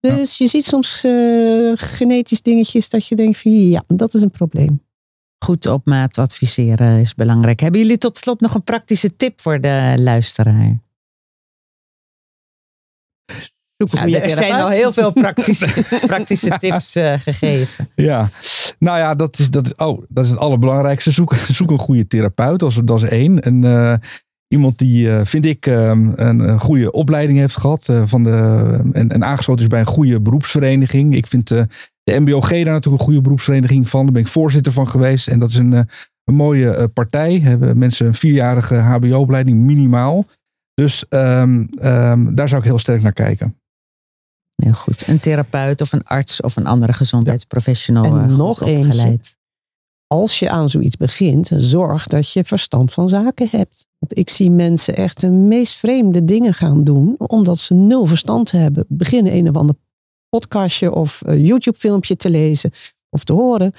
Dus 0.00 0.38
je 0.38 0.46
ziet 0.46 0.64
soms 0.64 1.04
uh, 1.04 1.72
genetisch 1.74 2.42
dingetjes 2.42 2.88
dat 2.88 3.06
je 3.06 3.16
denkt 3.16 3.38
van 3.38 3.68
ja, 3.68 3.84
dat 3.86 4.14
is 4.14 4.22
een 4.22 4.30
probleem 4.30 4.80
goed 5.44 5.66
op 5.66 5.86
maat 5.86 6.18
adviseren 6.18 7.00
is 7.00 7.14
belangrijk. 7.14 7.60
Hebben 7.60 7.80
jullie 7.80 7.98
tot 7.98 8.16
slot 8.16 8.40
nog 8.40 8.54
een 8.54 8.64
praktische 8.64 9.16
tip 9.16 9.40
voor 9.40 9.60
de 9.60 9.94
luisteraar? 9.96 10.78
Ja, 13.84 14.20
er 14.22 14.30
zijn 14.30 14.52
al 14.52 14.68
heel 14.68 14.92
veel 14.92 15.12
praktische, 15.12 15.68
praktische 16.06 16.58
tips 16.58 16.96
uh, 16.96 17.12
gegeven. 17.18 17.88
Ja, 17.94 18.28
nou 18.78 18.98
ja, 18.98 19.14
dat 19.14 19.38
is, 19.38 19.50
dat 19.50 19.66
is, 19.66 19.74
oh, 19.74 20.02
dat 20.08 20.24
is 20.24 20.30
het 20.30 20.38
allerbelangrijkste. 20.38 21.10
Zoek, 21.10 21.34
zoek 21.58 21.70
een 21.70 21.78
goede 21.78 22.06
therapeut, 22.06 22.58
dat 22.58 22.70
is, 22.70 22.80
dat 22.84 23.02
is 23.02 23.08
één. 23.08 23.40
En, 23.40 23.64
uh, 23.64 23.94
iemand 24.48 24.78
die, 24.78 25.08
uh, 25.08 25.20
vind 25.24 25.44
ik, 25.44 25.66
um, 25.66 26.12
een 26.16 26.60
goede 26.60 26.90
opleiding 26.90 27.38
heeft 27.38 27.56
gehad. 27.56 27.92
van 28.04 28.24
de, 28.24 28.80
en, 28.92 29.08
en 29.08 29.24
aangesloten 29.24 29.62
is 29.62 29.70
bij 29.70 29.80
een 29.80 29.86
goede 29.86 30.20
beroepsvereniging. 30.20 31.14
Ik 31.14 31.26
vind 31.26 31.50
de 32.10 32.20
MBOG 32.20 32.48
daar 32.48 32.64
natuurlijk 32.64 32.84
een 32.84 33.08
goede 33.08 33.20
beroepsvereniging 33.20 33.88
van. 33.88 34.02
Daar 34.02 34.12
ben 34.12 34.22
ik 34.22 34.28
voorzitter 34.28 34.72
van 34.72 34.88
geweest. 34.88 35.28
En 35.28 35.38
dat 35.38 35.48
is 35.48 35.56
een, 35.56 35.72
eh, 35.72 35.80
een 36.24 36.34
mooie 36.34 36.78
uh, 36.78 36.84
partij. 36.94 37.38
Hebben 37.38 37.78
mensen 37.78 38.06
een 38.06 38.14
vierjarige 38.14 38.74
HBO-opleiding 38.74 39.58
minimaal. 39.58 40.24
Dus 40.74 41.04
um, 41.08 41.68
um, 41.82 42.34
daar 42.34 42.48
zou 42.48 42.60
ik 42.60 42.66
heel 42.66 42.78
sterk 42.78 43.02
naar 43.02 43.12
kijken. 43.12 43.56
Heel 44.54 44.72
goed. 44.72 45.08
Een 45.08 45.18
therapeut 45.18 45.80
of 45.80 45.92
een 45.92 46.04
arts 46.04 46.40
of 46.40 46.56
een 46.56 46.66
andere 46.66 46.92
gezondheidsprofessional. 46.92 48.04
Ja. 48.04 48.22
En 48.22 48.30
uh, 48.30 48.36
nog 48.36 48.62
eens. 48.62 49.38
Als 50.06 50.38
je 50.38 50.50
aan 50.50 50.68
zoiets 50.68 50.96
begint, 50.96 51.50
zorg 51.56 52.06
dat 52.06 52.32
je 52.32 52.44
verstand 52.44 52.92
van 52.92 53.08
zaken 53.08 53.48
hebt. 53.50 53.86
Want 53.98 54.18
ik 54.18 54.30
zie 54.30 54.50
mensen 54.50 54.96
echt 54.96 55.20
de 55.20 55.30
meest 55.30 55.76
vreemde 55.76 56.24
dingen 56.24 56.54
gaan 56.54 56.84
doen, 56.84 57.14
omdat 57.18 57.58
ze 57.58 57.74
nul 57.74 58.06
verstand 58.06 58.50
hebben. 58.50 58.84
Beginnen 58.88 59.34
een 59.34 59.48
of 59.48 59.56
ander 59.56 59.76
podcastje 60.30 60.94
of 60.94 61.22
YouTube-filmpje 61.26 62.16
te 62.16 62.30
lezen 62.30 62.70
of 63.10 63.24
te 63.24 63.32
horen. 63.32 63.72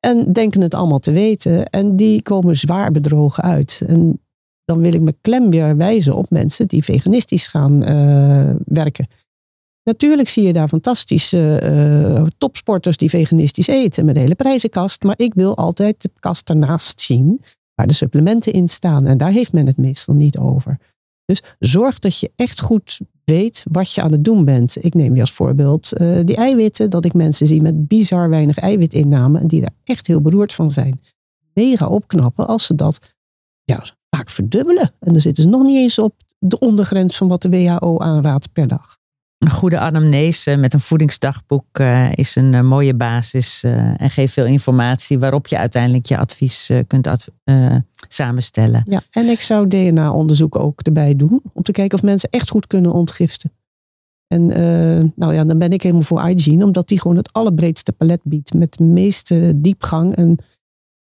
En 0.00 0.32
denken 0.32 0.60
het 0.60 0.74
allemaal 0.74 0.98
te 0.98 1.12
weten. 1.12 1.66
En 1.66 1.96
die 1.96 2.22
komen 2.22 2.56
zwaar 2.56 2.90
bedrogen 2.90 3.42
uit. 3.42 3.82
En 3.86 4.20
dan 4.64 4.80
wil 4.80 4.94
ik 4.94 5.00
me 5.00 5.14
klem 5.20 5.50
weer 5.50 5.76
wijzen 5.76 6.14
op 6.14 6.30
mensen 6.30 6.68
die 6.68 6.84
veganistisch 6.84 7.46
gaan 7.46 7.90
uh, 7.90 8.54
werken. 8.64 9.06
Natuurlijk 9.82 10.28
zie 10.28 10.42
je 10.42 10.52
daar 10.52 10.68
fantastische 10.68 11.60
uh, 12.16 12.26
topsporters 12.38 12.96
die 12.96 13.10
veganistisch 13.10 13.66
eten 13.66 14.04
met 14.04 14.16
hele 14.16 14.34
prijzenkast. 14.34 15.02
Maar 15.02 15.18
ik 15.18 15.34
wil 15.34 15.56
altijd 15.56 16.02
de 16.02 16.10
kast 16.18 16.50
ernaast 16.50 17.00
zien 17.00 17.40
waar 17.74 17.86
de 17.86 17.94
supplementen 17.94 18.52
in 18.52 18.68
staan. 18.68 19.06
En 19.06 19.18
daar 19.18 19.30
heeft 19.30 19.52
men 19.52 19.66
het 19.66 19.76
meestal 19.76 20.14
niet 20.14 20.38
over. 20.38 20.78
Dus 21.24 21.42
zorg 21.58 21.98
dat 21.98 22.18
je 22.18 22.30
echt 22.36 22.60
goed 22.60 23.00
weet 23.26 23.64
wat 23.70 23.92
je 23.92 24.02
aan 24.02 24.12
het 24.12 24.24
doen 24.24 24.44
bent. 24.44 24.84
Ik 24.84 24.94
neem 24.94 25.12
weer 25.12 25.20
als 25.20 25.32
voorbeeld 25.32 26.00
uh, 26.00 26.18
die 26.24 26.36
eiwitten, 26.36 26.90
dat 26.90 27.04
ik 27.04 27.14
mensen 27.14 27.46
zie 27.46 27.62
met 27.62 27.88
bizar 27.88 28.28
weinig 28.28 28.58
eiwitinname 28.58 29.38
en 29.38 29.46
die 29.46 29.60
daar 29.60 29.74
echt 29.84 30.06
heel 30.06 30.20
beroerd 30.20 30.54
van 30.54 30.70
zijn. 30.70 31.00
Mega 31.54 31.86
opknappen 31.86 32.46
als 32.46 32.66
ze 32.66 32.74
dat 32.74 33.14
ja, 33.64 33.84
vaak 34.10 34.28
verdubbelen. 34.28 34.92
En 35.00 35.12
dan 35.12 35.20
zitten 35.20 35.42
ze 35.42 35.48
nog 35.48 35.62
niet 35.62 35.76
eens 35.76 35.98
op 35.98 36.14
de 36.38 36.58
ondergrens 36.58 37.16
van 37.16 37.28
wat 37.28 37.42
de 37.42 37.48
WHO 37.48 37.98
aanraadt 37.98 38.52
per 38.52 38.68
dag. 38.68 38.96
Een 39.38 39.50
goede 39.50 39.78
anamnese 39.78 40.56
met 40.56 40.72
een 40.72 40.80
voedingsdagboek 40.80 41.78
uh, 41.78 42.12
is 42.12 42.36
een 42.36 42.52
uh, 42.52 42.60
mooie 42.60 42.94
basis 42.94 43.62
en 43.96 44.10
geeft 44.10 44.32
veel 44.32 44.46
informatie 44.46 45.18
waarop 45.18 45.46
je 45.46 45.58
uiteindelijk 45.58 46.06
je 46.06 46.18
advies 46.18 46.70
kunt 46.86 47.06
ad 47.06 47.28
samenstellen. 48.16 48.82
Ja, 48.88 49.02
en 49.10 49.26
ik 49.26 49.40
zou 49.40 49.68
DNA-onderzoek 49.68 50.56
ook 50.56 50.80
erbij 50.80 51.16
doen 51.16 51.42
om 51.52 51.62
te 51.62 51.72
kijken 51.72 51.98
of 51.98 52.04
mensen 52.04 52.30
echt 52.30 52.50
goed 52.50 52.66
kunnen 52.66 52.92
ontgiften. 52.92 53.52
En 54.26 54.46
nou 55.14 55.34
ja, 55.34 55.44
dan 55.44 55.58
ben 55.58 55.70
ik 55.70 55.82
helemaal 55.82 56.02
voor 56.02 56.28
iGene, 56.28 56.64
omdat 56.64 56.88
die 56.88 57.00
gewoon 57.00 57.16
het 57.16 57.32
allerbreedste 57.32 57.92
palet 57.92 58.20
biedt 58.24 58.54
met 58.54 58.74
de 58.74 58.84
meeste 58.84 59.52
diepgang 59.56 60.16
en 60.16 60.36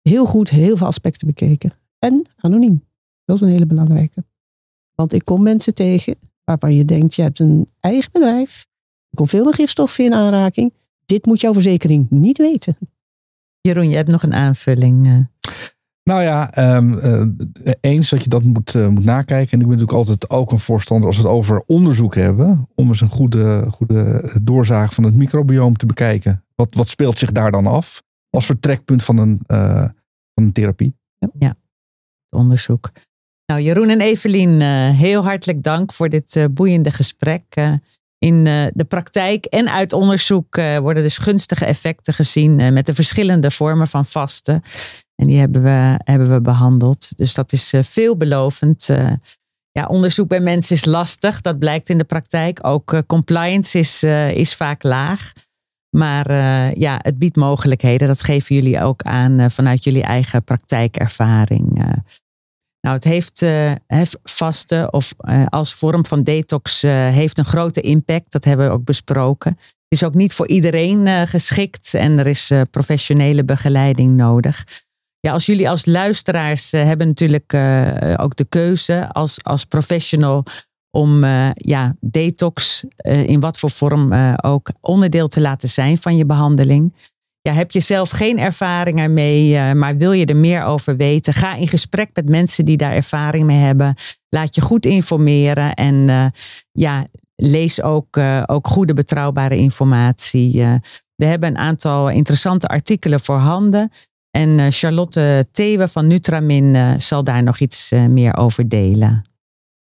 heel 0.03 0.27
goed 0.27 0.51
heel 0.51 0.77
veel 0.77 0.87
aspecten 0.87 1.27
bekeken. 1.27 1.73
En 1.99 2.23
anoniem. 2.37 2.85
Dat 3.25 3.37
is 3.37 3.43
een 3.43 3.49
hele 3.49 3.67
belangrijke. 3.67 4.25
Want 4.95 5.13
ik 5.13 5.25
kom 5.25 5.43
mensen 5.43 5.75
tegen 5.75 6.17
waarvan 6.45 6.75
je 6.75 6.85
denkt, 6.85 7.15
je 7.15 7.23
hebt 7.23 7.39
een 7.39 7.69
eigen 7.81 8.13
bedrijf, 8.13 8.67
er 9.11 9.17
komt 9.17 9.31
veel 9.31 9.53
gifstoffen 9.53 10.05
in 10.05 10.15
aanraking. 10.15 10.73
Dit 11.05 11.27
moet 11.27 11.41
jouw 11.41 11.53
verzekering 11.53 12.07
niet 12.11 12.39
weten. 12.39 12.77
Jeroen, 13.61 13.89
je 13.89 13.97
hebt 13.97 14.11
nog 14.11 14.23
een 14.23 14.35
aanvulling. 14.35 15.29
Eh. 16.05 16.15
Nou 16.15 16.23
ja, 16.23 16.77
um, 16.77 16.99
uh, 16.99 17.73
eens 17.81 18.11
dat 18.11 18.23
je 18.23 18.29
dat 18.29 18.43
moet, 18.43 18.75
uh, 18.75 18.89
moet 18.89 19.05
nakijken. 19.05 19.53
En 19.53 19.61
ik 19.61 19.67
ben 19.67 19.77
natuurlijk 19.79 19.93
altijd 19.93 20.31
ook 20.31 20.53
een 20.53 20.59
voorstander 20.59 21.07
als 21.07 21.17
we 21.17 21.23
het 21.23 21.33
over 21.33 21.63
onderzoek 21.67 22.15
hebben. 22.15 22.69
Om 22.75 22.89
eens 22.89 23.01
een 23.01 23.09
goede, 23.09 23.67
goede 23.71 24.31
doorzaag 24.43 24.95
van 24.95 25.05
het 25.05 25.15
microbioom 25.15 25.77
te 25.77 25.87
bekijken. 25.87 26.45
Wat, 26.55 26.75
wat 26.75 26.89
speelt 26.89 27.19
zich 27.19 27.33
daar 27.33 27.51
dan 27.51 27.67
af? 27.67 28.03
Als 28.31 28.47
vertrekpunt 28.47 29.05
van 29.05 29.19
een, 29.19 29.41
van 29.47 30.45
een 30.45 30.53
therapie. 30.53 30.97
Ja, 31.39 31.57
onderzoek. 32.31 32.93
Nou, 33.47 33.61
Jeroen 33.61 33.89
en 33.89 34.01
Evelien, 34.01 34.61
eh, 34.61 34.91
heel 34.91 35.23
hartelijk 35.23 35.63
dank 35.63 35.93
voor 35.93 36.09
dit 36.09 36.37
eh, 36.37 36.45
boeiende 36.51 36.91
gesprek. 36.91 37.43
Eh, 37.49 37.73
in 38.19 38.45
de 38.75 38.85
praktijk 38.89 39.45
en 39.45 39.69
uit 39.69 39.93
onderzoek 39.93 40.57
worden 40.57 41.03
dus 41.03 41.19
gunstige 41.19 41.65
effecten 41.65 42.15
gezien 42.15 42.73
met 42.73 42.87
de 42.87 42.95
verschillende 42.95 43.51
vormen 43.51 43.87
van 43.87 44.07
vasten. 44.07 44.63
En 45.15 45.27
die 45.27 45.39
hebben 45.39 45.63
we, 45.63 46.01
hebben 46.05 46.31
we 46.31 46.41
behandeld. 46.41 47.17
Dus 47.17 47.35
dat 47.35 47.53
is 47.53 47.75
veelbelovend. 47.81 48.89
ja, 49.71 49.87
onderzoek 49.87 50.29
bij 50.29 50.41
mensen 50.41 50.77
is 50.77 50.85
lastig. 50.85 51.41
Dat 51.41 51.59
blijkt 51.59 51.89
in 51.89 51.99
de 51.99 52.05
praktijk. 52.05 52.67
Ook 52.67 53.03
compliance 53.07 53.79
is, 53.79 54.03
is 54.33 54.55
vaak 54.55 54.83
laag. 54.83 55.33
Maar 55.97 56.33
ja, 56.79 56.99
het 57.03 57.19
biedt 57.19 57.37
mogelijkheden. 57.37 58.09
Dat 58.09 58.23
geven 58.23 58.55
jullie 58.55 58.81
ook 58.81 59.03
aan 59.03 59.51
vanuit 59.51 59.85
jullie 59.85 60.03
eigen 60.03 60.45
praktijkervaring. 60.45 61.85
Nou, 62.85 62.97
het 62.97 63.05
heeft 63.05 63.43
uh, 63.43 64.87
of 64.91 65.15
als 65.49 65.75
vorm 65.75 66.07
van 66.07 66.23
detox 66.23 66.83
heeft 66.83 67.39
een 67.39 67.45
grote 67.45 67.81
impact. 67.81 68.33
Dat 68.33 68.45
hebben 68.45 68.67
we 68.67 68.73
ook 68.73 68.85
besproken. 68.85 69.51
Het 69.59 70.03
is 70.03 70.05
ook 70.05 70.15
niet 70.15 70.33
voor 70.33 70.49
iedereen 70.49 71.29
geschikt 71.29 71.95
en 71.95 72.19
er 72.19 72.27
is 72.27 72.53
professionele 72.71 73.45
begeleiding 73.45 74.17
nodig. 74.17 74.65
Ja, 75.25 75.33
als 75.33 75.47
jullie 75.47 75.69
als 75.69 75.85
luisteraars 75.85 76.71
hebben 76.71 77.07
natuurlijk 77.07 77.55
ook 78.17 78.37
de 78.37 78.47
keuze 78.49 79.09
als, 79.13 79.39
als 79.43 79.65
professional 79.65 80.45
om 80.91 81.25
ja, 81.55 81.97
detox 82.01 82.85
in 83.03 83.41
wat 83.41 83.59
voor 83.59 83.71
vorm 83.71 84.13
ook 84.37 84.71
onderdeel 84.81 85.27
te 85.27 85.41
laten 85.41 85.69
zijn 85.69 85.99
van 85.99 86.17
je 86.17 86.27
behandeling 86.27 86.95
ja, 87.41 87.53
heb 87.53 87.71
je 87.71 87.81
zelf 87.81 88.11
geen 88.11 88.39
ervaring 88.39 88.99
ermee, 88.99 89.75
maar 89.75 89.97
wil 89.97 90.13
je 90.13 90.27
er 90.27 90.37
meer 90.37 90.63
over 90.63 90.97
weten? 90.97 91.35
Ga 91.35 91.55
in 91.55 91.69
gesprek 91.69 92.11
met 92.15 92.29
mensen 92.29 92.65
die 92.65 92.77
daar 92.77 92.93
ervaring 92.93 93.47
mee 93.47 93.59
hebben. 93.59 93.95
Laat 94.29 94.55
je 94.55 94.61
goed 94.61 94.87
informeren 94.87 95.75
en 95.75 96.33
ja, 96.73 97.07
lees 97.37 97.83
ook, 97.83 98.19
ook 98.47 98.67
goede 98.67 98.95
betrouwbare 98.95 99.57
informatie. 99.57 100.53
we 101.15 101.25
hebben 101.25 101.49
een 101.49 101.59
aantal 101.59 102.11
interessante 102.11 102.67
artikelen 102.67 103.21
voorhanden. 103.21 103.91
En 104.35 104.73
Charlotte 104.73 105.47
Thewe 105.53 105.89
van 105.89 106.07
Nutramin 106.07 107.01
zal 107.01 107.25
daar 107.25 107.43
nog 107.43 107.59
iets 107.59 107.93
meer 108.09 108.37
over 108.37 108.69
delen. 108.69 109.25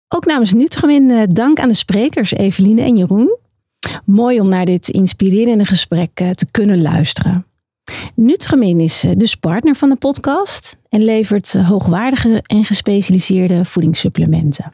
Ook 0.08 0.26
namens 0.26 0.52
Nutramin 0.52 1.26
dank 1.28 1.60
aan 1.60 1.68
de 1.68 1.74
sprekers 1.74 2.32
Eveline 2.32 2.82
en 2.82 2.96
Jeroen. 2.96 3.38
Mooi 4.04 4.40
om 4.40 4.48
naar 4.48 4.64
dit 4.64 4.88
inspirerende 4.88 5.64
gesprek 5.64 6.10
eh, 6.14 6.30
te 6.30 6.46
kunnen 6.50 6.82
luisteren. 6.82 7.46
Nutramin 8.14 8.80
is 8.80 9.04
eh, 9.04 9.10
dus 9.16 9.34
partner 9.34 9.74
van 9.74 9.88
de 9.88 9.96
podcast 9.96 10.76
en 10.88 11.04
levert 11.04 11.54
eh, 11.54 11.68
hoogwaardige 11.68 12.42
en 12.46 12.64
gespecialiseerde 12.64 13.64
voedingssupplementen. 13.64 14.72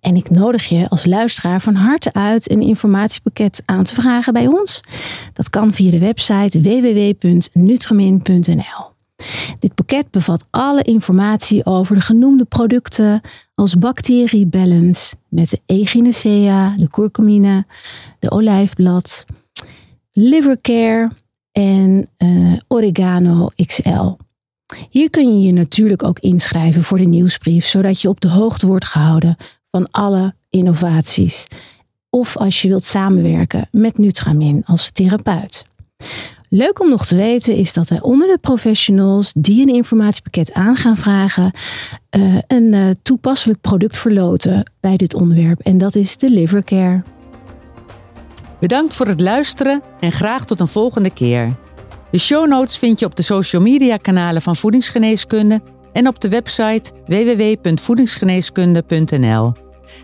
En 0.00 0.16
ik 0.16 0.30
nodig 0.30 0.64
je 0.64 0.88
als 0.88 1.06
luisteraar 1.06 1.60
van 1.60 1.74
harte 1.74 2.12
uit 2.12 2.50
een 2.50 2.60
informatiepakket 2.60 3.62
aan 3.64 3.82
te 3.82 3.94
vragen 3.94 4.32
bij 4.32 4.46
ons. 4.46 4.80
Dat 5.32 5.50
kan 5.50 5.72
via 5.72 5.90
de 5.90 5.98
website 5.98 6.60
www.nutramin.nl. 6.60 8.88
Dit 9.58 9.74
pakket 9.74 10.10
bevat 10.10 10.46
alle 10.50 10.82
informatie 10.82 11.66
over 11.66 11.94
de 11.94 12.00
genoemde 12.00 12.44
producten 12.44 13.20
als 13.54 13.78
Bacterie 13.78 14.46
Balance 14.46 15.14
met 15.28 15.50
de 15.50 15.60
Echinacea, 15.66 16.74
de 16.76 16.88
curcumine, 16.88 17.66
de 18.18 18.30
olijfblad, 18.30 19.24
Livercare 20.12 21.10
en 21.52 22.08
uh, 22.18 22.58
Oregano 22.68 23.48
XL. 23.66 24.12
Hier 24.90 25.10
kun 25.10 25.38
je 25.38 25.46
je 25.46 25.52
natuurlijk 25.52 26.02
ook 26.02 26.18
inschrijven 26.18 26.84
voor 26.84 26.98
de 26.98 27.04
nieuwsbrief, 27.04 27.66
zodat 27.66 28.00
je 28.00 28.08
op 28.08 28.20
de 28.20 28.28
hoogte 28.28 28.66
wordt 28.66 28.84
gehouden 28.84 29.36
van 29.70 29.90
alle 29.90 30.34
innovaties. 30.50 31.46
Of 32.10 32.36
als 32.36 32.62
je 32.62 32.68
wilt 32.68 32.84
samenwerken 32.84 33.68
met 33.70 33.98
Nutramin 33.98 34.62
als 34.64 34.90
therapeut. 34.92 35.64
Leuk 36.48 36.80
om 36.80 36.88
nog 36.88 37.06
te 37.06 37.16
weten 37.16 37.54
is 37.54 37.72
dat 37.72 37.88
wij 37.88 38.00
onder 38.00 38.28
de 38.28 38.38
professionals 38.40 39.32
die 39.36 39.62
een 39.62 39.74
informatiepakket 39.74 40.52
aan 40.52 40.76
gaan 40.76 40.96
vragen, 40.96 41.52
uh, 42.16 42.38
een 42.46 42.72
uh, 42.72 42.90
toepasselijk 43.02 43.60
product 43.60 43.98
verloten 43.98 44.72
bij 44.80 44.96
dit 44.96 45.14
onderwerp. 45.14 45.60
En 45.60 45.78
dat 45.78 45.94
is 45.94 46.16
de 46.16 46.30
Livercare. 46.30 47.02
Bedankt 48.60 48.96
voor 48.96 49.06
het 49.06 49.20
luisteren 49.20 49.82
en 50.00 50.12
graag 50.12 50.44
tot 50.44 50.60
een 50.60 50.68
volgende 50.68 51.12
keer. 51.12 51.54
De 52.10 52.18
show 52.18 52.48
notes 52.48 52.78
vind 52.78 53.00
je 53.00 53.06
op 53.06 53.16
de 53.16 53.22
social 53.22 53.62
media 53.62 53.96
kanalen 53.96 54.42
van 54.42 54.56
Voedingsgeneeskunde 54.56 55.60
en 55.92 56.06
op 56.06 56.20
de 56.20 56.28
website 56.28 56.92
www.voedingsgeneeskunde.nl. 57.06 59.52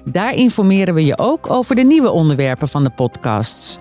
Daar 0.05 0.35
informeren 0.35 0.95
we 0.95 1.05
je 1.05 1.19
ook 1.19 1.51
over 1.51 1.75
de 1.75 1.85
nieuwe 1.85 2.11
onderwerpen 2.11 2.69
van 2.69 2.85
de 2.85 2.91
podcasts. 2.91 3.79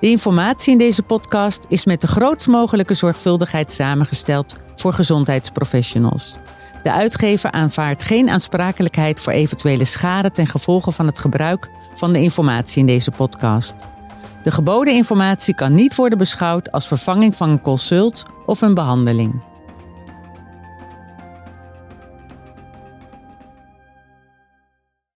De 0.00 0.10
informatie 0.10 0.72
in 0.72 0.78
deze 0.78 1.02
podcast 1.02 1.64
is 1.68 1.84
met 1.84 2.00
de 2.00 2.06
grootst 2.06 2.46
mogelijke 2.46 2.94
zorgvuldigheid 2.94 3.72
samengesteld 3.72 4.56
voor 4.76 4.92
gezondheidsprofessionals. 4.92 6.36
De 6.82 6.92
uitgever 6.92 7.50
aanvaardt 7.50 8.02
geen 8.02 8.28
aansprakelijkheid 8.28 9.20
voor 9.20 9.32
eventuele 9.32 9.84
schade 9.84 10.30
ten 10.30 10.46
gevolge 10.46 10.92
van 10.92 11.06
het 11.06 11.18
gebruik 11.18 11.68
van 11.94 12.12
de 12.12 12.20
informatie 12.20 12.78
in 12.78 12.86
deze 12.86 13.10
podcast. 13.10 13.74
De 14.44 14.50
geboden 14.50 14.94
informatie 14.94 15.54
kan 15.54 15.74
niet 15.74 15.94
worden 15.94 16.18
beschouwd 16.18 16.72
als 16.72 16.86
vervanging 16.86 17.36
van 17.36 17.48
een 17.48 17.60
consult 17.60 18.22
of 18.46 18.60
een 18.60 18.74
behandeling. 18.74 19.40